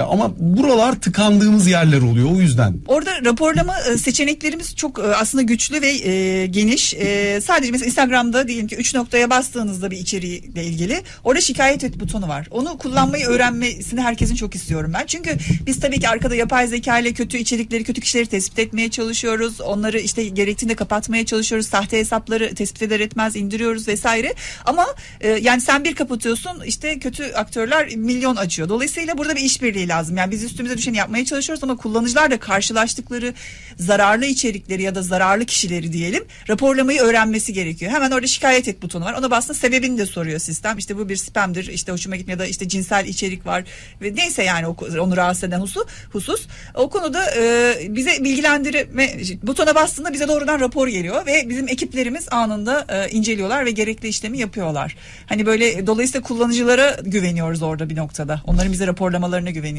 ama 0.00 0.32
buralar 0.38 1.00
tıkandığımız 1.00 1.66
yerler 1.66 2.02
oluyor 2.02 2.30
o 2.30 2.40
yüzden. 2.40 2.74
Orada 2.86 3.10
raporlama 3.24 3.74
e, 3.80 3.98
seçeneklerimiz 3.98 4.76
çok 4.76 4.98
e, 4.98 5.02
aslında 5.02 5.42
güçlü 5.42 5.82
ve 5.82 5.90
e, 5.90 6.46
geniş. 6.46 6.94
E, 6.94 7.40
sadece 7.40 7.72
mesela 7.72 7.86
Instagram'da 7.86 8.48
diyelim 8.48 8.66
ki 8.66 8.76
3 8.76 8.94
noktaya 8.94 9.30
bastığınızda 9.30 9.90
bir 9.90 9.98
içeriğle 9.98 10.64
ilgili 10.64 11.02
orada 11.24 11.40
şikayet 11.40 11.84
et 11.84 12.00
butonu 12.00 12.28
var. 12.28 12.48
Onu 12.50 12.78
kullanmayı 12.78 13.26
öğrenmesini 13.26 14.00
herkesin 14.00 14.34
çok 14.34 14.54
istiyorum 14.54 14.92
ben. 14.94 15.06
Çünkü 15.06 15.30
biz 15.66 15.80
tabii 15.80 16.00
ki 16.00 16.08
arkada 16.08 16.34
yapay 16.34 16.66
zeka 16.66 16.98
ile 16.98 17.12
kötü 17.12 17.38
içerikleri, 17.38 17.84
kötü 17.84 18.00
kişileri 18.00 18.26
tespit 18.26 18.58
etmeye 18.58 18.90
çalışıyoruz. 18.90 19.60
Onları 19.60 19.98
işte 20.00 20.24
gerektiğinde 20.24 20.74
kapatmaya 20.74 21.26
çalışıyoruz. 21.26 21.66
Sahte 21.66 21.98
hesapları 21.98 22.54
tespit 22.54 22.82
eder 22.82 23.00
etmez 23.00 23.36
indiriyoruz 23.36 23.88
vesaire. 23.88 24.34
Ama 24.64 24.86
e, 25.20 25.28
yani 25.28 25.60
sen 25.60 25.84
bir 25.84 25.94
kapatıyorsun 25.94 26.62
işte 26.66 26.98
kötü 26.98 27.32
aktörler 27.32 27.96
milyon 27.96 28.36
açıyor. 28.36 28.68
Dolayısıyla 28.68 29.18
burada 29.18 29.36
bir 29.36 29.40
işbirliği 29.40 29.83
lazım. 29.88 30.16
Yani 30.16 30.30
biz 30.30 30.44
üstümüze 30.44 30.78
düşeni 30.78 30.96
yapmaya 30.96 31.24
çalışıyoruz 31.24 31.64
ama 31.64 31.76
kullanıcılar 31.76 32.30
da 32.30 32.38
karşılaştıkları 32.40 33.34
zararlı 33.78 34.26
içerikleri 34.26 34.82
ya 34.82 34.94
da 34.94 35.02
zararlı 35.02 35.44
kişileri 35.44 35.92
diyelim 35.92 36.24
raporlamayı 36.48 37.00
öğrenmesi 37.00 37.52
gerekiyor. 37.52 37.92
Hemen 37.92 38.10
orada 38.10 38.26
şikayet 38.26 38.68
et 38.68 38.82
butonu 38.82 39.04
var. 39.04 39.14
Ona 39.18 39.30
bastığında 39.30 39.58
sebebini 39.58 39.98
de 39.98 40.06
soruyor 40.06 40.38
sistem. 40.38 40.78
İşte 40.78 40.96
bu 40.96 41.08
bir 41.08 41.16
spamdır. 41.16 41.68
işte 41.68 41.92
hoşuma 41.92 42.16
gitmiyor 42.16 42.38
da 42.38 42.46
işte 42.46 42.68
cinsel 42.68 43.06
içerik 43.06 43.46
var 43.46 43.64
ve 44.02 44.14
neyse 44.14 44.42
yani 44.42 44.66
onu 45.00 45.16
rahatsız 45.16 45.44
eden 45.44 45.60
husus. 45.60 45.84
husus. 46.12 46.46
O 46.74 46.90
konuda 46.90 47.34
e, 47.36 47.76
bize 47.88 48.24
bilgilendirme 48.24 49.10
butona 49.42 49.74
bastığında 49.74 50.12
bize 50.12 50.28
doğrudan 50.28 50.60
rapor 50.60 50.88
geliyor 50.88 51.26
ve 51.26 51.48
bizim 51.48 51.68
ekiplerimiz 51.68 52.28
anında 52.30 52.86
e, 52.88 53.10
inceliyorlar 53.10 53.66
ve 53.66 53.70
gerekli 53.70 54.08
işlemi 54.08 54.38
yapıyorlar. 54.38 54.96
Hani 55.26 55.46
böyle 55.46 55.86
dolayısıyla 55.86 56.22
kullanıcılara 56.22 56.96
güveniyoruz 57.02 57.62
orada 57.62 57.90
bir 57.90 57.96
noktada. 57.96 58.42
Onların 58.46 58.72
bize 58.72 58.86
raporlamalarına 58.86 59.50
güveniyoruz. 59.50 59.73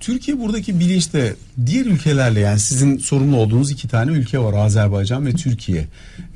Türkiye 0.00 0.38
buradaki 0.38 0.80
bilinçte 0.80 1.34
diğer 1.66 1.86
ülkelerle 1.86 2.40
yani 2.40 2.60
sizin 2.60 2.98
sorumlu 2.98 3.36
olduğunuz 3.36 3.70
iki 3.70 3.88
tane 3.88 4.12
ülke 4.12 4.38
var 4.38 4.54
Azerbaycan 4.54 5.26
ve 5.26 5.32
Türkiye. 5.32 5.86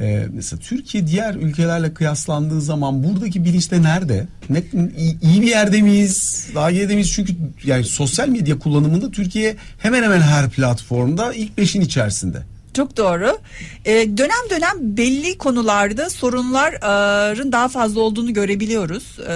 Ee, 0.00 0.26
mesela 0.32 0.60
Türkiye 0.60 1.06
diğer 1.06 1.34
ülkelerle 1.34 1.94
kıyaslandığı 1.94 2.60
zaman 2.60 3.04
buradaki 3.04 3.44
bilinçte 3.44 3.82
nerede? 3.82 4.26
Ne, 4.50 4.62
iyi, 4.98 5.20
iyi 5.20 5.42
bir 5.42 5.46
yerde 5.46 5.82
miyiz? 5.82 6.46
Daha 6.54 6.70
geride 6.70 6.94
miyiz? 6.94 7.12
Çünkü 7.12 7.34
yani 7.64 7.84
sosyal 7.84 8.28
medya 8.28 8.58
kullanımında 8.58 9.10
Türkiye 9.10 9.56
hemen 9.78 10.02
hemen 10.02 10.20
her 10.20 10.50
platformda 10.50 11.34
ilk 11.34 11.58
beşin 11.58 11.80
içerisinde. 11.80 12.53
Çok 12.76 12.96
doğru. 12.96 13.38
Ee, 13.84 13.92
dönem 13.92 14.50
dönem 14.50 14.72
belli 14.80 15.38
konularda 15.38 16.10
sorunların 16.10 17.52
daha 17.52 17.68
fazla 17.68 18.00
olduğunu 18.00 18.34
görebiliyoruz. 18.34 19.18
Ee, 19.28 19.32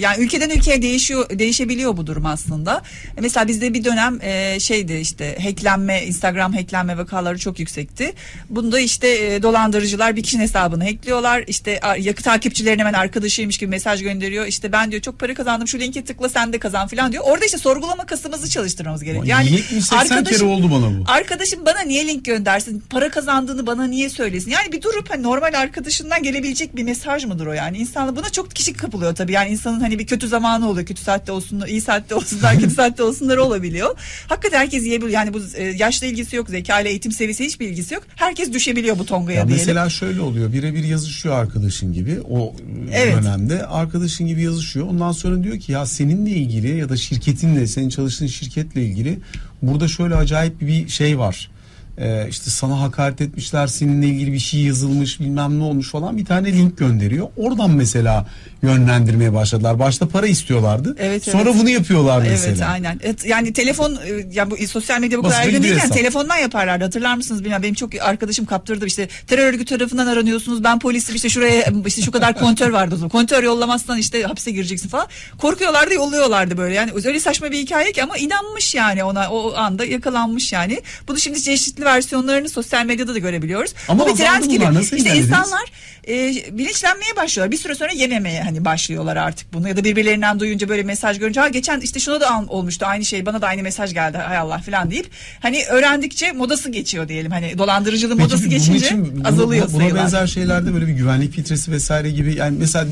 yani 0.00 0.24
ülkeden 0.24 0.50
ülkeye 0.50 0.82
değişiyor, 0.82 1.38
değişebiliyor 1.38 1.96
bu 1.96 2.06
durum 2.06 2.26
aslında. 2.26 2.82
E, 3.16 3.20
Mesela 3.20 3.48
bizde 3.48 3.74
bir 3.74 3.84
dönem 3.84 4.18
e, 4.22 4.60
şeydi 4.60 4.92
işte 4.92 5.38
hacklenme, 5.42 6.02
Instagram 6.06 6.52
hacklenme 6.52 6.98
vakaları 6.98 7.38
çok 7.38 7.58
yüksekti. 7.58 8.12
Bunda 8.50 8.80
işte 8.80 9.08
e, 9.08 9.42
dolandırıcılar 9.42 10.16
bir 10.16 10.22
kişinin 10.22 10.42
hesabını 10.42 10.84
hackliyorlar. 10.84 11.44
İşte 11.46 11.80
yakı 11.98 12.22
takipçilerine 12.22 12.80
hemen 12.80 12.92
arkadaşıymış 12.92 13.58
gibi 13.58 13.70
mesaj 13.70 14.02
gönderiyor. 14.02 14.46
İşte 14.46 14.72
ben 14.72 14.90
diyor 14.90 15.02
çok 15.02 15.18
para 15.18 15.34
kazandım 15.34 15.68
şu 15.68 15.78
linke 15.78 16.04
tıkla 16.04 16.28
sen 16.28 16.52
de 16.52 16.58
kazan 16.58 16.88
falan 16.88 17.12
diyor. 17.12 17.24
Orada 17.26 17.44
işte 17.44 17.58
sorgulama 17.58 18.06
kasımızı 18.06 18.50
çalıştırmamız 18.50 19.02
gerekiyor. 19.02 19.26
Yani 19.26 19.48
70-80 19.48 20.24
kere 20.24 20.44
oldu 20.44 20.70
bana 20.70 20.98
bu. 20.98 21.04
Arkadaşım 21.06 21.66
bana 21.66 21.80
niye 21.80 22.06
link 22.06 22.24
göndersin? 22.24 22.75
Para 22.90 23.10
kazandığını 23.10 23.66
bana 23.66 23.84
niye 23.86 24.10
söylesin? 24.10 24.50
Yani 24.50 24.72
bir 24.72 24.82
durup 24.82 25.10
hani 25.10 25.22
normal 25.22 25.54
arkadaşından 25.54 26.22
gelebilecek 26.22 26.76
bir 26.76 26.82
mesaj 26.82 27.24
mıdır 27.24 27.46
o 27.46 27.52
yani? 27.52 27.78
İnsanlar 27.78 28.16
buna 28.16 28.30
çok 28.30 28.50
kişi 28.50 28.72
kapılıyor 28.72 29.14
tabii. 29.14 29.32
Yani 29.32 29.50
insanın 29.50 29.80
hani 29.80 29.98
bir 29.98 30.06
kötü 30.06 30.28
zamanı 30.28 30.68
oluyor. 30.68 30.86
Kötü 30.86 31.02
saatte 31.02 31.32
olsunlar, 31.32 31.68
iyi 31.68 31.80
saatte 31.80 32.14
olsunlar, 32.14 32.54
kötü 32.60 32.70
saatte 32.74 33.02
olsunlar 33.02 33.36
olabiliyor. 33.36 33.98
Hakikaten 34.28 34.58
herkes 34.58 34.84
yiyebiliyor. 34.84 35.12
Yani 35.14 35.34
bu 35.34 35.40
e, 35.56 35.62
yaşla 35.64 36.06
ilgisi 36.06 36.36
yok, 36.36 36.48
zeka 36.50 36.80
ile 36.80 36.88
eğitim 36.88 37.12
seviyesi 37.12 37.44
hiçbir 37.44 37.68
ilgisi 37.68 37.94
yok. 37.94 38.02
Herkes 38.16 38.52
düşebiliyor 38.52 38.98
bu 38.98 39.06
tongaya 39.06 39.38
Ya 39.38 39.48
diyelim. 39.48 39.66
mesela 39.66 39.90
şöyle 39.90 40.20
oluyor 40.20 40.52
birebir 40.52 40.84
yazışıyor 40.84 41.34
arkadaşın 41.34 41.92
gibi 41.92 42.20
o 42.30 42.54
Evet. 42.92 43.16
dönemde 43.16 43.66
arkadaşın 43.66 44.26
gibi 44.26 44.42
yazışıyor 44.42 44.86
ondan 44.86 45.12
sonra 45.12 45.42
diyor 45.44 45.58
ki 45.60 45.72
ya 45.72 45.86
seninle 45.86 46.30
ilgili 46.30 46.78
ya 46.78 46.88
da 46.88 46.96
şirketinle 46.96 47.66
senin 47.66 47.88
çalıştığın 47.88 48.26
şirketle 48.26 48.82
ilgili 48.82 49.18
burada 49.62 49.88
şöyle 49.88 50.14
acayip 50.14 50.60
bir 50.60 50.88
şey 50.88 51.18
var 51.18 51.50
Ee, 51.98 52.26
işte 52.30 52.50
sana 52.50 52.80
hakaret 52.80 53.20
etmişler 53.20 53.66
seninle 53.66 54.06
ilgili 54.06 54.32
bir 54.32 54.38
şey 54.38 54.60
yazılmış 54.60 55.20
bilmem 55.20 55.58
ne 55.58 55.62
olmuş 55.62 55.90
falan 55.90 56.16
bir 56.16 56.24
tane 56.24 56.52
link 56.52 56.78
gönderiyor 56.78 57.28
oradan 57.36 57.70
mesela 57.70 58.26
yönlendirmeye 58.62 59.34
başladılar 59.34 59.78
başta 59.78 60.08
para 60.08 60.26
istiyorlardı 60.26 60.96
Evet, 60.98 61.24
sonra 61.24 61.50
evet. 61.50 61.60
bunu 61.60 61.68
yapıyorlar 61.70 62.22
mesela. 62.30 62.52
Evet 62.52 62.62
aynen. 62.62 63.00
Evet, 63.02 63.26
yani 63.26 63.52
telefon 63.52 63.92
e, 63.92 64.26
yani 64.32 64.50
bu 64.50 64.56
sosyal 64.66 65.00
medya 65.00 65.18
bu 65.18 65.22
kadar 65.22 65.42
yaygın 65.42 65.62
değilken 65.62 65.80
hesap. 65.80 65.96
telefondan 65.96 66.36
yaparlardı. 66.36 66.84
Hatırlar 66.84 67.16
mısınız 67.16 67.44
bilmem 67.44 67.62
benim 67.62 67.74
çok 67.74 67.90
arkadaşım 68.00 68.46
kaptırdı 68.46 68.86
işte 68.86 69.08
terör 69.26 69.46
örgütü 69.46 69.64
tarafından 69.64 70.06
aranıyorsunuz. 70.06 70.64
Ben 70.64 70.78
polisim 70.78 71.16
işte 71.16 71.28
şuraya 71.28 71.64
işte 71.86 72.02
şu 72.02 72.10
kadar 72.10 72.38
kontör 72.38 72.70
vardı 72.70 72.94
o 72.94 72.98
zaman. 72.98 73.08
Kontör 73.08 73.42
yollamazsan 73.42 73.98
işte 73.98 74.22
hapse 74.22 74.50
gireceksin 74.50 74.88
falan. 74.88 75.06
Korkuyorlardı 75.38 75.94
yolluyorlardı 75.94 76.58
böyle. 76.58 76.74
Yani 76.74 76.90
öyle 77.04 77.20
saçma 77.20 77.50
bir 77.50 77.58
hikaye 77.58 77.92
ki 77.92 78.02
ama 78.02 78.16
inanmış 78.16 78.74
yani 78.74 79.04
ona 79.04 79.30
o 79.30 79.54
anda 79.54 79.84
yakalanmış 79.84 80.52
yani. 80.52 80.80
Bunu 81.08 81.18
şimdi 81.18 81.42
çeşitli 81.42 81.85
versiyonlarını 81.86 82.48
sosyal 82.48 82.84
medyada 82.86 83.14
da 83.14 83.18
görebiliyoruz. 83.18 83.74
Ama 83.88 84.06
bu 84.06 84.10
bir 84.10 84.14
trend 84.16 84.44
gibi. 84.44 84.64
Nasıl 84.74 84.96
İşte 84.96 85.16
insanlar 85.16 85.72
e, 86.08 86.12
bilinçlenmeye 86.58 87.16
başlıyorlar. 87.16 87.52
Bir 87.52 87.56
süre 87.56 87.74
sonra 87.74 87.92
yememeye 87.92 88.42
hani 88.42 88.64
başlıyorlar 88.64 89.16
artık 89.16 89.52
bunu 89.52 89.68
ya 89.68 89.76
da 89.76 89.84
birbirlerinden 89.84 90.40
duyunca 90.40 90.68
böyle 90.68 90.82
mesaj 90.82 91.18
görünce 91.18 91.40
ha 91.40 91.48
geçen 91.48 91.80
işte 91.80 92.00
şuna 92.00 92.20
da 92.20 92.44
olmuştu 92.48 92.86
aynı 92.86 93.04
şey 93.04 93.26
bana 93.26 93.42
da 93.42 93.46
aynı 93.46 93.62
mesaj 93.62 93.94
geldi 93.94 94.18
hay 94.18 94.36
Allah 94.38 94.58
falan 94.58 94.90
deyip 94.90 95.06
hani 95.40 95.64
öğrendikçe 95.70 96.32
modası 96.32 96.70
geçiyor 96.70 97.08
diyelim 97.08 97.30
hani 97.32 97.58
dolandırıcılığın 97.58 98.16
Peki 98.16 98.28
modası 98.28 98.48
geçince 98.48 98.86
için 98.86 99.22
azalıyor 99.24 99.68
bu- 99.68 99.72
Buna 99.72 99.80
sayılar. 99.82 100.02
benzer 100.02 100.26
şeylerde 100.26 100.74
böyle 100.74 100.86
bir 100.86 100.92
güvenlik 100.92 101.32
filtresi 101.32 101.72
vesaire 101.72 102.10
gibi 102.10 102.34
yani 102.36 102.56
mesela 102.60 102.86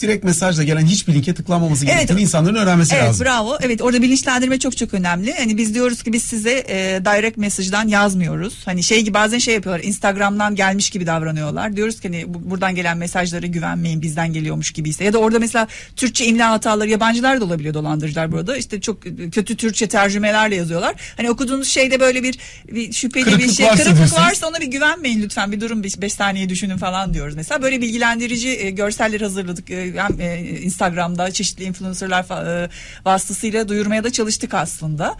direkt 0.00 0.24
mesajla 0.24 0.62
gelen 0.62 0.86
hiçbir 0.86 1.14
linke 1.14 1.34
tıklanmaması 1.34 1.84
Evet. 1.84 1.94
gerektiğini 1.94 2.20
insanların 2.20 2.54
öğrenmesi 2.54 2.94
Evet 2.94 3.04
lazım. 3.08 3.26
bravo. 3.26 3.58
Evet 3.62 3.82
orada 3.82 4.02
bilinçlendirme 4.02 4.58
çok 4.58 4.76
çok 4.76 4.94
önemli. 4.94 5.34
Hani 5.38 5.56
biz 5.56 5.74
diyoruz 5.74 6.02
ki 6.02 6.12
biz 6.12 6.22
size 6.22 6.50
e, 6.68 7.00
direct 7.04 7.36
mesajdan 7.36 7.88
yazmıyoruz. 7.88 8.62
Hani 8.64 8.82
şey 8.82 9.00
gibi 9.02 9.14
bazen 9.14 9.38
şey 9.38 9.54
yapıyorlar. 9.54 9.84
Instagram'dan 9.84 10.54
gelmiş 10.54 10.90
gibi 10.90 11.06
davranıyorlar. 11.06 11.76
Diyoruz 11.76 12.00
ki 12.00 12.08
hani 12.08 12.34
bu- 12.34 12.50
buradan 12.50 12.74
gelen 12.74 12.98
mesajlara 12.98 13.46
güvenmeyin 13.46 14.02
bizden 14.02 14.32
geliyormuş 14.32 14.70
gibiyse. 14.70 15.04
Ya 15.04 15.12
da 15.12 15.18
orada 15.18 15.38
mesela 15.38 15.68
Türkçe 15.96 16.26
imla 16.26 16.50
hataları 16.50 16.90
yabancılar 16.90 17.40
da 17.40 17.44
olabiliyor 17.44 17.74
dolandırıcılar 17.74 18.32
burada. 18.32 18.56
İşte 18.56 18.80
çok 18.80 19.02
kötü 19.32 19.56
Türkçe 19.56 19.86
tercümelerle 19.88 20.56
yazıyorlar. 20.56 20.94
Hani 21.16 21.30
okuduğunuz 21.30 21.68
şeyde 21.68 22.00
böyle 22.00 22.22
bir, 22.22 22.38
bir 22.72 22.92
şüpheli 22.92 23.26
bir 23.26 23.30
Kırıklık 23.32 23.54
şey 23.56 23.66
varsa 23.66 23.84
kırıklık 23.84 24.12
varsa 24.18 24.46
ona 24.48 24.60
bir 24.60 24.66
güvenmeyin 24.66 25.22
lütfen. 25.22 25.52
Bir 25.52 25.60
durun 25.60 25.84
5 25.84 26.12
saniye 26.12 26.48
düşünün 26.48 26.76
falan 26.76 27.14
diyoruz. 27.14 27.34
Mesela 27.34 27.62
böyle 27.62 27.80
bilgilendirici 27.80 28.48
e, 28.48 28.70
görseller 28.70 29.20
hazırladık. 29.20 29.70
E, 29.70 29.85
hem 29.94 30.20
e, 30.20 30.38
Instagram'da 30.40 31.30
çeşitli 31.30 31.64
influencerlar 31.64 32.24
e, 32.64 32.68
vasıtasıyla 33.04 33.68
duyurmaya 33.68 34.04
da 34.04 34.12
çalıştık 34.12 34.54
aslında. 34.54 35.16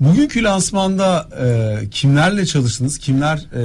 Bugünkü 0.00 0.42
lansmanda 0.42 1.28
e, 1.44 1.88
kimlerle 1.90 2.46
çalıştınız? 2.46 2.98
Kimler 2.98 3.36
e, 3.54 3.62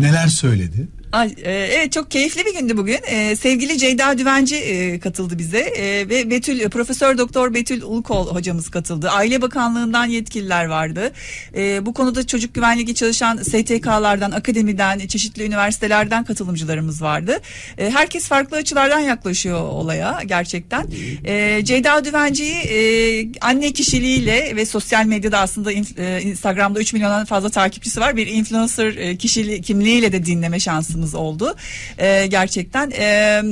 neler 0.00 0.26
söyledi? 0.26 0.88
Ay, 1.12 1.34
e, 1.44 1.52
evet 1.52 1.92
çok 1.92 2.10
keyifli 2.10 2.46
bir 2.46 2.54
gündü 2.54 2.76
bugün. 2.76 2.98
E, 3.06 3.36
sevgili 3.36 3.78
Ceyda 3.78 4.18
Düvenci 4.18 4.56
e, 4.56 4.98
katıldı 5.00 5.38
bize 5.38 5.58
e, 5.58 6.08
ve 6.08 6.30
Betül 6.30 6.70
Profesör 6.70 7.18
Doktor 7.18 7.54
Betül 7.54 7.82
Ulkol 7.82 8.34
hocamız 8.34 8.70
katıldı. 8.70 9.10
Aile 9.10 9.42
Bakanlığından 9.42 10.06
yetkililer 10.06 10.64
vardı. 10.64 11.12
E, 11.56 11.86
bu 11.86 11.94
konuda 11.94 12.26
çocuk 12.26 12.54
güvenliği 12.54 12.94
çalışan 12.94 13.36
STK'lardan, 13.36 14.30
akademiden, 14.30 14.98
çeşitli 14.98 15.44
üniversitelerden 15.44 16.24
katılımcılarımız 16.24 17.02
vardı. 17.02 17.40
E, 17.78 17.90
herkes 17.90 18.28
farklı 18.28 18.56
açılardan 18.56 19.00
yaklaşıyor 19.00 19.60
olaya 19.60 20.20
gerçekten. 20.26 20.86
E, 21.24 21.64
Ceyda 21.64 22.04
Düvenci'yi 22.04 22.54
e, 22.54 23.28
anne 23.40 23.72
kişiliğiyle 23.72 24.56
ve 24.56 24.66
sosyal 24.66 25.04
medyada 25.04 25.38
aslında 25.38 25.72
e, 25.72 26.22
Instagram'da 26.22 26.80
3 26.80 26.92
milyondan 26.92 27.24
fazla 27.24 27.48
takipçisi 27.48 28.00
var. 28.00 28.16
Bir 28.16 28.26
influencer 28.26 28.96
e, 28.96 29.16
kişiliği 29.16 29.62
kimliğiyle 29.62 30.12
de 30.12 30.26
dinleme 30.26 30.60
şansımız 31.00 31.14
oldu. 31.14 31.54
E, 31.98 32.26
gerçekten 32.26 32.90
e, 32.90 33.42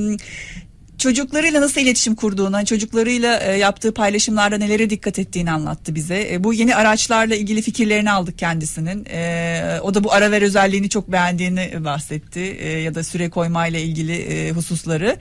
çocuklarıyla 0.99 1.61
nasıl 1.61 1.81
iletişim 1.81 2.15
kurduğunu, 2.15 2.65
çocuklarıyla 2.65 3.41
e, 3.41 3.59
yaptığı 3.59 3.95
paylaşımlarda 3.95 4.59
nelere 4.59 4.91
dikkat 4.91 5.19
ettiğini 5.19 5.51
anlattı 5.51 5.95
bize. 5.95 6.33
E, 6.33 6.45
bu 6.45 6.53
yeni 6.55 6.75
araçlarla 6.75 7.35
ilgili 7.35 7.63
fikirlerini 7.63 8.11
aldık 8.11 8.39
kendisinin. 8.39 9.07
E, 9.11 9.81
o 9.83 9.95
da 9.95 10.05
bu 10.05 10.13
ara 10.13 10.31
ver 10.31 10.43
özelliğini 10.43 10.89
çok 10.89 11.13
beğendiğini 11.13 11.85
bahsetti 11.85 12.41
ya 12.85 12.95
da 12.95 13.05
süre 13.05 13.31
koymayla 13.31 13.79
ilgili 13.79 14.53
hususları. 14.53 15.17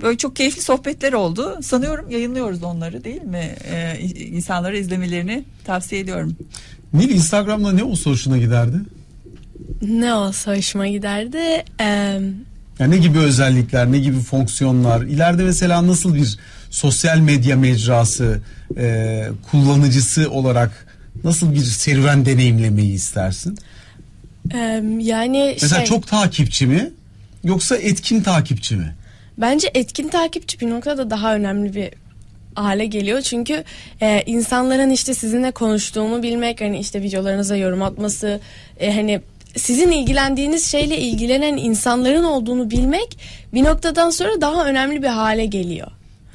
Böyle 0.00 0.16
çok 0.16 0.36
keyifli 0.36 0.62
sohbetler 0.62 1.12
oldu. 1.12 1.58
Sanıyorum 1.62 2.10
yayınlıyoruz 2.10 2.62
onları 2.62 3.04
değil 3.04 3.22
mi? 3.22 3.54
İnsanlara 4.32 4.76
izlemelerini 4.76 5.44
tavsiye 5.64 6.00
ediyorum. 6.00 6.36
Nil 6.92 7.10
Instagram'da 7.10 7.72
ne 7.72 7.82
olsa 7.82 8.38
giderdi? 8.38 8.76
Ne 9.82 10.14
olsa 10.14 10.56
hoşuma 10.56 10.88
giderdi. 10.88 11.64
Ee, 11.80 12.20
Yani 12.78 12.90
ne 12.90 12.98
gibi 12.98 13.18
özellikler, 13.18 13.92
ne 13.92 13.98
gibi 13.98 14.20
fonksiyonlar? 14.20 15.02
İleride 15.02 15.42
mesela 15.42 15.86
nasıl 15.86 16.14
bir 16.14 16.38
sosyal 16.70 17.18
medya 17.18 17.56
mecrası 17.56 18.40
e, 18.76 19.28
kullanıcısı 19.50 20.30
olarak 20.30 20.86
nasıl 21.24 21.54
bir 21.54 21.60
serüven 21.60 22.26
deneyimlemeyi 22.26 22.92
istersin? 22.94 23.58
e, 24.54 24.82
yani 24.98 25.56
Mesela 25.62 25.78
şey, 25.80 25.86
çok 25.86 26.06
takipçi 26.06 26.66
mi 26.66 26.90
yoksa 27.44 27.76
etkin 27.76 28.22
takipçi 28.22 28.76
mi? 28.76 28.94
Bence 29.38 29.70
etkin 29.74 30.08
takipçi 30.08 30.60
bir 30.60 30.70
noktada 30.70 31.10
daha 31.10 31.34
önemli 31.34 31.74
bir 31.74 31.90
hale 32.54 32.86
geliyor. 32.86 33.20
Çünkü 33.20 33.64
e, 34.00 34.22
insanların 34.26 34.90
işte 34.90 35.14
sizinle 35.14 35.50
konuştuğunu 35.50 36.22
bilmek, 36.22 36.60
hani 36.60 36.78
işte 36.78 37.02
videolarınıza 37.02 37.56
yorum 37.56 37.82
atması, 37.82 38.40
e, 38.80 38.94
hani 38.94 39.20
sizin 39.58 39.90
ilgilendiğiniz 39.90 40.66
şeyle 40.66 40.98
ilgilenen 40.98 41.56
insanların 41.56 42.24
olduğunu 42.24 42.70
bilmek 42.70 43.18
bir 43.54 43.64
noktadan 43.64 44.10
sonra 44.10 44.40
daha 44.40 44.66
önemli 44.66 45.02
bir 45.02 45.08
hale 45.08 45.46
geliyor. 45.46 45.88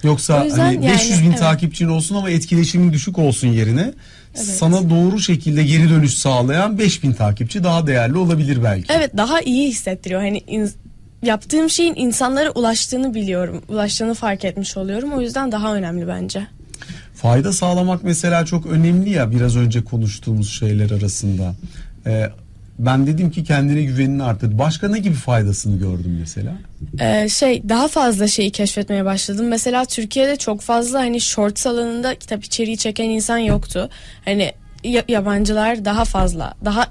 Yoksa 0.04 0.40
hani 0.40 0.74
yani, 0.74 0.88
500 0.88 1.22
bin 1.24 1.30
evet. 1.30 1.40
takipçin 1.40 1.88
olsun 1.88 2.16
ama 2.16 2.30
etkileşimin 2.30 2.94
düşük 2.94 3.18
olsun 3.20 3.48
yerine 3.48 3.94
Evet. 4.36 4.46
sana 4.46 4.90
doğru 4.90 5.20
şekilde 5.20 5.64
geri 5.64 5.90
dönüş 5.90 6.14
sağlayan 6.14 6.80
5000 6.80 7.14
takipçi 7.14 7.64
daha 7.64 7.88
değerli 7.88 8.18
olabilir 8.18 8.64
belki. 8.64 8.94
Evet 8.94 9.18
daha 9.18 9.42
iyi 9.42 9.70
hissettiriyor. 9.70 10.22
Hani 10.22 10.42
in- 10.48 10.72
yaptığım 11.24 11.70
şeyin 11.70 11.96
insanlara 11.96 12.50
ulaştığını 12.52 13.14
biliyorum. 13.14 13.62
Ulaştığını 13.70 14.14
fark 14.14 14.46
etmiş 14.46 14.78
oluyorum. 14.78 15.14
O 15.14 15.22
yüzden 15.22 15.52
daha 15.52 15.76
önemli 15.76 16.08
bence. 16.08 16.48
Fayda 17.16 17.54
sağlamak 17.54 18.04
mesela 18.04 18.46
çok 18.46 18.66
önemli 18.66 19.10
ya 19.10 19.32
biraz 19.32 19.58
önce 19.58 19.84
konuştuğumuz 19.84 20.50
şeyler 20.60 20.92
arasında. 20.92 21.56
Ee, 22.08 22.30
ben 22.86 23.08
dedim 23.08 23.32
ki 23.32 23.44
kendine 23.44 23.84
güvenini 23.84 24.24
arttırdı. 24.24 24.60
Başka 24.60 24.88
ne 24.90 25.00
gibi 25.00 25.16
faydasını 25.16 25.80
gördüm 25.80 26.18
mesela? 26.20 26.54
Ee, 27.00 27.30
şey 27.30 27.70
daha 27.70 27.88
fazla 27.88 28.28
şeyi 28.28 28.52
keşfetmeye 28.52 29.06
başladım. 29.06 29.48
Mesela 29.48 29.86
Türkiye'de 29.86 30.36
çok 30.36 30.62
fazla 30.62 31.00
hani 31.00 31.22
shorts 31.22 31.68
alanında 31.68 32.16
kitap 32.16 32.44
içeriği 32.44 32.78
çeken 32.78 33.10
insan 33.10 33.38
yoktu. 33.38 33.90
Hani 34.26 34.52
ya- 34.84 35.04
yabancılar 35.08 35.86
daha 35.86 36.06
fazla 36.06 36.54
daha 36.66 36.88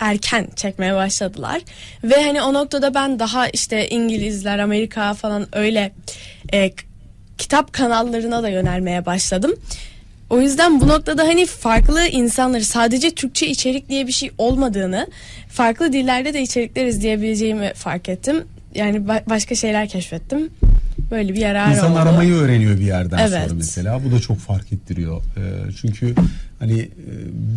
erken 0.00 0.46
çekmeye 0.56 0.94
başladılar. 0.94 1.62
Ve 2.04 2.14
hani 2.24 2.42
o 2.42 2.54
noktada 2.54 2.94
ben 2.94 3.18
daha 3.18 3.48
işte 3.48 3.88
İngilizler, 3.88 4.58
Amerika 4.58 5.14
falan 5.14 5.46
öyle 5.52 5.92
e, 6.52 6.72
kitap 7.38 7.72
kanallarına 7.72 8.42
da 8.42 8.48
yönelmeye 8.48 9.06
başladım. 9.06 9.52
O 10.32 10.40
yüzden 10.40 10.80
bu 10.80 10.88
noktada 10.88 11.22
hani 11.22 11.46
farklı 11.46 12.06
insanları 12.06 12.64
sadece 12.64 13.10
Türkçe 13.10 13.46
içerik 13.48 13.88
diye 13.88 14.06
bir 14.06 14.12
şey 14.12 14.30
olmadığını, 14.38 15.06
farklı 15.48 15.92
dillerde 15.92 16.34
de 16.34 16.42
içerikler 16.42 16.86
izleyebileceğimi 16.86 17.72
fark 17.74 18.08
ettim. 18.08 18.36
Yani 18.74 18.96
ba- 18.96 19.28
başka 19.30 19.54
şeyler 19.54 19.88
keşfettim. 19.88 20.48
Böyle 21.10 21.34
bir 21.34 21.38
yarar 21.38 21.70
İnsan 21.70 21.90
oldu. 21.92 21.98
aramayı 21.98 22.34
öğreniyor 22.34 22.74
bir 22.78 22.84
yerden 22.84 23.18
Evet. 23.18 23.42
sonra 23.44 23.54
mesela. 23.54 24.00
Bu 24.04 24.12
da 24.12 24.20
çok 24.20 24.38
fark 24.38 24.72
ettiriyor. 24.72 25.16
Ee, 25.36 25.40
çünkü 25.80 26.14
hani 26.58 26.80
e, 26.80 26.88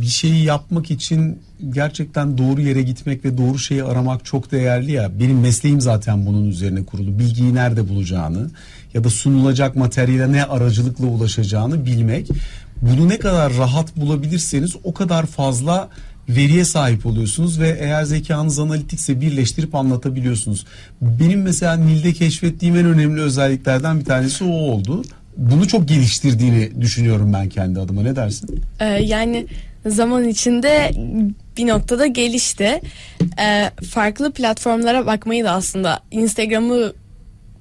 bir 0.01 0.05
şeyi 0.07 0.43
yapmak 0.43 0.91
için 0.91 1.39
gerçekten 1.69 2.37
doğru 2.37 2.61
yere 2.61 2.81
gitmek 2.81 3.25
ve 3.25 3.37
doğru 3.37 3.59
şeyi 3.59 3.83
aramak 3.83 4.25
çok 4.25 4.51
değerli 4.51 4.91
ya. 4.91 5.19
Benim 5.19 5.39
mesleğim 5.39 5.81
zaten 5.81 6.25
bunun 6.25 6.49
üzerine 6.49 6.83
kurulu. 6.85 7.19
Bilgiyi 7.19 7.55
nerede 7.55 7.89
bulacağını 7.89 8.49
ya 8.93 9.03
da 9.03 9.09
sunulacak 9.09 9.75
materyale 9.75 10.31
ne 10.31 10.43
aracılıkla 10.43 11.05
ulaşacağını 11.05 11.85
bilmek. 11.85 12.27
Bunu 12.91 13.09
ne 13.09 13.19
kadar 13.19 13.53
rahat 13.57 13.97
bulabilirseniz 13.97 14.75
o 14.83 14.93
kadar 14.93 15.25
fazla 15.25 15.89
veriye 16.29 16.65
sahip 16.65 17.05
oluyorsunuz 17.05 17.59
ve 17.59 17.77
eğer 17.79 18.03
zekanız 18.03 18.59
analitikse 18.59 19.21
birleştirip 19.21 19.75
anlatabiliyorsunuz. 19.75 20.65
Benim 21.01 21.41
mesela 21.41 21.75
Nil'de 21.75 22.13
keşfettiğim 22.13 22.75
en 22.75 22.85
önemli 22.85 23.21
özelliklerden 23.21 23.99
bir 23.99 24.05
tanesi 24.05 24.43
o 24.43 24.47
oldu. 24.47 25.03
Bunu 25.37 25.67
çok 25.67 25.87
geliştirdiğini 25.87 26.81
düşünüyorum 26.81 27.33
ben 27.33 27.49
kendi 27.49 27.79
adıma. 27.79 28.01
Ne 28.01 28.15
dersin? 28.15 28.61
Ee, 28.79 28.85
yani 28.85 29.45
zaman 29.85 30.27
içinde 30.27 30.91
bir 31.57 31.67
noktada 31.67 32.05
gelişti. 32.05 32.81
Ee, 33.39 33.71
farklı 33.89 34.31
platformlara 34.31 35.05
bakmayı 35.05 35.43
da 35.43 35.51
aslında 35.51 35.99
Instagram'ı 36.11 36.93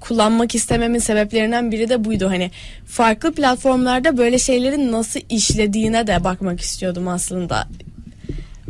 kullanmak 0.09 0.55
istememin 0.55 0.99
sebeplerinden 0.99 1.73
biri 1.73 1.89
de 1.89 2.05
buydu. 2.05 2.31
Hani 2.31 2.51
farklı 2.87 3.35
platformlarda 3.35 4.17
böyle 4.17 4.39
şeylerin 4.39 4.93
nasıl 4.93 5.21
işlediğine 5.31 6.07
de 6.07 6.25
bakmak 6.25 6.61
istiyordum 6.61 7.09
aslında. 7.09 7.69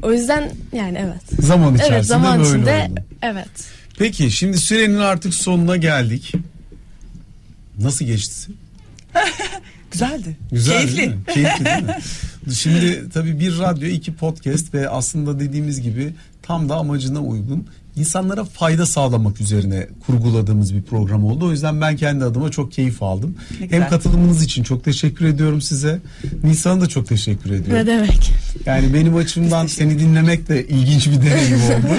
O 0.02 0.12
yüzden 0.12 0.50
yani 0.72 0.98
evet. 0.98 1.46
Zaman 1.46 1.74
içerisinde 1.74 1.96
evet 1.96 2.06
zaman 2.06 2.38
böyle 2.38 2.48
içinde 2.48 2.88
oldu. 2.90 3.00
evet. 3.22 3.48
Peki 3.98 4.30
şimdi 4.30 4.58
sürenin 4.58 4.98
artık 4.98 5.34
sonuna 5.34 5.76
geldik. 5.76 6.32
Nasıl 7.80 8.04
geçti? 8.04 8.52
Güzeldi. 9.92 10.36
Güzel 10.52 10.76
Keyifli. 10.76 10.96
değil 10.96 11.08
mi? 11.08 11.16
Keyifli 11.34 11.64
değil 11.64 11.82
mi? 11.82 11.96
Şimdi 12.54 13.10
tabii 13.10 13.40
bir 13.40 13.58
radyo, 13.58 13.88
iki 13.88 14.14
podcast 14.14 14.74
ve 14.74 14.88
aslında 14.88 15.40
dediğimiz 15.40 15.80
gibi 15.80 16.12
tam 16.42 16.68
da 16.68 16.76
amacına 16.76 17.20
uygun 17.20 17.66
insanlara 17.96 18.44
fayda 18.44 18.86
sağlamak 18.86 19.40
üzerine 19.40 19.86
kurguladığımız 20.06 20.74
bir 20.74 20.82
program 20.82 21.24
oldu. 21.24 21.46
O 21.46 21.50
yüzden 21.50 21.80
ben 21.80 21.96
kendi 21.96 22.24
adıma 22.24 22.50
çok 22.50 22.72
keyif 22.72 23.02
aldım. 23.02 23.34
Ne 23.60 23.66
güzel. 23.66 23.82
Hem 23.82 23.90
katılımınız 23.90 24.42
için 24.42 24.62
çok 24.62 24.84
teşekkür 24.84 25.24
ediyorum 25.24 25.60
size. 25.60 25.98
Nisan'a 26.44 26.80
da 26.80 26.86
çok 26.86 27.06
teşekkür 27.08 27.50
ediyorum. 27.50 27.74
Ne 27.74 27.86
demek? 27.86 28.30
Yani 28.66 28.94
benim 28.94 29.16
açımdan 29.16 29.66
seni 29.66 29.98
dinlemek 29.98 30.48
de 30.48 30.66
ilginç 30.66 31.06
bir 31.06 31.22
deneyim 31.22 31.54
oldu. 31.64 31.94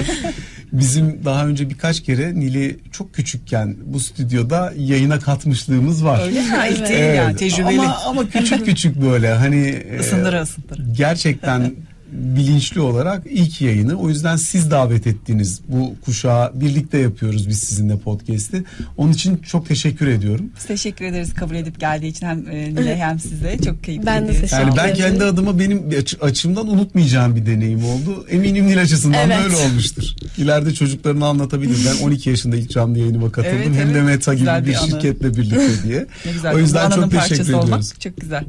Bizim 0.72 1.24
daha 1.24 1.46
önce 1.46 1.70
birkaç 1.70 2.02
kere 2.02 2.34
Nil'i 2.34 2.78
çok 2.92 3.14
küçükken 3.14 3.76
bu 3.86 4.00
stüdyoda 4.00 4.72
yayına 4.78 5.18
katmışlığımız 5.20 6.04
var. 6.04 6.22
Öyle 6.26 6.40
mi? 6.40 6.48
Evet. 6.90 7.16
yani 7.16 7.36
tecrübeli. 7.36 7.80
Ama, 7.80 7.96
ama 8.06 8.28
küçük 8.28 8.64
küçük 8.64 9.02
böyle 9.02 9.34
hani 9.34 9.66
e, 9.90 9.98
Isındıra 10.00 10.42
ısındıra. 10.42 10.82
gerçekten 10.92 11.74
bilinçli 12.16 12.80
olarak 12.80 13.22
ilk 13.30 13.60
yayını. 13.60 13.94
O 13.94 14.08
yüzden 14.08 14.36
siz 14.36 14.70
davet 14.70 15.06
ettiniz. 15.06 15.60
Bu 15.68 15.94
kuşağı 16.04 16.60
birlikte 16.60 16.98
yapıyoruz 16.98 17.48
biz 17.48 17.58
sizinle 17.58 17.98
podcast'i. 17.98 18.64
Onun 18.96 19.12
için 19.12 19.36
çok 19.36 19.68
teşekkür 19.68 20.06
ediyorum. 20.06 20.46
Biz 20.56 20.64
teşekkür 20.64 21.04
ederiz 21.04 21.34
kabul 21.34 21.54
edip 21.54 21.80
geldiği 21.80 22.06
için 22.08 22.26
hem 22.26 22.48
e, 22.50 22.74
Nil'e 22.74 22.96
hem 22.96 23.18
size. 23.18 23.58
Çok 23.64 23.84
keyifliydi. 23.84 24.06
Ben 24.06 24.28
de 24.28 24.32
teşekkür 24.32 24.56
Yani 24.56 24.76
ben 24.76 24.84
ederim. 24.88 24.96
kendi 24.96 25.24
adıma 25.24 25.58
benim 25.58 25.82
açımdan 26.20 26.68
unutmayacağım 26.68 27.36
bir 27.36 27.46
deneyim 27.46 27.84
oldu. 27.84 28.26
Eminim 28.30 28.66
Nil 28.66 28.82
açısından 28.82 29.30
da 29.30 29.34
Evet. 29.34 29.44
öyle 29.44 29.56
olmuştur. 29.56 30.04
İleride 30.38 30.74
çocuklarına 30.74 31.26
anlatabilir. 31.26 31.76
Ben 31.86 32.04
12 32.06 32.30
yaşında 32.30 32.56
ilk 32.56 32.70
canlı 32.70 32.98
yayınıma 32.98 33.32
katıldım. 33.32 33.56
Evet, 33.66 33.76
Hem 33.86 33.94
de. 33.94 34.02
Meta 34.02 34.34
gibi 34.34 34.40
Güzel 34.40 34.64
bir, 34.66 34.70
bir 34.70 34.74
anı. 34.76 34.86
şirketle 34.90 35.36
birlikte 35.36 35.82
diye. 35.88 36.06
Ne 36.26 36.32
güzel. 36.32 36.54
O 36.54 36.58
yüzden 36.58 36.90
çok 36.90 37.10
teşekkür 37.10 37.42
ediyoruz. 37.42 37.64
olmak 37.64 38.00
çok 38.00 38.16
güzel. 38.20 38.44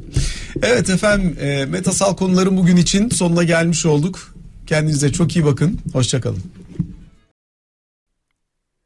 Evet 0.62 0.90
efendim 0.90 1.36
e, 1.40 1.64
metasal 1.64 2.16
konuların 2.16 2.56
bugün 2.56 2.76
için 2.76 3.08
sonuna 3.08 3.44
gelmiş 3.58 3.86
olduk. 3.86 4.34
Kendinize 4.66 5.12
çok 5.12 5.36
iyi 5.36 5.44
bakın. 5.44 5.78
Hoşçakalın. 5.92 6.42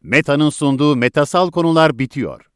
Meta'nın 0.03 0.51
sunduğu 0.51 0.97
Metasal 0.97 1.51
konular 1.51 1.99
bitiyor. 1.99 2.47